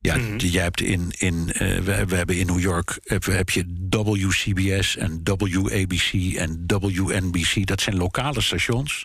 ja, 0.00 0.16
mm. 0.16 0.36
jij 0.36 0.62
hebt 0.62 0.80
in. 0.80 1.12
in 1.18 1.34
uh, 1.48 1.78
we, 1.78 2.04
we, 2.06 2.16
hebben 2.16 2.38
in 2.38 2.46
New 2.46 2.60
York 2.60 2.98
heb, 3.04 3.24
heb 3.24 3.50
je 3.50 3.86
WCBS 3.90 4.96
en 4.96 5.20
WABC 5.24 6.34
en 6.36 6.64
WNBC. 6.66 7.66
Dat 7.66 7.80
zijn 7.80 7.96
lokale 7.96 8.40
stations 8.40 9.04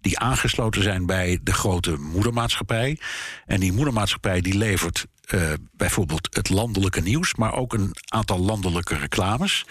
die 0.00 0.18
aangesloten 0.18 0.82
zijn 0.82 1.06
bij 1.06 1.38
de 1.42 1.52
grote 1.52 1.96
moedermaatschappij. 1.96 2.98
En 3.46 3.60
die 3.60 3.72
moedermaatschappij 3.72 4.40
die 4.40 4.58
levert 4.58 5.06
uh, 5.34 5.52
bijvoorbeeld 5.72 6.28
het 6.34 6.48
landelijke 6.48 7.00
nieuws, 7.00 7.34
maar 7.34 7.54
ook 7.54 7.72
een 7.72 7.94
aantal 8.08 8.38
landelijke 8.38 8.96
reclames. 8.96 9.64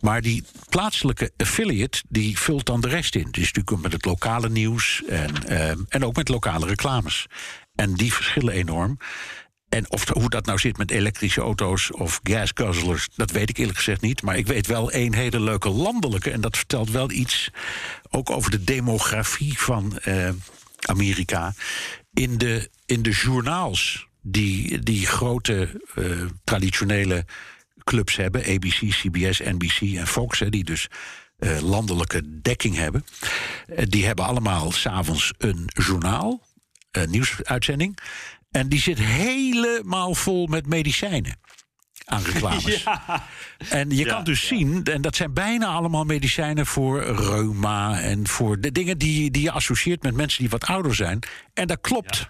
Maar 0.00 0.22
die 0.22 0.44
plaatselijke 0.68 1.32
affiliate 1.36 2.02
die 2.08 2.38
vult 2.38 2.66
dan 2.66 2.80
de 2.80 2.88
rest 2.88 3.14
in. 3.14 3.28
Dus 3.30 3.52
natuurlijk 3.52 3.82
met 3.82 3.92
het 3.92 4.04
lokale 4.04 4.48
nieuws 4.48 5.02
en, 5.08 5.30
uh, 5.48 5.70
en 5.88 6.04
ook 6.04 6.16
met 6.16 6.28
lokale 6.28 6.66
reclames. 6.66 7.26
En 7.74 7.94
die 7.94 8.12
verschillen 8.12 8.54
enorm. 8.54 8.98
En 9.68 9.90
of, 9.90 10.08
hoe 10.08 10.30
dat 10.30 10.46
nou 10.46 10.58
zit 10.58 10.76
met 10.76 10.90
elektrische 10.90 11.40
auto's 11.40 11.92
of 11.92 12.20
gasguzzlers, 12.22 13.08
dat 13.16 13.30
weet 13.30 13.48
ik 13.48 13.56
eerlijk 13.56 13.76
gezegd 13.76 14.00
niet. 14.00 14.22
Maar 14.22 14.36
ik 14.36 14.46
weet 14.46 14.66
wel 14.66 14.90
één 14.90 15.14
hele 15.14 15.40
leuke 15.40 15.68
landelijke. 15.68 16.30
En 16.30 16.40
dat 16.40 16.56
vertelt 16.56 16.90
wel 16.90 17.10
iets 17.10 17.50
ook 18.10 18.30
over 18.30 18.50
de 18.50 18.64
demografie 18.64 19.58
van 19.58 19.98
uh, 20.04 20.28
Amerika. 20.80 21.54
In 22.12 22.38
de, 22.38 22.70
in 22.86 23.02
de 23.02 23.10
journaals 23.10 24.08
die, 24.22 24.78
die 24.78 25.06
grote 25.06 25.82
uh, 25.94 26.26
traditionele 26.44 27.24
clubs 27.84 28.16
hebben, 28.16 28.44
ABC, 28.44 28.90
CBS, 28.90 29.38
NBC 29.38 29.96
en 29.96 30.06
Fox, 30.06 30.38
hè, 30.38 30.48
die 30.48 30.64
dus 30.64 30.88
uh, 31.38 31.60
landelijke 31.60 32.40
dekking 32.40 32.76
hebben, 32.76 33.04
die 33.84 34.06
hebben 34.06 34.24
allemaal 34.24 34.72
s'avonds 34.72 35.32
een 35.38 35.64
journaal, 35.66 36.46
een 36.90 37.10
nieuwsuitzending. 37.10 37.98
En 38.58 38.68
die 38.68 38.80
zit 38.80 38.98
helemaal 38.98 40.14
vol 40.14 40.46
met 40.46 40.66
medicijnen 40.66 41.38
aan 42.04 42.22
reclames. 42.22 42.82
Ja. 42.84 43.26
En 43.68 43.90
je 43.90 44.04
ja, 44.04 44.14
kan 44.14 44.24
dus 44.24 44.40
ja. 44.40 44.46
zien, 44.46 44.84
en 44.84 45.02
dat 45.02 45.16
zijn 45.16 45.32
bijna 45.32 45.66
allemaal 45.66 46.04
medicijnen 46.04 46.66
voor 46.66 47.02
reuma 47.02 48.00
en 48.00 48.28
voor 48.28 48.60
de 48.60 48.72
dingen 48.72 48.98
die, 48.98 49.30
die 49.30 49.42
je 49.42 49.50
associeert 49.50 50.02
met 50.02 50.14
mensen 50.14 50.40
die 50.40 50.50
wat 50.50 50.64
ouder 50.64 50.94
zijn. 50.94 51.18
En 51.54 51.66
dat 51.66 51.80
klopt. 51.80 52.28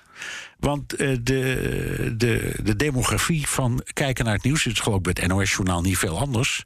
Want 0.59 1.01
uh, 1.01 1.17
de, 1.23 2.15
de, 2.17 2.55
de 2.63 2.77
demografie 2.77 3.49
van 3.49 3.83
kijken 3.93 4.25
naar 4.25 4.35
het 4.35 4.43
nieuws, 4.43 4.65
het 4.65 4.73
is 4.73 4.81
geloof 4.81 4.97
ik 4.99 5.03
bij 5.03 5.17
het 5.21 5.33
NOS-journaal 5.33 5.81
niet 5.81 5.99
veel 5.99 6.19
anders. 6.19 6.63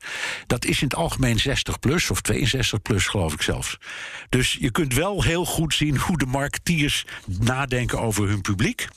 Dat 0.46 0.64
is 0.64 0.80
in 0.80 0.88
het 0.88 0.96
algemeen 0.96 1.40
60 1.40 1.78
plus 1.78 2.10
of 2.10 2.20
62 2.20 2.82
plus, 2.82 3.06
geloof 3.06 3.32
ik 3.32 3.42
zelfs. 3.42 3.78
Dus 4.28 4.56
je 4.60 4.70
kunt 4.70 4.94
wel 4.94 5.22
heel 5.22 5.44
goed 5.44 5.74
zien 5.74 5.98
hoe 5.98 6.18
de 6.18 6.26
marketeers 6.26 7.04
nadenken 7.26 8.00
over 8.00 8.28
hun 8.28 8.40
publiek. 8.40 8.88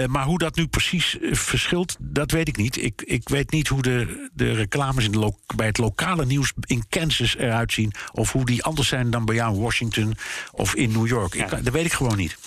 Uh, 0.00 0.06
maar 0.06 0.24
hoe 0.24 0.38
dat 0.38 0.56
nu 0.56 0.66
precies 0.66 1.16
uh, 1.20 1.34
verschilt, 1.34 1.96
dat 2.00 2.30
weet 2.30 2.48
ik 2.48 2.56
niet. 2.56 2.82
Ik, 2.82 3.02
ik 3.04 3.28
weet 3.28 3.50
niet 3.50 3.68
hoe 3.68 3.82
de, 3.82 4.28
de 4.32 4.52
reclames 4.52 5.04
in 5.04 5.12
de 5.12 5.32
bij 5.56 5.66
het 5.66 5.78
lokale 5.78 6.26
nieuws 6.26 6.52
in 6.66 6.84
Kansas 6.88 7.36
eruit 7.36 7.72
zien. 7.72 7.92
Of 8.12 8.32
hoe 8.32 8.44
die 8.44 8.62
anders 8.62 8.88
zijn 8.88 9.10
dan 9.10 9.24
bij 9.24 9.34
jou 9.34 9.54
in 9.54 9.60
Washington 9.60 10.16
of 10.52 10.74
in 10.74 10.92
New 10.92 11.06
York. 11.06 11.34
Ja. 11.34 11.44
Ik, 11.44 11.64
dat 11.64 11.72
weet 11.72 11.84
ik 11.84 11.92
gewoon 11.92 12.16
niet. 12.16 12.38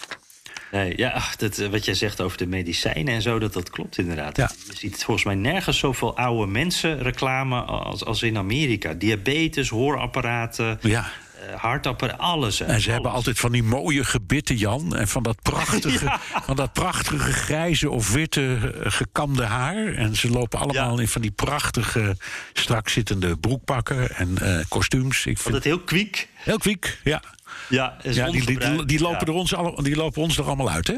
Nee, 0.71 0.97
ja, 0.97 1.23
dat, 1.37 1.57
wat 1.57 1.85
jij 1.85 1.93
zegt 1.93 2.21
over 2.21 2.37
de 2.37 2.45
medicijnen 2.45 3.13
en 3.13 3.21
zo, 3.21 3.39
dat, 3.39 3.53
dat 3.53 3.69
klopt 3.69 3.97
inderdaad. 3.97 4.37
Ja. 4.37 4.51
Je 4.67 4.77
ziet 4.77 5.03
volgens 5.03 5.25
mij 5.25 5.35
nergens 5.35 5.77
zoveel 5.77 6.17
oude 6.17 6.51
mensen 6.51 7.01
reclame 7.01 7.61
als, 7.61 8.05
als 8.05 8.21
in 8.21 8.37
Amerika. 8.37 8.93
Diabetes, 8.93 9.69
hoorapparaten. 9.69 10.79
Ja 10.81 11.11
hartapparaat, 11.55 12.19
alles. 12.19 12.59
En 12.59 12.81
ze 12.81 12.91
hebben 12.91 13.11
altijd 13.11 13.39
van 13.39 13.51
die 13.51 13.63
mooie 13.63 14.03
gebitten, 14.03 14.55
Jan. 14.55 14.95
En 14.95 15.07
van 15.07 15.23
dat 15.23 15.41
prachtige, 15.41 16.05
ja. 16.05 16.19
van 16.43 16.55
dat 16.55 16.73
prachtige 16.73 17.31
grijze 17.31 17.89
of 17.89 18.11
witte 18.11 18.73
gekamde 18.83 19.43
haar. 19.43 19.93
En 19.93 20.15
ze 20.15 20.29
lopen 20.29 20.59
allemaal 20.59 20.95
ja. 20.95 21.01
in 21.01 21.07
van 21.07 21.21
die 21.21 21.31
prachtige, 21.31 22.17
strak 22.53 22.89
zittende 22.89 23.37
broekpakken 23.37 24.15
en 24.15 24.37
uh, 24.41 24.59
kostuums. 24.67 25.25
Ik 25.25 25.37
vind 25.37 25.55
het 25.55 25.63
heel 25.63 25.79
kwiek. 25.79 26.27
Heel 26.33 26.57
kwiek, 26.57 26.99
ja. 27.03 27.21
Ja, 27.69 27.97
ja 28.01 28.31
die, 28.31 28.45
die, 28.45 28.59
die, 28.59 28.85
die, 28.85 28.99
lopen 28.99 29.27
er 29.27 29.33
ons 29.33 29.53
alle, 29.55 29.83
die 29.83 29.95
lopen 29.95 30.21
ons 30.21 30.37
er 30.37 30.43
allemaal 30.43 30.69
uit, 30.69 30.87
hè? 30.87 30.97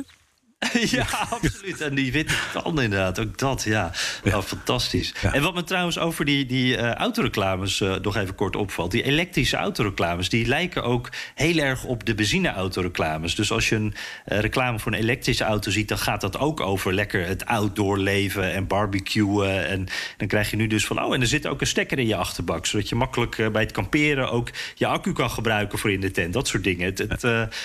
ja, 0.97 1.05
absoluut. 1.29 1.81
En 1.81 1.95
die 1.95 2.11
witte 2.11 2.33
tanden 2.53 2.83
inderdaad, 2.83 3.19
ook 3.19 3.37
dat, 3.37 3.63
ja. 3.63 3.91
Oh, 4.23 4.41
fantastisch. 4.41 5.13
Ja. 5.21 5.33
En 5.33 5.41
wat 5.41 5.53
me 5.53 5.63
trouwens 5.63 5.99
over 5.99 6.25
die, 6.25 6.45
die 6.45 6.77
uh, 6.77 6.91
autoreclames 6.91 7.79
uh, 7.79 7.95
nog 8.01 8.15
even 8.15 8.35
kort 8.35 8.55
opvalt... 8.55 8.91
die 8.91 9.03
elektrische 9.03 9.57
autoreclames, 9.57 10.29
die 10.29 10.45
lijken 10.45 10.83
ook 10.83 11.09
heel 11.35 11.57
erg 11.57 11.83
op 11.83 12.05
de 12.05 12.15
benzineautoreclames. 12.15 13.35
Dus 13.35 13.51
als 13.51 13.69
je 13.69 13.75
een 13.75 13.93
uh, 14.27 14.39
reclame 14.39 14.79
voor 14.79 14.91
een 14.91 14.99
elektrische 14.99 15.43
auto 15.43 15.71
ziet... 15.71 15.87
dan 15.87 15.97
gaat 15.97 16.21
dat 16.21 16.37
ook 16.39 16.59
over 16.59 16.93
lekker 16.93 17.27
het 17.27 17.45
outdoor 17.45 17.97
leven 17.97 18.53
en 18.53 18.67
barbecuen. 18.67 19.67
En 19.67 19.87
dan 20.17 20.27
krijg 20.27 20.49
je 20.49 20.55
nu 20.55 20.67
dus 20.67 20.85
van... 20.85 21.03
oh, 21.03 21.13
en 21.13 21.21
er 21.21 21.27
zit 21.27 21.47
ook 21.47 21.61
een 21.61 21.67
stekker 21.67 21.99
in 21.99 22.07
je 22.07 22.15
achterbak... 22.15 22.65
zodat 22.65 22.89
je 22.89 22.95
makkelijk 22.95 23.49
bij 23.51 23.61
het 23.61 23.71
kamperen 23.71 24.31
ook 24.31 24.49
je 24.75 24.87
accu 24.87 25.13
kan 25.13 25.29
gebruiken 25.29 25.79
voor 25.79 25.91
in 25.91 26.01
de 26.01 26.11
tent. 26.11 26.33
Dat 26.33 26.47
soort 26.47 26.63
dingen. 26.63 26.85
Het, 26.85 26.97
het, 26.97 27.21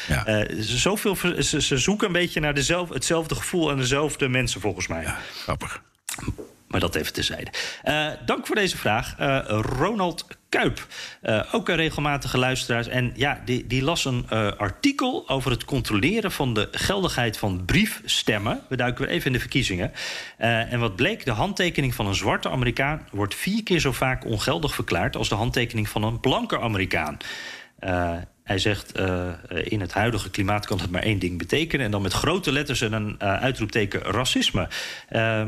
ja. 0.08 0.46
zoveel, 0.58 1.16
ze, 1.38 1.62
ze 1.62 1.78
zoeken 1.78 2.06
een 2.06 2.12
beetje 2.12 2.40
naar 2.40 2.54
dezelfde 2.54 2.87
hetzelfde 2.88 3.34
gevoel 3.34 3.70
en 3.70 3.76
dezelfde 3.76 4.28
mensen 4.28 4.60
volgens 4.60 4.86
mij. 4.86 5.02
Ja, 5.02 5.18
grappig. 5.42 5.82
Maar 6.68 6.80
dat 6.80 6.94
even 6.94 7.12
terzijde. 7.12 7.50
Uh, 7.84 8.08
dank 8.26 8.46
voor 8.46 8.56
deze 8.56 8.76
vraag. 8.76 9.18
Uh, 9.20 9.60
Ronald 9.78 10.26
Kuip, 10.48 10.86
uh, 11.22 11.42
ook 11.52 11.68
een 11.68 11.76
regelmatige 11.76 12.38
luisteraar. 12.38 12.86
En 12.86 13.12
ja, 13.14 13.42
die, 13.44 13.66
die 13.66 13.82
las 13.82 14.04
een 14.04 14.28
artikel 14.56 15.28
over 15.28 15.50
het 15.50 15.64
controleren 15.64 16.32
van 16.32 16.54
de 16.54 16.68
geldigheid 16.70 17.38
van 17.38 17.64
briefstemmen. 17.64 18.60
We 18.68 18.76
duiken 18.76 19.04
weer 19.04 19.14
even 19.14 19.26
in 19.26 19.32
de 19.32 19.38
verkiezingen. 19.38 19.92
en 20.36 20.80
wat 20.80 20.96
bleek, 20.96 21.24
de 21.24 21.30
handtekening 21.30 21.94
van 21.94 22.06
een 22.06 22.14
zwarte 22.14 22.48
Amerikaan 22.50 23.08
wordt 23.10 23.34
vier 23.34 23.62
keer 23.62 23.80
zo 23.80 23.92
vaak 23.92 24.24
ongeldig 24.24 24.74
verklaard 24.74 25.16
als 25.16 25.28
de 25.28 25.34
handtekening 25.34 25.88
van 25.88 26.02
een 26.02 26.20
blanke 26.20 26.60
Amerikaan. 26.60 27.16
Hij 28.48 28.58
zegt, 28.58 28.98
uh, 28.98 29.28
in 29.62 29.80
het 29.80 29.92
huidige 29.92 30.30
klimaat 30.30 30.66
kan 30.66 30.80
het 30.80 30.90
maar 30.90 31.02
één 31.02 31.18
ding 31.18 31.38
betekenen. 31.38 31.86
En 31.86 31.90
dan 31.90 32.02
met 32.02 32.12
grote 32.12 32.52
letters 32.52 32.80
en 32.80 32.92
een 32.92 33.16
uh, 33.22 33.40
uitroepteken 33.40 34.00
racisme. 34.00 34.68
Uh, 35.12 35.42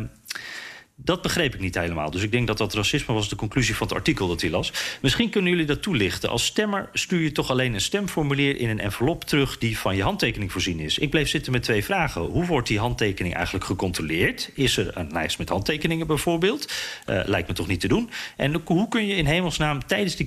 dat 1.05 1.23
begreep 1.23 1.55
ik 1.55 1.61
niet 1.61 1.75
helemaal. 1.75 2.11
Dus 2.11 2.23
ik 2.23 2.33
denk 2.33 2.47
dat 2.47 2.59
dat 2.59 2.75
racisme 2.75 3.15
was 3.15 3.29
de 3.29 3.37
conclusie 3.37 3.77
van 3.77 3.87
het 3.87 3.97
artikel 3.97 4.29
dat 4.29 4.41
hij 4.41 4.51
las. 4.51 4.73
Misschien 5.01 5.31
kunnen 5.31 5.51
jullie 5.51 5.67
dat 5.67 5.83
toelichten. 5.83 6.29
Als 6.29 6.45
stemmer 6.45 6.89
stuur 6.93 7.21
je 7.21 7.33
toch 7.33 7.51
alleen 7.51 7.75
een 7.75 7.81
stemformulier 7.81 8.57
in 8.57 8.69
een 8.69 8.81
envelop 8.81 9.25
terug 9.25 9.59
die 9.59 9.79
van 9.79 9.97
je 9.97 10.03
handtekening 10.03 10.53
voorzien 10.53 10.81
is. 10.81 10.99
Ik 10.99 11.11
bleef 11.11 11.29
zitten 11.29 11.53
met 11.53 11.63
twee 11.63 11.85
vragen. 11.85 12.23
Hoe 12.23 12.47
wordt 12.47 12.69
die 12.69 12.79
handtekening 12.79 13.35
eigenlijk 13.35 13.65
gecontroleerd? 13.65 14.51
Is 14.55 14.77
er 14.77 14.97
een 14.97 15.13
lijst 15.13 15.39
met 15.39 15.49
handtekeningen 15.49 16.07
bijvoorbeeld? 16.07 16.73
Uh, 17.07 17.21
lijkt 17.25 17.49
me 17.49 17.55
toch 17.55 17.67
niet 17.67 17.81
te 17.81 17.89
doen. 17.89 18.11
En 18.37 18.63
hoe 18.65 18.89
kun 18.89 19.07
je 19.07 19.15
in 19.15 19.27
hemelsnaam 19.27 19.87
tijdens 19.87 20.17
die 20.17 20.27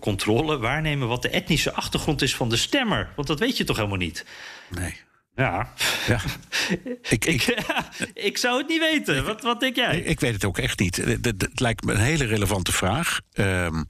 controle 0.00 0.58
waarnemen 0.58 1.08
wat 1.08 1.22
de 1.22 1.28
etnische 1.28 1.72
achtergrond 1.72 2.22
is 2.22 2.36
van 2.36 2.48
de 2.48 2.56
stemmer? 2.56 3.08
Want 3.16 3.28
dat 3.28 3.38
weet 3.38 3.56
je 3.56 3.64
toch 3.64 3.76
helemaal 3.76 3.98
niet? 3.98 4.24
Nee. 4.70 4.94
Ja. 5.36 5.72
ja. 6.06 6.20
ik, 7.08 7.24
ik, 7.24 7.64
ik, 8.14 8.38
zou 8.38 8.58
het 8.58 8.68
niet 8.68 8.80
weten. 8.80 9.24
Wat, 9.24 9.42
wat 9.42 9.60
denk 9.60 9.76
jij? 9.76 9.98
Ik, 9.98 10.20
weet 10.20 10.34
het 10.34 10.44
ook 10.44 10.58
echt 10.58 10.78
niet. 10.78 10.96
Het, 10.96 11.60
lijkt 11.60 11.84
me 11.84 11.92
een 11.92 12.00
hele 12.00 12.24
relevante 12.24 12.72
vraag. 12.72 13.20
Um, 13.34 13.88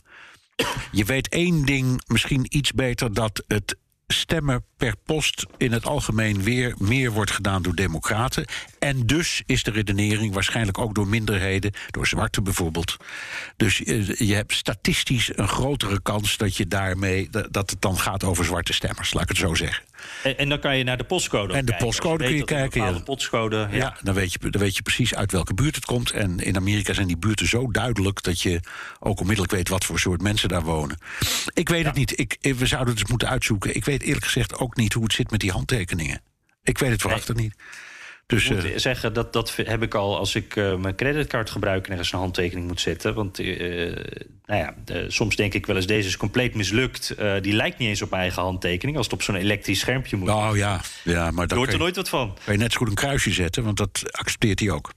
je 0.92 1.04
weet 1.04 1.28
één 1.28 1.64
ding 1.64 2.02
misschien 2.06 2.46
iets 2.48 2.72
beter: 2.72 3.14
dat 3.14 3.44
het 3.46 3.76
stemmen 4.06 4.64
per 4.76 4.94
post 5.04 5.46
in 5.56 5.72
het 5.72 5.86
algemeen 5.86 6.42
weer 6.42 6.74
meer 6.78 7.10
wordt 7.10 7.30
gedaan 7.30 7.62
door 7.62 7.74
democraten. 7.74 8.44
En 8.78 9.06
dus 9.06 9.42
is 9.46 9.62
de 9.62 9.70
redenering 9.70 10.34
waarschijnlijk 10.34 10.78
ook 10.78 10.94
door 10.94 11.06
minderheden, 11.06 11.72
door 11.90 12.06
zwarte 12.06 12.42
bijvoorbeeld. 12.42 12.96
Dus 13.56 13.82
eh, 13.82 14.06
je 14.06 14.34
hebt 14.34 14.52
statistisch 14.52 15.36
een 15.36 15.48
grotere 15.48 16.02
kans 16.02 16.36
dat 16.36 16.56
je 16.56 16.66
daarmee 16.66 17.28
dat 17.30 17.70
het 17.70 17.82
dan 17.82 17.98
gaat 17.98 18.24
over 18.24 18.44
zwarte 18.44 18.72
stemmers, 18.72 19.12
laat 19.12 19.22
ik 19.22 19.28
het 19.28 19.38
zo 19.38 19.54
zeggen. 19.54 19.84
En, 20.22 20.38
en 20.38 20.48
dan 20.48 20.58
kan 20.58 20.78
je 20.78 20.84
naar 20.84 20.96
de 20.96 21.04
postcode. 21.04 21.54
En 21.54 21.64
de 21.64 21.74
postcode 21.78 22.24
kun 22.24 22.36
je 22.36 22.44
kijken. 22.44 22.82
Ja. 22.82 23.00
postcode. 23.00 23.56
Ja, 23.56 23.76
ja 23.76 23.96
dan, 24.02 24.14
weet 24.14 24.32
je, 24.32 24.50
dan 24.50 24.60
weet 24.60 24.76
je 24.76 24.82
precies 24.82 25.14
uit 25.14 25.32
welke 25.32 25.54
buurt 25.54 25.74
het 25.74 25.84
komt. 25.84 26.10
En 26.10 26.38
in 26.38 26.56
Amerika 26.56 26.92
zijn 26.92 27.06
die 27.06 27.18
buurten 27.18 27.48
zo 27.48 27.70
duidelijk 27.70 28.22
dat 28.22 28.40
je 28.40 28.60
ook 28.98 29.20
onmiddellijk 29.20 29.54
weet 29.54 29.68
wat 29.68 29.84
voor 29.84 29.98
soort 29.98 30.22
mensen 30.22 30.48
daar 30.48 30.62
wonen. 30.62 30.98
Ik 31.52 31.68
weet 31.68 31.84
het 31.84 31.94
niet. 31.94 32.18
Ik, 32.18 32.36
we 32.40 32.66
zouden 32.66 32.90
het 32.90 32.98
dus 32.98 33.10
moeten 33.10 33.28
uitzoeken. 33.28 33.74
Ik 33.74 33.84
weet 33.84 34.02
eerlijk 34.02 34.24
gezegd 34.24 34.58
ook 34.58 34.76
niet 34.76 34.92
hoe 34.92 35.02
het 35.02 35.12
zit 35.12 35.30
met 35.30 35.40
die 35.40 35.50
handtekeningen. 35.50 36.22
Ik 36.62 36.78
weet 36.78 36.90
het 36.90 37.02
waarachtig 37.02 37.34
nee. 37.34 37.44
niet. 37.44 37.54
Dus, 38.26 38.44
ik 38.44 38.50
moet 38.50 38.64
uh, 38.64 38.76
zeggen, 38.76 39.12
dat, 39.12 39.32
dat 39.32 39.56
heb 39.56 39.82
ik 39.82 39.94
al 39.94 40.18
als 40.18 40.34
ik 40.34 40.56
uh, 40.56 40.76
mijn 40.76 40.94
creditcard 40.94 41.50
gebruik 41.50 41.84
en 41.86 41.90
ergens 41.90 42.12
een 42.12 42.18
handtekening 42.18 42.66
moet 42.66 42.80
zetten. 42.80 43.14
Want 43.14 43.40
uh, 43.40 43.96
nou 44.44 44.60
ja, 44.60 44.74
soms 45.08 45.36
denk 45.36 45.54
ik 45.54 45.66
wel 45.66 45.76
eens, 45.76 45.86
deze 45.86 46.08
is 46.08 46.16
compleet 46.16 46.54
mislukt. 46.54 47.14
die 47.40 47.52
lijkt 47.52 47.78
niet 47.78 47.88
eens 47.88 48.02
op 48.02 48.10
mijn 48.10 48.22
eigen 48.22 48.42
handtekening 48.42 48.96
als 48.96 49.06
het 49.06 49.14
op 49.14 49.22
zo'n 49.22 49.34
elektrisch 49.34 49.80
schermpje 49.80 50.16
moet. 50.16 50.28
Oh 50.28 50.50
ja, 50.54 50.80
ja 51.04 51.30
maar 51.30 51.46
daar 51.46 51.58
hoort 51.58 51.72
er 51.72 51.78
nooit 51.78 51.96
wat 51.96 52.08
van. 52.08 52.36
Kan 52.44 52.54
je 52.54 52.60
net 52.60 52.72
zo 52.72 52.78
goed 52.78 52.88
een 52.88 52.94
kruisje 52.94 53.32
zetten, 53.32 53.64
want 53.64 53.76
dat 53.76 54.02
accepteert 54.10 54.60
hij 54.60 54.70
ook. 54.70 54.92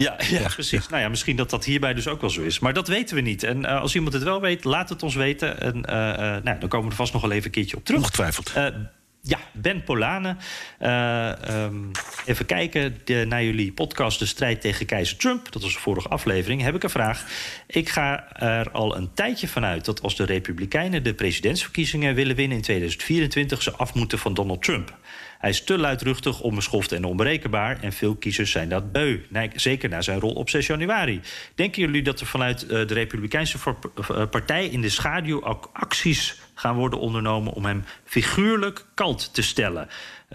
Ja, 0.00 0.16
ja, 0.40 0.48
precies. 0.48 0.88
Nou 0.88 1.02
ja, 1.02 1.08
misschien 1.08 1.36
dat 1.36 1.50
dat 1.50 1.64
hierbij 1.64 1.94
dus 1.94 2.08
ook 2.08 2.20
wel 2.20 2.30
zo 2.30 2.42
is. 2.42 2.58
Maar 2.58 2.72
dat 2.72 2.88
weten 2.88 3.16
we 3.16 3.22
niet. 3.22 3.42
En 3.42 3.58
uh, 3.58 3.80
als 3.80 3.94
iemand 3.94 4.12
het 4.12 4.22
wel 4.22 4.40
weet, 4.40 4.64
laat 4.64 4.88
het 4.88 5.02
ons 5.02 5.14
weten. 5.14 5.60
En 5.60 5.76
uh, 5.76 5.94
uh, 5.96 6.42
nou, 6.42 6.58
dan 6.58 6.68
komen 6.68 6.84
we 6.84 6.90
er 6.90 6.96
vast 6.96 7.12
nog 7.12 7.22
wel 7.22 7.30
even 7.30 7.44
een 7.44 7.50
keertje 7.50 7.76
op 7.76 7.84
terug. 7.84 8.00
Ongetwijfeld. 8.00 8.52
Ja, 9.22 9.38
Ben 9.52 9.84
Polane. 9.84 10.36
Um, 10.82 11.90
even 12.26 12.46
kijken 12.46 12.98
de, 13.04 13.24
naar 13.28 13.44
jullie 13.44 13.72
podcast 13.72 14.18
De 14.18 14.26
Strijd 14.26 14.60
tegen 14.60 14.86
Keizer 14.86 15.16
Trump. 15.16 15.52
Dat 15.52 15.62
was 15.62 15.72
de 15.72 15.78
vorige 15.78 16.08
aflevering. 16.08 16.62
Heb 16.62 16.74
ik 16.74 16.82
een 16.82 16.90
vraag. 16.90 17.26
Ik 17.66 17.88
ga 17.88 18.36
er 18.36 18.70
al 18.70 18.96
een 18.96 19.12
tijdje 19.14 19.48
vanuit 19.48 19.84
dat 19.84 20.02
als 20.02 20.16
de 20.16 20.24
Republikeinen 20.24 21.02
de 21.02 21.14
presidentsverkiezingen 21.14 22.14
willen 22.14 22.36
winnen 22.36 22.56
in 22.56 22.62
2024, 22.62 23.62
ze 23.62 23.72
af 23.72 23.94
moeten 23.94 24.18
van 24.18 24.34
Donald 24.34 24.62
Trump. 24.62 24.98
Hij 25.40 25.50
is 25.50 25.64
te 25.64 25.78
luidruchtig, 25.78 26.40
onbeschoft 26.40 26.92
en 26.92 27.04
onberekenbaar. 27.04 27.80
En 27.80 27.92
veel 27.92 28.14
kiezers 28.14 28.50
zijn 28.50 28.68
dat 28.68 28.92
beu. 28.92 29.20
Zeker 29.54 29.88
na 29.88 30.00
zijn 30.00 30.20
rol 30.20 30.32
op 30.32 30.50
6 30.50 30.66
januari. 30.66 31.20
Denken 31.54 31.82
jullie 31.82 32.02
dat 32.02 32.20
er 32.20 32.26
vanuit 32.26 32.68
de 32.68 32.84
Republikeinse 32.84 33.58
Partij 34.30 34.66
in 34.66 34.80
de 34.80 34.88
schaduw 34.88 35.44
ook 35.44 35.70
acties 35.72 36.40
gaan 36.54 36.76
worden 36.76 36.98
ondernomen 36.98 37.52
om 37.52 37.64
hem 37.64 37.84
figuurlijk 38.04 38.86
kalt 38.94 39.34
te 39.34 39.42
stellen? 39.42 39.88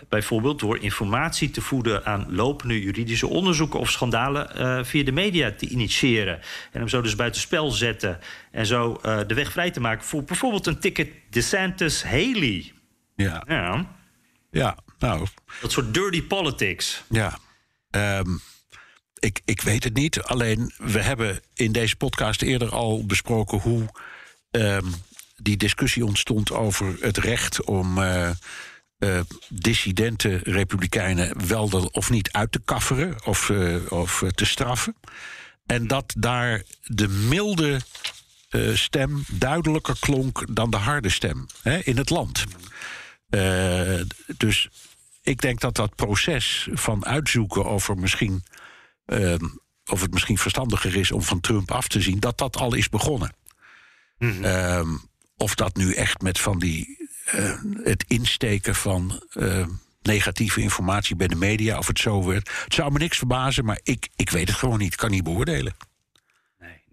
Bijvoorbeeld 0.09 0.59
door 0.59 0.79
informatie 0.79 1.51
te 1.51 1.61
voeden 1.61 2.05
aan 2.05 2.25
lopende 2.29 2.81
juridische 2.81 3.27
onderzoeken 3.27 3.79
of 3.79 3.91
schandalen 3.91 4.49
uh, 4.57 4.83
via 4.83 5.03
de 5.03 5.11
media 5.11 5.51
te 5.51 5.67
initiëren. 5.67 6.35
En 6.71 6.79
hem 6.79 6.87
zo 6.87 7.01
dus 7.01 7.15
buitenspel 7.15 7.71
zetten. 7.71 8.19
En 8.51 8.65
zo 8.65 8.99
uh, 9.05 9.19
de 9.27 9.33
weg 9.33 9.51
vrij 9.51 9.71
te 9.71 9.79
maken 9.79 10.05
voor 10.05 10.23
bijvoorbeeld 10.23 10.67
een 10.67 10.79
ticket 10.79 11.09
DeSantis 11.29 12.03
Haley. 12.03 12.71
Ja. 13.15 13.43
ja. 13.47 13.93
Ja, 14.51 14.77
nou. 14.99 15.27
Dat 15.61 15.71
soort 15.71 15.93
dirty 15.93 16.23
politics. 16.23 17.03
Ja. 17.09 17.39
Um, 17.91 18.41
ik, 19.19 19.41
ik 19.45 19.61
weet 19.61 19.83
het 19.83 19.93
niet. 19.93 20.21
Alleen, 20.21 20.73
we 20.77 21.01
hebben 21.01 21.39
in 21.53 21.71
deze 21.71 21.95
podcast 21.95 22.41
eerder 22.41 22.69
al 22.69 23.05
besproken 23.05 23.59
hoe 23.59 23.85
um, 24.51 24.93
die 25.37 25.57
discussie 25.57 26.05
ontstond 26.05 26.51
over 26.51 26.95
het 26.99 27.17
recht 27.17 27.63
om. 27.63 27.97
Uh, 27.97 28.29
uh, 28.99 29.19
dissidente 29.49 30.39
republikeinen 30.43 31.47
wel 31.47 31.89
of 31.91 32.09
niet 32.09 32.31
uit 32.31 32.51
te 32.51 32.61
kafferen 32.65 33.25
of, 33.25 33.49
uh, 33.49 33.91
of 33.91 34.23
te 34.35 34.45
straffen. 34.45 34.95
En 35.65 35.87
dat 35.87 36.13
daar 36.17 36.63
de 36.83 37.07
milde 37.07 37.81
stem 38.73 39.23
duidelijker 39.31 39.95
klonk 39.99 40.55
dan 40.55 40.69
de 40.69 40.77
harde 40.77 41.09
stem 41.09 41.45
hè, 41.61 41.77
in 41.77 41.97
het 41.97 42.09
land. 42.09 42.45
Uh, 43.35 44.01
dus 44.37 44.69
ik 45.21 45.41
denk 45.41 45.59
dat 45.59 45.75
dat 45.75 45.95
proces 45.95 46.67
van 46.71 47.05
uitzoeken 47.05 47.65
over 47.65 47.97
misschien. 47.97 48.43
Uh, 49.05 49.35
of 49.85 50.01
het 50.01 50.13
misschien 50.13 50.37
verstandiger 50.37 50.95
is 50.95 51.11
om 51.11 51.21
van 51.21 51.39
Trump 51.39 51.71
af 51.71 51.87
te 51.87 52.01
zien, 52.01 52.19
dat 52.19 52.37
dat 52.37 52.57
al 52.57 52.73
is 52.73 52.89
begonnen. 52.89 53.35
Mm 54.17 54.31
-hmm. 54.31 54.43
uh, 54.43 54.97
of 55.37 55.55
dat 55.55 55.75
nu 55.75 55.93
echt 55.93 56.21
met 56.21 56.39
van 56.39 56.59
die. 56.59 57.03
Uh, 57.35 57.59
het 57.83 58.05
insteken 58.07 58.75
van 58.75 59.23
negatieve 60.01 60.61
informatie 60.61 61.15
bij 61.15 61.27
de 61.27 61.35
media, 61.35 61.77
of 61.77 61.87
het 61.87 61.99
zo 61.99 62.23
werd. 62.23 62.51
Het 62.63 62.73
zou 62.73 62.91
me 62.91 62.97
niks 62.97 63.17
verbazen, 63.17 63.65
maar 63.65 63.79
ik, 63.83 64.09
ik 64.15 64.29
weet 64.29 64.47
het 64.47 64.57
gewoon 64.57 64.79
niet. 64.79 64.93
Ik 64.93 64.99
kan 64.99 65.11
niet 65.11 65.23
beoordelen. 65.23 65.75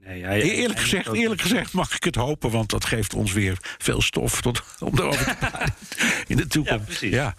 Nee, 0.04 0.24
hij, 0.24 0.42
eerlijk, 0.42 0.80
gezegd, 0.80 1.12
eerlijk 1.12 1.40
gezegd 1.40 1.72
mag 1.72 1.94
ik 1.94 2.04
het 2.04 2.14
hopen, 2.14 2.50
want 2.50 2.70
dat 2.70 2.84
geeft 2.84 3.14
ons 3.14 3.32
weer 3.32 3.56
veel 3.78 4.02
stof 4.02 4.40
tot, 4.40 4.62
om 4.80 4.98
erover 4.98 5.26
te 5.26 5.36
praten 5.36 5.74
in 6.26 6.36
de 6.36 6.46
toekomst. 6.46 7.00
Ja, 7.00 7.08
ja. 7.08 7.34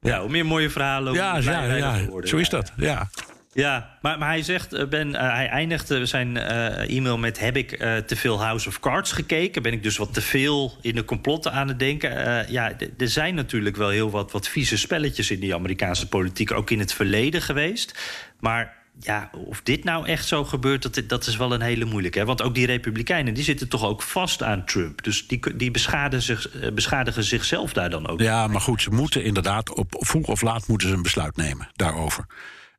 ja, 0.00 0.20
hoe 0.20 0.30
meer 0.30 0.46
mooie 0.46 0.70
verhalen, 0.70 1.08
hoe 1.08 1.16
ja, 1.16 1.36
ja, 1.36 1.74
ja, 1.74 2.26
Zo 2.26 2.36
is 2.36 2.48
dat, 2.48 2.72
ja. 2.76 3.08
Ja, 3.52 3.98
maar, 4.02 4.18
maar 4.18 4.28
hij 4.28 4.42
zegt, 4.42 4.72
eh, 4.72 4.86
ben, 4.86 5.08
uh, 5.08 5.32
hij 5.32 5.48
eindigde 5.48 6.06
zijn 6.06 6.36
uh, 6.36 6.96
e-mail 6.96 7.18
met: 7.18 7.38
Heb 7.38 7.56
ik 7.56 7.72
uh, 7.72 7.96
te 7.96 8.16
veel 8.16 8.42
House 8.42 8.68
of 8.68 8.80
Cards 8.80 9.12
gekeken? 9.12 9.62
Ben 9.62 9.72
ik 9.72 9.82
dus 9.82 9.96
wat 9.96 10.14
te 10.14 10.20
veel 10.20 10.78
in 10.80 10.94
de 10.94 11.04
complotten 11.04 11.52
aan 11.52 11.68
het 11.68 11.78
denken? 11.78 12.10
ja, 12.52 12.72
er 12.98 13.08
zijn 13.08 13.34
natuurlijk 13.34 13.76
wel 13.76 13.88
heel 13.88 14.10
wat, 14.10 14.32
wat 14.32 14.48
vieze 14.48 14.78
spelletjes 14.78 15.30
in 15.30 15.40
die 15.40 15.54
Amerikaanse 15.54 16.08
politiek, 16.08 16.52
ook 16.52 16.70
in 16.70 16.78
het 16.78 16.92
verleden 16.92 17.42
geweest. 17.42 17.98
Maar 18.40 18.77
ja, 19.00 19.30
of 19.32 19.62
dit 19.62 19.84
nou 19.84 20.06
echt 20.06 20.26
zo 20.26 20.44
gebeurt, 20.44 20.82
dat, 20.82 21.08
dat 21.08 21.26
is 21.26 21.36
wel 21.36 21.52
een 21.52 21.60
hele 21.60 21.84
moeilijke. 21.84 22.18
Hè? 22.18 22.24
Want 22.24 22.42
ook 22.42 22.54
die 22.54 22.66
Republikeinen 22.66 23.34
die 23.34 23.44
zitten 23.44 23.68
toch 23.68 23.84
ook 23.84 24.02
vast 24.02 24.42
aan 24.42 24.64
Trump. 24.64 25.02
Dus 25.02 25.26
die, 25.26 25.56
die 25.56 25.70
beschadigen, 25.70 26.24
zich, 26.24 26.48
eh, 26.48 26.72
beschadigen 26.72 27.24
zichzelf 27.24 27.72
daar 27.72 27.90
dan 27.90 28.08
ook. 28.08 28.20
Ja, 28.20 28.46
maar 28.46 28.60
goed, 28.60 28.82
ze 28.82 28.90
moeten 28.90 29.24
inderdaad 29.24 29.74
op 29.74 29.94
vroeg 29.98 30.26
of 30.26 30.40
laat 30.40 30.66
moeten 30.66 30.88
ze 30.88 30.94
een 30.94 31.02
besluit 31.02 31.36
nemen 31.36 31.68
daarover. 31.72 32.26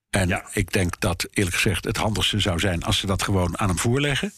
En 0.10 0.28
ja. 0.28 0.46
ik 0.54 0.72
denk 0.72 1.00
dat 1.00 1.28
eerlijk 1.32 1.56
gezegd 1.56 1.84
het 1.84 1.98
handigste 1.98 2.40
zou 2.40 2.60
zijn 2.60 2.84
als 2.84 2.98
ze 2.98 3.06
dat 3.06 3.24
gewoon 3.24 3.60
aan 3.60 3.68
hem 3.68 3.78
voorleggen. 3.78 4.34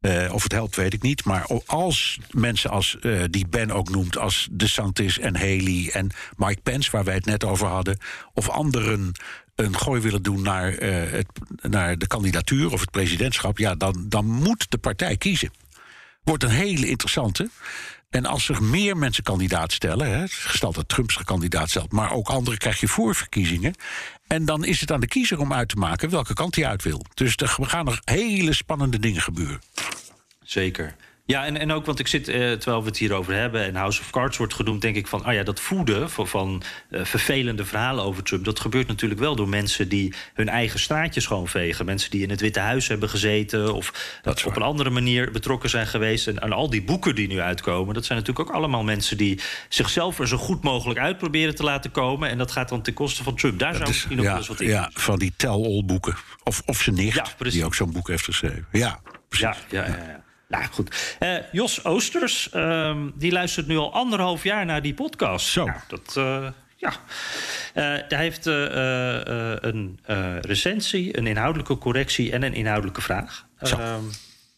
Uh, 0.00 0.32
of 0.32 0.42
het 0.42 0.52
helpt, 0.52 0.76
weet 0.76 0.92
ik 0.92 1.02
niet. 1.02 1.24
Maar 1.24 1.46
als 1.66 2.18
mensen 2.30 2.70
als 2.70 2.96
uh, 3.00 3.24
die 3.30 3.48
Ben 3.48 3.70
ook 3.70 3.90
noemt, 3.90 4.18
als 4.18 4.48
DeSantis 4.50 5.18
en 5.18 5.36
Haley 5.36 5.90
en 5.92 6.10
Mike 6.36 6.60
Pence, 6.62 6.90
waar 6.90 7.04
wij 7.04 7.14
het 7.14 7.24
net 7.24 7.44
over 7.44 7.66
hadden, 7.66 7.98
of 8.32 8.48
anderen 8.48 9.12
een 9.56 9.78
gooi 9.78 10.00
willen 10.00 10.22
doen 10.22 10.42
naar, 10.42 10.82
uh, 10.82 11.10
het, 11.10 11.26
naar 11.62 11.98
de 11.98 12.06
kandidatuur 12.06 12.72
of 12.72 12.80
het 12.80 12.90
presidentschap, 12.90 13.58
ja, 13.58 13.74
dan, 13.74 14.04
dan 14.08 14.26
moet 14.26 14.70
de 14.70 14.78
partij 14.78 15.16
kiezen. 15.16 15.50
Wordt 16.22 16.42
een 16.42 16.50
hele 16.50 16.88
interessante. 16.88 17.50
En 18.10 18.26
als 18.26 18.44
zich 18.44 18.60
meer 18.60 18.96
mensen 18.96 19.22
kandidaat 19.22 19.72
stellen, 19.72 20.18
hè, 20.18 20.24
gesteld 20.28 20.74
dat 20.74 20.88
Trump 20.88 21.10
zich 21.10 21.24
kandidaat 21.24 21.70
stelt, 21.70 21.92
maar 21.92 22.12
ook 22.12 22.28
anderen 22.28 22.58
krijg 22.58 22.80
je 22.80 22.88
voorverkiezingen. 22.88 23.74
En 24.26 24.44
dan 24.44 24.64
is 24.64 24.80
het 24.80 24.92
aan 24.92 25.00
de 25.00 25.06
kiezer 25.06 25.38
om 25.38 25.52
uit 25.52 25.68
te 25.68 25.76
maken 25.76 26.10
welke 26.10 26.34
kant 26.34 26.54
hij 26.54 26.66
uit 26.66 26.82
wil. 26.82 27.04
Dus 27.14 27.36
er 27.36 27.48
gaan 27.48 27.84
nog 27.84 28.00
hele 28.04 28.52
spannende 28.52 28.98
dingen 28.98 29.22
gebeuren. 29.22 29.60
Zeker. 30.42 30.96
Ja, 31.26 31.44
en, 31.44 31.56
en 31.56 31.72
ook, 31.72 31.86
want 31.86 31.98
ik 31.98 32.06
zit, 32.06 32.28
eh, 32.28 32.34
terwijl 32.34 32.80
we 32.82 32.88
het 32.88 32.98
hierover 32.98 33.34
hebben... 33.34 33.64
en 33.64 33.74
House 33.74 34.00
of 34.00 34.10
Cards 34.10 34.36
wordt 34.36 34.54
genoemd, 34.54 34.82
denk 34.82 34.96
ik 34.96 35.06
van... 35.06 35.24
ah 35.24 35.34
ja, 35.34 35.42
dat 35.42 35.60
voeden 35.60 36.10
van, 36.10 36.28
van 36.28 36.62
eh, 36.90 37.04
vervelende 37.04 37.64
verhalen 37.64 38.04
over 38.04 38.22
Trump... 38.22 38.44
dat 38.44 38.60
gebeurt 38.60 38.86
natuurlijk 38.86 39.20
wel 39.20 39.36
door 39.36 39.48
mensen 39.48 39.88
die 39.88 40.14
hun 40.34 40.48
eigen 40.48 40.80
straatjes 40.80 41.24
schoonvegen. 41.24 41.84
Mensen 41.84 42.10
die 42.10 42.22
in 42.22 42.30
het 42.30 42.40
Witte 42.40 42.60
Huis 42.60 42.88
hebben 42.88 43.08
gezeten... 43.08 43.74
of 43.74 44.18
Dat 44.22 44.36
is 44.36 44.44
op 44.44 44.56
een 44.56 44.62
andere 44.62 44.90
manier 44.90 45.30
betrokken 45.30 45.70
zijn 45.70 45.86
geweest. 45.86 46.26
En, 46.26 46.38
en 46.38 46.52
al 46.52 46.70
die 46.70 46.82
boeken 46.82 47.14
die 47.14 47.28
nu 47.28 47.40
uitkomen... 47.40 47.94
dat 47.94 48.04
zijn 48.04 48.18
natuurlijk 48.18 48.48
ook 48.48 48.54
allemaal 48.54 48.84
mensen 48.84 49.16
die 49.16 49.40
zichzelf 49.68 50.18
er 50.18 50.28
zo 50.28 50.36
goed 50.36 50.62
mogelijk 50.62 50.98
uit 50.98 51.18
proberen 51.18 51.54
te 51.54 51.62
laten 51.62 51.90
komen. 51.90 52.28
En 52.28 52.38
dat 52.38 52.52
gaat 52.52 52.68
dan 52.68 52.82
ten 52.82 52.94
koste 52.94 53.22
van 53.22 53.36
Trump. 53.36 53.58
Daar 53.58 53.72
zou 53.72 53.84
Dus, 53.84 53.92
misschien 53.92 54.16
nog 54.16 54.24
wel 54.24 54.34
ja, 54.34 54.40
eens 54.40 54.48
wat 54.48 54.60
in 54.60 54.68
ja, 54.68 54.90
van 54.92 55.18
die 55.18 55.32
tell-all 55.36 55.82
boeken. 55.84 56.14
Of, 56.42 56.62
of 56.66 56.82
zijn 56.82 56.96
nicht, 56.96 57.14
Ja, 57.14 57.50
die 57.50 57.64
ook 57.64 57.74
zo'n 57.74 57.92
boek 57.92 58.08
heeft 58.08 58.24
geschreven. 58.24 58.66
Ja, 58.72 59.00
precies. 59.28 59.46
Ja, 59.46 59.82
ja, 59.82 59.86
ja. 59.86 59.96
ja. 59.96 60.24
Nou 60.48 60.64
goed. 60.64 61.16
Eh, 61.18 61.36
Jos 61.52 61.84
Oosters, 61.84 62.50
ehm, 62.50 63.08
die 63.14 63.32
luistert 63.32 63.66
nu 63.66 63.76
al 63.76 63.92
anderhalf 63.92 64.42
jaar 64.42 64.64
naar 64.64 64.82
die 64.82 64.94
podcast. 64.94 65.46
Zo. 65.46 65.64
Nou, 65.64 65.78
dat, 65.88 66.16
eh, 66.16 66.48
ja. 66.76 66.92
Eh, 67.74 67.82
hij 68.08 68.18
heeft 68.18 68.46
een 68.46 69.98
recensie, 70.40 71.18
een 71.18 71.26
inhoudelijke 71.26 71.78
correctie 71.78 72.32
en 72.32 72.42
een 72.42 72.54
inhoudelijke 72.54 73.00
vraag. 73.00 73.46
Zo. 73.62 74.00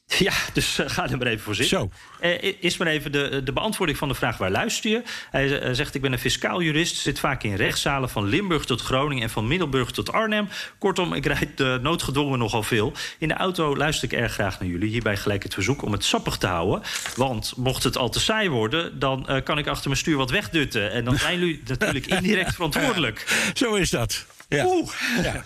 Ja, 0.19 0.33
dus 0.53 0.79
eh, 0.79 0.89
ga 0.89 1.11
er 1.11 1.19
maar 1.19 1.27
even 1.27 1.45
voor 1.45 1.55
zitten. 1.55 1.79
Zo. 1.79 1.91
Eh, 2.21 2.55
is 2.61 2.77
maar 2.77 2.89
even 2.89 3.13
de, 3.13 3.41
de 3.45 3.53
beantwoording 3.53 3.99
van 3.99 4.09
de 4.09 4.15
vraag 4.15 4.37
waar 4.37 4.51
luister 4.51 4.91
je. 4.91 5.03
Hij 5.31 5.61
eh, 5.61 5.75
zegt, 5.75 5.95
ik 5.95 6.01
ben 6.01 6.13
een 6.13 6.19
fiscaal 6.19 6.63
jurist, 6.63 6.97
zit 6.97 7.19
vaak 7.19 7.43
in 7.43 7.55
rechtszalen 7.55 8.09
van 8.09 8.25
Limburg 8.25 8.65
tot 8.65 8.81
Groningen 8.81 9.23
en 9.23 9.31
van 9.31 9.47
Middelburg 9.47 9.91
tot 9.91 10.13
Arnhem. 10.13 10.49
Kortom, 10.79 11.13
ik 11.13 11.27
rijd 11.27 11.83
noodgedwongen 11.83 12.39
nogal 12.39 12.63
veel. 12.63 12.93
In 13.19 13.29
de 13.29 13.35
auto 13.35 13.77
luister 13.77 14.13
ik 14.13 14.19
erg 14.19 14.33
graag 14.33 14.61
naar 14.61 14.69
jullie. 14.69 14.91
Hierbij 14.91 15.17
gelijk 15.17 15.43
het 15.43 15.55
verzoek 15.55 15.83
om 15.83 15.93
het 15.93 16.05
sappig 16.05 16.37
te 16.37 16.47
houden. 16.47 16.83
Want 17.17 17.53
mocht 17.57 17.83
het 17.83 17.97
al 17.97 18.09
te 18.09 18.21
saai 18.21 18.49
worden, 18.49 18.99
dan 18.99 19.43
kan 19.45 19.59
ik 19.59 19.67
achter 19.67 19.89
mijn 19.89 20.01
stuur 20.01 20.17
wat 20.17 20.31
wegdutten. 20.31 20.93
En 20.93 21.05
dan 21.05 21.17
zijn 21.17 21.39
jullie 21.39 21.63
natuurlijk 21.67 22.07
indirect 22.07 22.55
verantwoordelijk. 22.55 23.51
Zo 23.55 23.75
is 23.75 23.91
dat. 23.91 24.27
Ja. 24.49 24.67
Oeh. 24.67 24.93
Ja. 25.23 25.45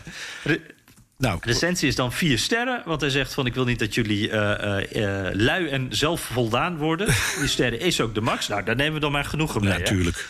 Nou, 1.22 1.38
Recensie 1.42 1.88
is 1.88 1.94
dan 1.94 2.12
vier 2.12 2.38
sterren. 2.38 2.82
Want 2.84 3.00
hij 3.00 3.10
zegt 3.10 3.34
van 3.34 3.46
ik 3.46 3.54
wil 3.54 3.64
niet 3.64 3.78
dat 3.78 3.94
jullie 3.94 4.28
uh, 4.28 4.32
uh, 4.34 4.92
uh, 4.92 5.28
lui 5.32 5.68
en 5.68 5.86
zelfvoldaan 5.90 6.76
worden. 6.76 7.06
Die 7.38 7.48
sterren 7.48 7.80
is 7.80 8.00
ook 8.00 8.14
de 8.14 8.20
max. 8.20 8.48
Nou, 8.48 8.64
daar 8.64 8.76
nemen 8.76 8.94
we 8.94 9.00
dan 9.00 9.12
maar 9.12 9.24
genoegen 9.24 9.64
mee. 9.64 9.78
natuurlijk. 9.78 10.28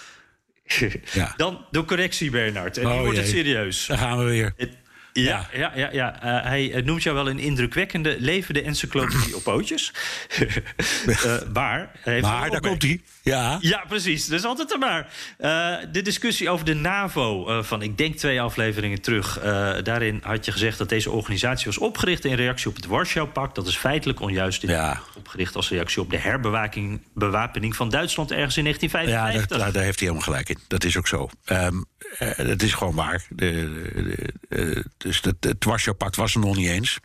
ja. 1.12 1.34
Dan 1.36 1.66
de 1.70 1.84
correctie, 1.84 2.30
Bernard. 2.30 2.78
En 2.78 2.86
oh, 2.86 2.92
die 2.92 3.00
wordt 3.00 3.16
jee. 3.16 3.26
het 3.26 3.34
serieus. 3.34 3.86
Daar 3.86 3.98
gaan 3.98 4.18
we 4.18 4.24
weer. 4.24 4.52
Het, 4.56 4.70
ja, 5.12 5.48
ja, 5.52 5.72
ja. 5.74 5.88
ja. 5.92 6.24
Uh, 6.24 6.44
hij 6.48 6.82
noemt 6.84 7.02
jou 7.02 7.16
wel 7.16 7.28
een 7.28 7.38
indrukwekkende 7.38 8.16
levende 8.18 8.62
encyclopedie 8.62 9.36
op 9.36 9.42
pootjes. 9.42 9.92
maar 11.52 11.90
maar 12.20 12.50
daar 12.50 12.60
komt 12.60 12.82
hij. 12.82 13.00
Ja. 13.22 13.58
ja, 13.60 13.84
precies. 13.88 14.26
Dat 14.26 14.38
is 14.38 14.44
altijd 14.44 14.72
er 14.72 14.78
maar. 14.78 15.12
Uh, 15.40 15.76
de 15.92 16.02
discussie 16.02 16.50
over 16.50 16.64
de 16.64 16.74
NAVO 16.74 17.62
van, 17.62 17.82
ik 17.82 17.98
denk 17.98 18.16
twee 18.16 18.40
afleveringen 18.40 19.00
terug. 19.00 19.40
daarin 19.82 20.20
had 20.22 20.44
je 20.44 20.52
gezegd 20.52 20.78
dat 20.78 20.88
deze 20.88 21.10
organisatie 21.10 21.66
was 21.66 21.78
opgericht 21.78 22.24
in 22.24 22.34
reactie 22.34 22.68
op 22.68 22.76
het 22.76 22.86
Warschau-pact. 22.86 23.54
Dat 23.54 23.66
is 23.66 23.76
feitelijk 23.76 24.20
onjuist. 24.20 24.62
Ja. 24.62 25.00
Opgericht 25.16 25.56
als 25.56 25.70
reactie 25.70 26.00
op 26.00 26.10
de 26.10 26.18
herbewapening 26.18 27.76
van 27.76 27.88
Duitsland 27.88 28.30
ergens 28.30 28.56
in 28.56 28.64
1955. 28.64 29.50
Ja, 29.50 29.58
daar, 29.58 29.72
daar, 29.72 29.82
heeft 29.82 29.98
hij 29.98 30.08
helemaal 30.08 30.28
gelijk 30.28 30.48
in. 30.48 30.58
Dat 30.68 30.84
is 30.84 30.96
ook 30.96 31.08
zo. 31.08 31.28
Um, 31.46 31.84
het 32.18 32.62
is 32.62 32.72
gewoon 32.72 32.94
waar. 32.94 33.26
De, 33.28 33.50
de, 33.94 34.34
de, 34.48 34.84
dus 34.96 35.20
het, 35.20 35.36
het 35.40 35.64
Warschau-pact 35.64 36.16
was 36.16 36.34
er 36.34 36.40
nog 36.40 36.56
niet 36.56 36.68
eens. 36.68 36.98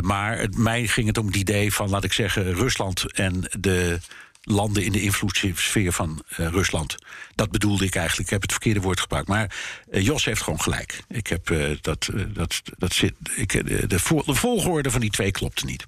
Maar 0.00 0.38
het, 0.38 0.56
mij 0.56 0.86
ging 0.86 1.06
het 1.06 1.18
om 1.18 1.26
het 1.26 1.36
idee 1.36 1.72
van, 1.72 1.90
laat 1.90 2.04
ik 2.04 2.12
zeggen, 2.12 2.54
Rusland 2.54 3.12
en 3.12 3.50
de 3.60 3.98
landen 4.42 4.84
in 4.84 4.92
de 4.92 5.02
invloedssfeer 5.02 5.92
van 5.92 6.22
uh, 6.30 6.48
Rusland. 6.48 6.96
Dat 7.34 7.50
bedoelde 7.50 7.84
ik 7.84 7.94
eigenlijk. 7.94 8.26
Ik 8.26 8.32
heb 8.32 8.42
het 8.42 8.52
verkeerde 8.52 8.80
woord 8.80 9.00
gebruikt. 9.00 9.28
Maar 9.28 9.56
uh, 9.90 10.04
Jos 10.04 10.24
heeft 10.24 10.42
gewoon 10.42 10.60
gelijk. 10.60 11.00
Ik 11.08 11.26
heb 11.26 11.46
dat, 11.80 12.08
dat, 12.32 12.62
dat 12.78 12.92
zit. 12.92 13.14
Ik, 13.36 13.52
de, 13.52 13.86
de 13.86 13.98
volgorde 14.34 14.90
van 14.90 15.00
die 15.00 15.10
twee 15.10 15.30
klopte 15.30 15.64
niet. 15.64 15.86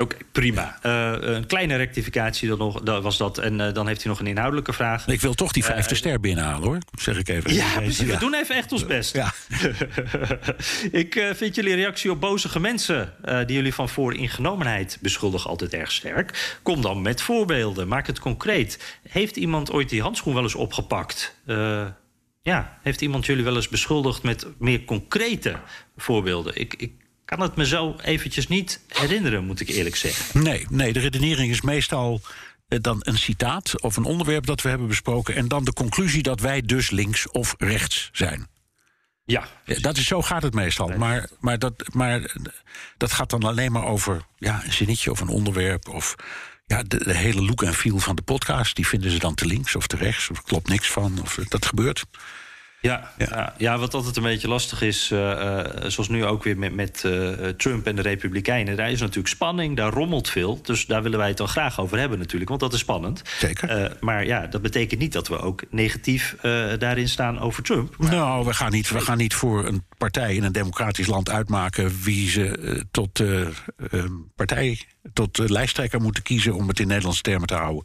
Oké, 0.00 0.14
okay, 0.14 0.26
prima. 0.32 0.78
Uh, 0.82 1.12
een 1.20 1.46
kleine 1.46 1.76
rectificatie 1.76 2.48
dan 2.48 2.58
nog, 2.58 2.80
dat 2.80 3.02
was 3.02 3.16
dat. 3.16 3.38
En 3.38 3.60
uh, 3.60 3.72
dan 3.72 3.86
heeft 3.86 4.02
hij 4.02 4.10
nog 4.10 4.20
een 4.20 4.26
inhoudelijke 4.26 4.72
vraag. 4.72 5.06
Ik 5.06 5.20
wil 5.20 5.34
toch 5.34 5.52
die 5.52 5.64
vijfde 5.64 5.92
uh, 5.92 5.98
ster 5.98 6.20
binnenhalen, 6.20 6.68
hoor. 6.68 6.78
Zeg 6.98 7.18
ik 7.18 7.28
even. 7.28 7.54
Ja, 7.54 7.72
precies. 7.76 8.06
Ja. 8.06 8.12
We 8.12 8.18
doen 8.18 8.34
even 8.34 8.56
echt 8.56 8.72
ons 8.72 8.86
best. 8.86 9.14
Ja. 9.14 9.32
ik 11.02 11.32
vind 11.34 11.54
jullie 11.54 11.74
reactie 11.74 12.10
op 12.10 12.20
bozige 12.20 12.60
mensen... 12.60 13.14
die 13.46 13.56
jullie 13.56 13.74
van 13.74 13.88
vooringenomenheid 13.88 14.98
beschuldigen 15.00 15.50
altijd 15.50 15.74
erg 15.74 15.92
sterk. 15.92 16.58
Kom 16.62 16.82
dan 16.82 17.02
met 17.02 17.22
voorbeelden. 17.22 17.88
Maak 17.88 18.06
het 18.06 18.18
concreet. 18.18 18.98
Heeft 19.08 19.36
iemand 19.36 19.72
ooit 19.72 19.88
die 19.88 20.02
handschoen 20.02 20.34
wel 20.34 20.42
eens 20.42 20.54
opgepakt? 20.54 21.36
ja, 22.42 22.78
heeft 22.82 23.00
iemand 23.00 23.26
jullie 23.26 23.44
wel 23.44 23.56
eens 23.56 23.68
beschuldigd 23.68 24.22
met 24.22 24.46
meer 24.58 24.84
concrete 24.84 25.56
voorbeelden? 25.96 26.60
Ik... 26.60 26.74
ik 26.74 26.92
kan 27.28 27.40
het 27.40 27.56
me 27.56 27.66
zo 27.66 27.96
eventjes 28.02 28.48
niet 28.48 28.80
herinneren, 28.88 29.44
moet 29.44 29.60
ik 29.60 29.68
eerlijk 29.68 29.96
zeggen. 29.96 30.42
Nee, 30.42 30.66
nee 30.70 30.92
de 30.92 30.98
redenering 30.98 31.50
is 31.50 31.60
meestal 31.60 32.20
uh, 32.68 32.78
dan 32.80 32.98
een 33.00 33.18
citaat 33.18 33.82
of 33.82 33.96
een 33.96 34.04
onderwerp 34.04 34.46
dat 34.46 34.62
we 34.62 34.68
hebben 34.68 34.88
besproken... 34.88 35.34
en 35.34 35.48
dan 35.48 35.64
de 35.64 35.72
conclusie 35.72 36.22
dat 36.22 36.40
wij 36.40 36.60
dus 36.60 36.90
links 36.90 37.30
of 37.30 37.54
rechts 37.58 38.08
zijn. 38.12 38.48
Ja, 39.24 39.48
ja 39.64 39.80
dat 39.80 39.96
is, 39.96 40.06
zo 40.06 40.22
gaat 40.22 40.42
het 40.42 40.54
meestal. 40.54 40.88
Maar, 40.88 41.28
maar, 41.40 41.58
dat, 41.58 41.84
maar 41.92 42.34
dat 42.96 43.12
gaat 43.12 43.30
dan 43.30 43.42
alleen 43.42 43.72
maar 43.72 43.84
over 43.84 44.22
ja, 44.36 44.64
een 44.64 44.72
zinnetje 44.72 45.10
of 45.10 45.20
een 45.20 45.28
onderwerp... 45.28 45.88
of 45.88 46.14
ja, 46.66 46.82
de, 46.82 47.04
de 47.04 47.14
hele 47.14 47.42
look 47.42 47.62
en 47.62 47.74
feel 47.74 47.98
van 47.98 48.16
de 48.16 48.22
podcast. 48.22 48.76
Die 48.76 48.86
vinden 48.86 49.10
ze 49.10 49.18
dan 49.18 49.34
te 49.34 49.46
links 49.46 49.76
of 49.76 49.86
te 49.86 49.96
rechts, 49.96 50.30
of 50.30 50.42
klopt 50.42 50.68
niks 50.68 50.90
van. 50.90 51.20
Of 51.22 51.34
dat 51.34 51.66
gebeurt. 51.66 52.04
Ja, 52.80 53.10
ja. 53.18 53.54
ja, 53.56 53.78
wat 53.78 53.94
altijd 53.94 54.16
een 54.16 54.22
beetje 54.22 54.48
lastig 54.48 54.82
is, 54.82 55.10
uh, 55.10 55.18
uh, 55.18 55.60
zoals 55.86 56.08
nu 56.08 56.24
ook 56.24 56.42
weer 56.42 56.58
met, 56.58 56.74
met 56.74 57.02
uh, 57.06 57.30
Trump 57.48 57.86
en 57.86 57.96
de 57.96 58.02
Republikeinen. 58.02 58.76
Daar 58.76 58.90
is 58.90 59.00
natuurlijk 59.00 59.28
spanning, 59.28 59.76
daar 59.76 59.92
rommelt 59.92 60.28
veel. 60.28 60.62
Dus 60.62 60.86
daar 60.86 61.02
willen 61.02 61.18
wij 61.18 61.28
het 61.28 61.36
dan 61.36 61.48
graag 61.48 61.80
over 61.80 61.98
hebben 61.98 62.18
natuurlijk, 62.18 62.48
want 62.48 62.60
dat 62.60 62.72
is 62.72 62.78
spannend. 62.78 63.22
Zeker. 63.38 63.96
maar 64.00 64.26
ja, 64.26 64.46
dat 64.46 64.62
betekent 64.62 65.00
niet 65.00 65.12
dat 65.12 65.28
we 65.28 65.38
ook 65.38 65.62
negatief 65.70 66.36
daarin 66.78 67.08
staan 67.08 67.40
over 67.40 67.62
Trump. 67.62 67.96
Maar... 67.96 68.10
Nou, 68.10 68.44
we 68.44 68.54
gaan, 68.54 68.70
niet, 68.70 68.90
we 68.90 69.00
gaan 69.00 69.18
niet 69.18 69.34
voor 69.34 69.66
een 69.66 69.84
partij 69.96 70.34
in 70.34 70.42
een 70.42 70.52
democratisch 70.52 71.06
land 71.06 71.30
uitmaken 71.30 72.02
wie 72.02 72.30
ze 72.30 72.84
tot 72.90 73.22
partij, 74.36 74.80
tot 75.12 75.38
lijsttrekker 75.38 76.00
moeten 76.00 76.22
kiezen 76.22 76.54
om 76.54 76.68
het 76.68 76.80
in 76.80 76.86
Nederlandse 76.86 77.22
termen 77.22 77.46
te 77.46 77.54
houden. 77.54 77.84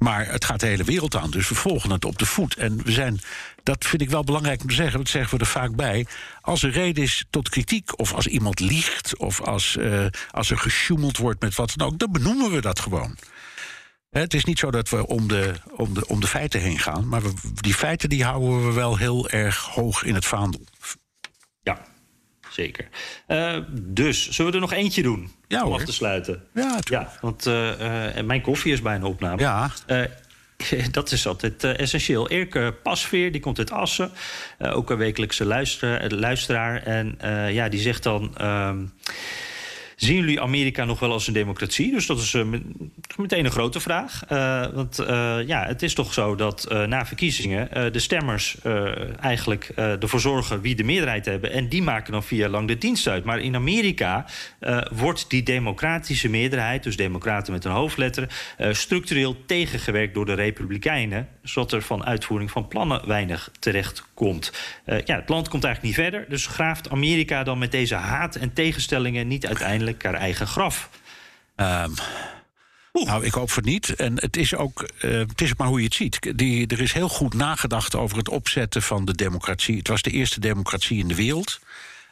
Maar 0.00 0.26
het 0.26 0.44
gaat 0.44 0.60
de 0.60 0.66
hele 0.66 0.84
wereld 0.84 1.16
aan, 1.16 1.30
dus 1.30 1.48
we 1.48 1.54
volgen 1.54 1.90
het 1.90 2.04
op 2.04 2.18
de 2.18 2.26
voet. 2.26 2.54
En 2.54 2.82
we 2.84 2.92
zijn, 2.92 3.20
dat 3.62 3.84
vind 3.84 4.02
ik 4.02 4.10
wel 4.10 4.24
belangrijk 4.24 4.60
om 4.62 4.68
te 4.68 4.74
zeggen, 4.74 4.98
dat 4.98 5.08
zeggen 5.08 5.38
we 5.38 5.44
er 5.44 5.50
vaak 5.50 5.76
bij. 5.76 6.06
Als 6.40 6.62
er 6.62 6.70
reden 6.70 7.02
is 7.02 7.24
tot 7.30 7.48
kritiek, 7.48 7.98
of 7.98 8.14
als 8.14 8.26
iemand 8.26 8.60
liegt, 8.60 9.16
of 9.16 9.40
als, 9.40 9.76
uh, 9.76 10.06
als 10.30 10.50
er 10.50 10.58
gesjoemeld 10.58 11.16
wordt 11.16 11.40
met 11.40 11.54
wat 11.54 11.72
dan 11.76 11.86
ook, 11.86 11.98
dan 11.98 12.12
benoemen 12.12 12.50
we 12.50 12.60
dat 12.60 12.80
gewoon. 12.80 13.16
Het 14.10 14.34
is 14.34 14.44
niet 14.44 14.58
zo 14.58 14.70
dat 14.70 14.88
we 14.88 15.06
om 15.06 15.28
de, 15.28 15.52
om 15.76 15.94
de, 15.94 16.06
om 16.06 16.20
de 16.20 16.26
feiten 16.26 16.60
heen 16.60 16.78
gaan, 16.78 17.08
maar 17.08 17.22
we, 17.22 17.32
die 17.54 17.74
feiten 17.74 18.08
die 18.08 18.24
houden 18.24 18.66
we 18.66 18.72
wel 18.72 18.96
heel 18.96 19.28
erg 19.28 19.58
hoog 19.58 20.04
in 20.04 20.14
het 20.14 20.24
vaandel. 20.24 20.64
Zeker. 22.50 22.88
Uh, 23.28 23.56
dus, 23.72 24.30
zullen 24.30 24.50
we 24.50 24.56
er 24.56 24.62
nog 24.62 24.72
eentje 24.72 25.02
doen? 25.02 25.30
Ja, 25.48 25.62
om 25.62 25.68
hoor. 25.68 25.78
af 25.78 25.84
te 25.84 25.92
sluiten. 25.92 26.42
Ja, 26.54 26.78
ja 26.84 27.12
want 27.20 27.46
uh, 27.46 27.70
uh, 28.16 28.22
mijn 28.24 28.40
koffie 28.40 28.72
is 28.72 28.82
bijna 28.82 29.06
opname. 29.06 29.40
Ja. 29.40 29.70
dat 30.90 31.12
is 31.12 31.26
altijd 31.26 31.64
essentieel. 31.64 32.28
Eerke 32.28 32.74
Pasveer, 32.82 33.32
die 33.32 33.40
komt 33.40 33.58
uit 33.58 33.70
Assen. 33.70 34.10
ook 34.58 34.90
een 34.90 34.96
wekelijkse 34.96 35.44
luister, 35.44 36.14
luisteraar. 36.14 36.82
En 36.82 37.18
ja, 37.52 37.68
die 37.68 37.80
zegt 37.80 38.02
dan... 38.02 38.36
ehm, 38.36 38.84
Zien 40.00 40.16
jullie 40.16 40.40
Amerika 40.40 40.84
nog 40.84 41.00
wel 41.00 41.12
als 41.12 41.26
een 41.26 41.32
democratie? 41.32 41.92
Dus 41.92 42.06
dat 42.06 42.18
is 42.18 42.32
uh, 42.34 42.44
meteen 43.16 43.44
een 43.44 43.50
grote 43.50 43.80
vraag. 43.80 44.22
Uh, 44.32 44.66
want 44.72 45.00
uh, 45.00 45.06
ja, 45.46 45.66
het 45.66 45.82
is 45.82 45.94
toch 45.94 46.12
zo 46.12 46.34
dat 46.34 46.66
na 46.86 47.06
verkiezingen 47.06 47.92
de 47.92 47.98
stemmers 47.98 48.56
eigenlijk 49.20 49.64
ervoor 49.74 50.20
zorgen 50.20 50.60
wie 50.60 50.74
de 50.74 50.84
meerderheid 50.84 51.24
hebben. 51.24 51.52
En 51.52 51.68
die 51.68 51.82
maken 51.82 52.12
dan 52.12 52.22
via 52.22 52.48
lang 52.48 52.68
de 52.68 52.78
dienst 52.78 53.06
uit. 53.06 53.24
Maar 53.24 53.40
in 53.40 53.54
Amerika 53.54 54.26
wordt 54.92 55.30
die 55.30 55.42
democratische 55.42 56.28
meerderheid, 56.28 56.82
dus 56.82 56.96
democraten 56.96 57.52
met 57.52 57.64
een 57.64 57.70
hoofdletter, 57.70 58.28
structureel 58.70 59.36
tegengewerkt 59.46 60.14
door 60.14 60.26
de 60.26 60.34
Republikeinen. 60.34 61.28
Zodat 61.42 61.72
er 61.72 61.82
van 61.82 62.04
uitvoering 62.04 62.50
van 62.50 62.68
plannen 62.68 63.06
weinig 63.06 63.50
terecht 63.58 64.08
komt. 64.20 64.52
ja, 64.84 65.16
het 65.16 65.28
land 65.28 65.48
komt 65.48 65.64
eigenlijk 65.64 65.82
niet 65.82 66.04
verder. 66.04 66.24
Dus 66.28 66.46
graaft 66.46 66.90
Amerika 66.90 67.42
dan 67.42 67.58
met 67.58 67.72
deze 67.72 67.94
haat 67.94 68.36
en 68.36 68.52
tegenstellingen 68.52 69.28
niet 69.28 69.46
uiteindelijk 69.46 70.02
haar 70.04 70.14
eigen 70.14 70.46
graf. 70.46 70.90
Um, 71.56 71.94
nou, 72.92 73.24
ik 73.24 73.32
hoop 73.32 73.50
voor 73.50 73.62
niet. 73.62 73.94
En 73.94 74.14
het 74.20 74.36
is 74.36 74.54
ook, 74.54 74.88
uh, 75.00 75.18
het 75.18 75.40
is 75.40 75.54
maar 75.54 75.66
hoe 75.66 75.78
je 75.78 75.84
het 75.84 75.94
ziet. 75.94 76.32
Die, 76.36 76.66
er 76.66 76.80
is 76.80 76.92
heel 76.92 77.08
goed 77.08 77.34
nagedacht 77.34 77.94
over 77.94 78.16
het 78.16 78.28
opzetten 78.28 78.82
van 78.82 79.04
de 79.04 79.14
democratie. 79.14 79.76
Het 79.76 79.88
was 79.88 80.02
de 80.02 80.10
eerste 80.10 80.40
democratie 80.40 80.98
in 80.98 81.08
de 81.08 81.14
wereld. 81.14 81.60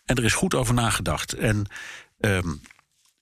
En 0.05 0.17
er 0.17 0.25
is 0.25 0.35
goed 0.35 0.55
over 0.55 0.75
nagedacht. 0.75 1.33
En 1.33 1.67
um, 2.21 2.61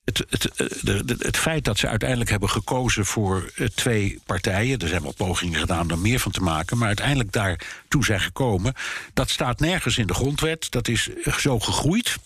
het, 0.06 0.24
het, 0.28 1.22
het, 1.22 1.36
feit 1.36 1.64
dat 1.64 1.78
ze 1.78 1.88
uiteindelijk 1.88 2.30
hebben 2.30 2.50
gekozen 2.50 3.06
voor 3.06 3.52
twee 3.74 4.20
partijen. 4.26 4.78
Er 4.78 4.88
zijn 4.88 5.02
wel 5.02 5.14
pogingen 5.16 5.60
gedaan 5.60 5.92
om 5.92 6.00
meer 6.00 6.18
van 6.18 6.32
te 6.32 6.40
maken. 6.40 6.78
Maar 6.78 6.86
uiteindelijk 6.86 7.32
daartoe 7.32 8.04
zijn 8.04 8.20
gekomen. 8.20 8.74
Dat 9.14 9.30
staat 9.30 9.60
nergens 9.60 9.98
in 9.98 10.06
de 10.06 10.14
grondwet. 10.14 10.70
Dat 10.70 10.88
is 10.88 11.08
zo 11.38 11.60
gegroeid. 11.60 12.16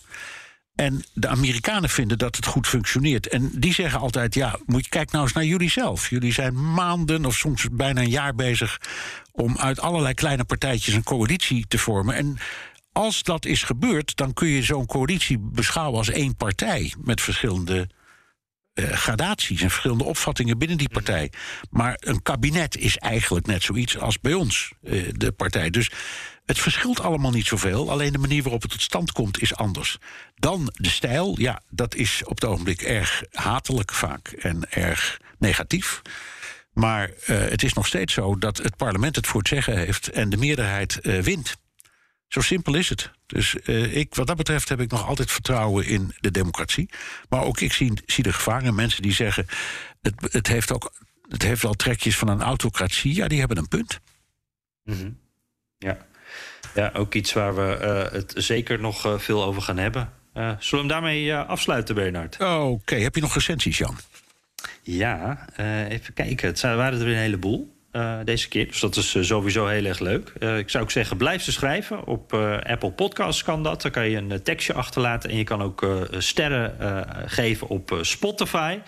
En 0.75 1.03
de 1.13 1.27
Amerikanen 1.27 1.89
vinden 1.89 2.17
dat 2.17 2.35
het 2.35 2.45
goed 2.45 2.67
functioneert. 2.67 3.27
En 3.27 3.51
die 3.53 3.73
zeggen 3.73 3.99
altijd: 3.99 4.33
ja, 4.33 4.59
moet 4.65 4.83
je 4.83 4.89
kijk 4.89 5.11
nou 5.11 5.23
eens 5.23 5.33
naar 5.33 5.45
jullie 5.45 5.69
zelf. 5.69 6.09
Jullie 6.09 6.33
zijn 6.33 6.73
maanden 6.73 7.25
of 7.25 7.35
soms 7.35 7.67
bijna 7.71 8.01
een 8.01 8.09
jaar 8.09 8.35
bezig 8.35 8.79
om 9.31 9.57
uit 9.57 9.79
allerlei 9.79 10.13
kleine 10.13 10.43
partijtjes 10.43 10.95
een 10.95 11.03
coalitie 11.03 11.65
te 11.67 11.77
vormen. 11.77 12.15
En 12.15 12.37
als 12.91 13.23
dat 13.23 13.45
is 13.45 13.63
gebeurd, 13.63 14.15
dan 14.15 14.33
kun 14.33 14.47
je 14.47 14.63
zo'n 14.63 14.85
coalitie 14.85 15.39
beschouwen 15.39 15.97
als 15.97 16.09
één 16.09 16.35
partij 16.35 16.93
met 16.97 17.21
verschillende 17.21 17.89
uh, 18.73 18.91
gradaties 18.91 19.61
en 19.61 19.69
verschillende 19.69 20.03
opvattingen 20.03 20.57
binnen 20.57 20.77
die 20.77 20.89
partij. 20.89 21.31
Maar 21.69 21.97
een 21.99 22.21
kabinet 22.21 22.77
is 22.77 22.97
eigenlijk 22.97 23.45
net 23.45 23.63
zoiets 23.63 23.97
als 23.97 24.19
bij 24.19 24.33
ons, 24.33 24.71
uh, 24.83 25.09
de 25.11 25.31
partij. 25.31 25.69
Dus 25.69 25.91
het 26.45 26.59
verschilt 26.59 26.99
allemaal 26.99 27.31
niet 27.31 27.45
zoveel. 27.45 27.91
Alleen 27.91 28.11
de 28.11 28.17
manier 28.17 28.43
waarop 28.43 28.61
het 28.61 28.71
tot 28.71 28.81
stand 28.81 29.11
komt 29.11 29.41
is 29.41 29.55
anders. 29.55 29.97
Dan 30.35 30.73
de 30.73 30.89
stijl, 30.89 31.39
ja, 31.39 31.61
dat 31.69 31.95
is 31.95 32.21
op 32.25 32.35
het 32.35 32.45
ogenblik 32.45 32.81
erg 32.81 33.23
hatelijk 33.31 33.93
vaak 33.93 34.27
en 34.27 34.71
erg 34.71 35.19
negatief. 35.39 36.01
Maar 36.73 37.09
uh, 37.09 37.15
het 37.25 37.63
is 37.63 37.73
nog 37.73 37.87
steeds 37.87 38.13
zo 38.13 38.37
dat 38.37 38.57
het 38.57 38.75
parlement 38.75 39.15
het 39.15 39.27
voor 39.27 39.39
het 39.39 39.49
zeggen 39.49 39.77
heeft 39.77 40.07
en 40.07 40.29
de 40.29 40.37
meerderheid 40.37 40.99
wint. 41.01 41.60
Zo 42.31 42.41
simpel 42.41 42.75
is 42.75 42.89
het. 42.89 43.11
Dus 43.25 43.55
uh, 43.63 43.95
ik, 43.95 44.15
wat 44.15 44.27
dat 44.27 44.37
betreft 44.37 44.69
heb 44.69 44.79
ik 44.79 44.91
nog 44.91 45.07
altijd 45.07 45.31
vertrouwen 45.31 45.85
in 45.85 46.15
de 46.19 46.31
democratie. 46.31 46.89
Maar 47.29 47.43
ook 47.43 47.59
ik 47.59 47.73
zie, 47.73 47.93
zie 48.05 48.23
de 48.23 48.33
gevaren. 48.33 48.75
Mensen 48.75 49.01
die 49.01 49.13
zeggen. 49.13 49.45
Het, 50.01 50.13
het, 50.31 50.47
heeft 50.47 50.71
ook, 50.71 50.93
het 51.27 51.41
heeft 51.41 51.61
wel 51.61 51.73
trekjes 51.73 52.17
van 52.17 52.27
een 52.27 52.41
autocratie. 52.41 53.15
Ja, 53.15 53.27
die 53.27 53.39
hebben 53.39 53.57
een 53.57 53.67
punt. 53.67 53.99
Mm 54.83 54.97
-hmm. 54.97 55.19
Ja. 55.77 55.97
ja, 56.75 56.91
ook 56.93 57.13
iets 57.13 57.33
waar 57.33 57.55
we 57.55 57.79
uh, 57.81 58.13
het 58.13 58.33
zeker 58.35 58.79
nog 58.79 59.05
uh, 59.05 59.19
veel 59.19 59.43
over 59.43 59.61
gaan 59.61 59.77
hebben. 59.77 60.13
zullen 60.33 60.59
we 60.69 60.77
hem 60.77 60.87
daarmee 60.87 61.35
afsluiten, 61.35 61.95
Bernard? 61.95 62.35
Oké, 62.35 62.45
okay. 62.45 63.01
heb 63.01 63.15
je 63.15 63.21
nog 63.21 63.33
recensies, 63.33 63.77
Jan? 63.77 63.97
Ja, 64.81 65.45
even 65.89 66.13
kijken. 66.13 66.47
Het 66.47 66.61
waren 66.61 67.01
er 67.01 67.07
een 67.07 67.15
heleboel. 67.15 67.80
Uh, 67.91 68.17
deze 68.23 68.47
keer. 68.47 68.67
Dus 68.67 68.79
dat 68.79 68.95
is 68.95 69.15
uh, 69.15 69.23
sowieso 69.23 69.67
heel 69.67 69.85
erg 69.85 69.99
leuk. 69.99 70.33
Uh, 70.39 70.57
ik 70.57 70.69
zou 70.69 70.83
ook 70.83 70.91
zeggen, 70.91 71.17
blijf 71.17 71.41
ze 71.41 71.51
schrijven. 71.51 72.05
Op 72.05 72.33
Apple 72.63 72.91
Podcasts 72.91 73.43
kan 73.43 73.63
dat. 73.63 73.81
Dan 73.81 73.91
kan 73.91 74.09
je 74.09 74.17
een 74.17 74.43
tekstje 74.43 74.73
achterlaten. 74.73 75.29
En 75.29 75.37
je 75.37 75.43
kan 75.43 75.61
ook 75.61 75.87
sterren 76.17 76.75
geven 77.25 77.67
op 77.67 77.97
Spotify. 78.01 78.79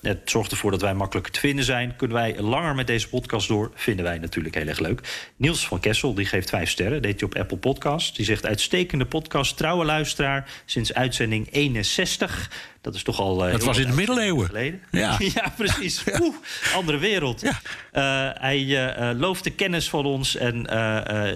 het 0.00 0.20
zorgt 0.24 0.50
ervoor 0.50 0.70
dat 0.70 0.80
wij 0.80 0.94
makkelijker 0.94 1.32
te 1.32 1.40
vinden 1.40 1.64
zijn. 1.64 1.96
Kunnen 1.96 2.16
wij 2.16 2.40
langer 2.40 2.74
met 2.74 2.86
deze 2.86 3.08
podcast 3.08 3.48
door? 3.48 3.70
Vinden 3.74 4.04
wij 4.04 4.18
natuurlijk 4.18 4.54
heel 4.54 4.66
erg 4.66 4.78
leuk. 4.78 5.30
Niels 5.36 5.66
van 5.66 5.80
Kessel 5.80 6.14
die 6.14 6.26
geeft 6.26 6.50
vijf 6.50 6.70
sterren. 6.70 7.02
Deed 7.02 7.20
hij 7.20 7.28
op 7.28 7.36
Apple 7.36 7.56
Podcasts. 7.58 8.16
Die 8.16 8.24
zegt 8.24 8.46
uitstekende 8.46 9.06
podcast. 9.06 9.56
Trouwe 9.56 9.84
luisteraar. 9.84 10.50
Sinds 10.64 10.94
uitzending 10.94 11.48
61. 11.50 12.50
Dat 12.84 12.94
is 12.94 13.02
toch 13.02 13.20
al. 13.20 13.46
Uh, 13.46 13.52
dat 13.52 13.64
was 13.64 13.78
in 13.78 13.86
de 13.86 13.94
middeleeuwen. 13.94 14.46
Geleden. 14.46 14.82
Ja, 14.90 15.16
ja 15.34 15.52
precies. 15.56 16.02
Ja. 16.04 16.18
Oeh, 16.22 16.34
andere 16.74 16.98
wereld. 16.98 17.40
Ja. 17.40 17.60
Uh, 18.32 18.40
hij 18.40 18.60
uh, 18.60 19.18
looft 19.18 19.44
de 19.44 19.50
kennis 19.50 19.88
van 19.88 20.04
ons 20.04 20.36
en 20.36 20.62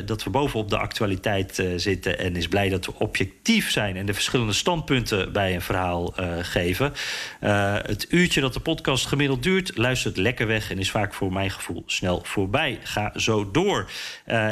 dat 0.04 0.24
we 0.24 0.30
bovenop 0.30 0.70
de 0.70 0.78
actualiteit 0.78 1.64
zitten. 1.76 2.18
En 2.18 2.36
is 2.36 2.48
blij 2.48 2.68
dat 2.68 2.86
we 2.86 2.92
objectief 2.98 3.70
zijn 3.70 3.96
en 3.96 4.06
de 4.06 4.14
verschillende 4.14 4.52
standpunten 4.52 5.32
bij 5.32 5.54
een 5.54 5.60
verhaal 5.60 6.14
geven. 6.42 6.92
het 7.40 8.06
uurtje 8.08 8.40
dat 8.40 8.52
de 8.54 8.60
podcast 8.60 9.06
gemiddeld 9.06 9.42
duurt, 9.42 9.76
luistert 9.76 10.16
lekker 10.16 10.46
weg 10.46 10.70
en 10.70 10.78
is 10.78 10.90
vaak 10.90 11.14
voor 11.14 11.32
mijn 11.32 11.50
gevoel 11.50 11.82
snel 11.86 12.20
voorbij. 12.24 12.78
Ga 12.82 13.12
zo 13.16 13.50
door. 13.50 13.90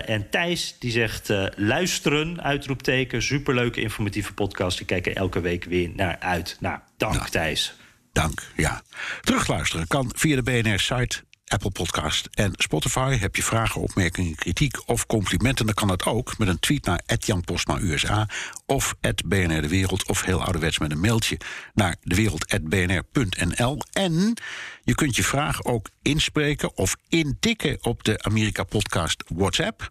en 0.05 0.31
Thijs 0.31 0.77
die 0.79 0.91
zegt: 0.91 1.33
luisteren, 1.57 2.43
uitroepteken. 2.43 3.23
Superleuke 3.23 3.81
informatieve 3.81 4.35
podcast. 4.35 4.81
Ik 4.81 4.87
kijk 4.87 5.07
er 5.07 5.17
elke 5.17 5.41
week 5.41 5.65
weer 5.65 5.91
naar 5.95 6.17
uit. 6.19 6.57
Nou, 6.61 6.79
Dank, 6.97 7.15
nou, 7.15 7.29
Thijs. 7.31 7.75
Dank, 8.13 8.43
ja. 8.57 8.83
Terugluisteren 9.21 9.87
kan 9.87 10.13
via 10.15 10.41
de 10.41 10.43
BNR-site, 10.43 11.25
Apple 11.47 11.71
Podcast 11.71 12.29
en 12.35 12.53
Spotify. 12.55 13.17
Heb 13.17 13.37
je 13.37 13.43
vragen, 13.43 13.81
opmerkingen, 13.81 14.35
kritiek 14.35 14.89
of 14.89 15.07
complimenten... 15.07 15.67
dan 15.67 15.75
kan 15.75 15.89
dat 15.89 16.05
ook 16.05 16.39
met 16.39 16.49
een 16.49 16.59
tweet 16.59 16.85
naar 16.85 17.03
Jan 17.19 17.41
Postma 17.41 17.79
USA... 17.79 18.29
of 18.67 18.95
BNR 19.25 19.63
De 19.63 19.69
Wereld, 19.69 20.09
of 20.09 20.23
heel 20.23 20.43
ouderwets 20.43 20.79
met 20.79 20.91
een 20.91 21.01
mailtje... 21.01 21.39
naar 21.75 21.97
dewereld.bnr.nl. 22.03 23.79
En 23.93 24.35
je 24.83 24.95
kunt 24.95 25.17
je 25.17 25.25
vraag 25.25 25.65
ook 25.65 25.89
inspreken 26.03 26.77
of 26.77 26.97
intikken... 27.09 27.79
op 27.81 28.05
de 28.05 28.23
Amerika-podcast 28.23 29.25
WhatsApp 29.29 29.91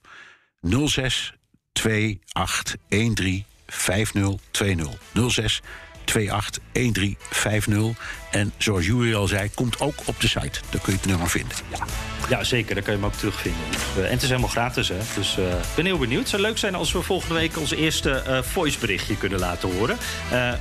06 0.86 1.34
2813 1.72 3.46
5020 3.68 5.32
06 5.32 5.62
281350. 6.06 8.04
En 8.32 8.54
zoals 8.58 8.86
Jury 8.86 9.14
al 9.14 9.28
zei, 9.28 9.50
komt 9.54 9.80
ook 9.80 9.94
op 10.06 10.22
de 10.22 10.28
site. 10.28 10.60
Daar 10.70 10.82
kun 10.82 10.94
je 10.94 11.00
het 11.00 11.06
nummer 11.06 11.30
vinden. 11.30 11.58
Ja, 11.72 11.86
ja 12.30 12.44
zeker. 12.44 12.76
Daar 12.76 12.84
kun 12.84 12.94
je 12.94 13.00
hem 13.00 13.08
ook 13.08 13.16
terugvinden. 13.16 13.62
Uh, 13.98 14.04
en 14.04 14.12
het 14.12 14.22
is 14.22 14.30
helemaal 14.30 14.50
gratis, 14.50 14.88
hè. 14.88 14.98
Dus 15.16 15.38
ik 15.38 15.44
uh, 15.44 15.54
ben 15.76 15.86
heel 15.86 15.98
benieuwd. 15.98 16.20
Het 16.20 16.30
zou 16.30 16.42
leuk 16.42 16.58
zijn 16.58 16.76
als 16.76 16.92
we 16.92 17.02
volgende 17.02 17.34
week 17.34 17.58
ons 17.58 17.72
eerste 17.72 18.24
uh, 18.28 18.42
voiceberichtje 18.42 19.18
kunnen 19.18 19.40
laten 19.40 19.72
horen. 19.72 19.98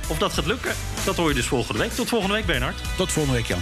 of 0.07 0.17
dat 0.17 0.33
gaat 0.33 0.45
lukken, 0.45 0.75
dat 1.03 1.15
hoor 1.15 1.29
je 1.29 1.35
dus 1.35 1.45
volgende 1.45 1.79
week. 1.79 1.91
Tot 1.91 2.09
volgende 2.09 2.35
week, 2.35 2.45
Bernard. 2.45 2.81
Tot 2.97 3.11
volgende 3.11 3.37
week, 3.37 3.47
Jan. 3.47 3.61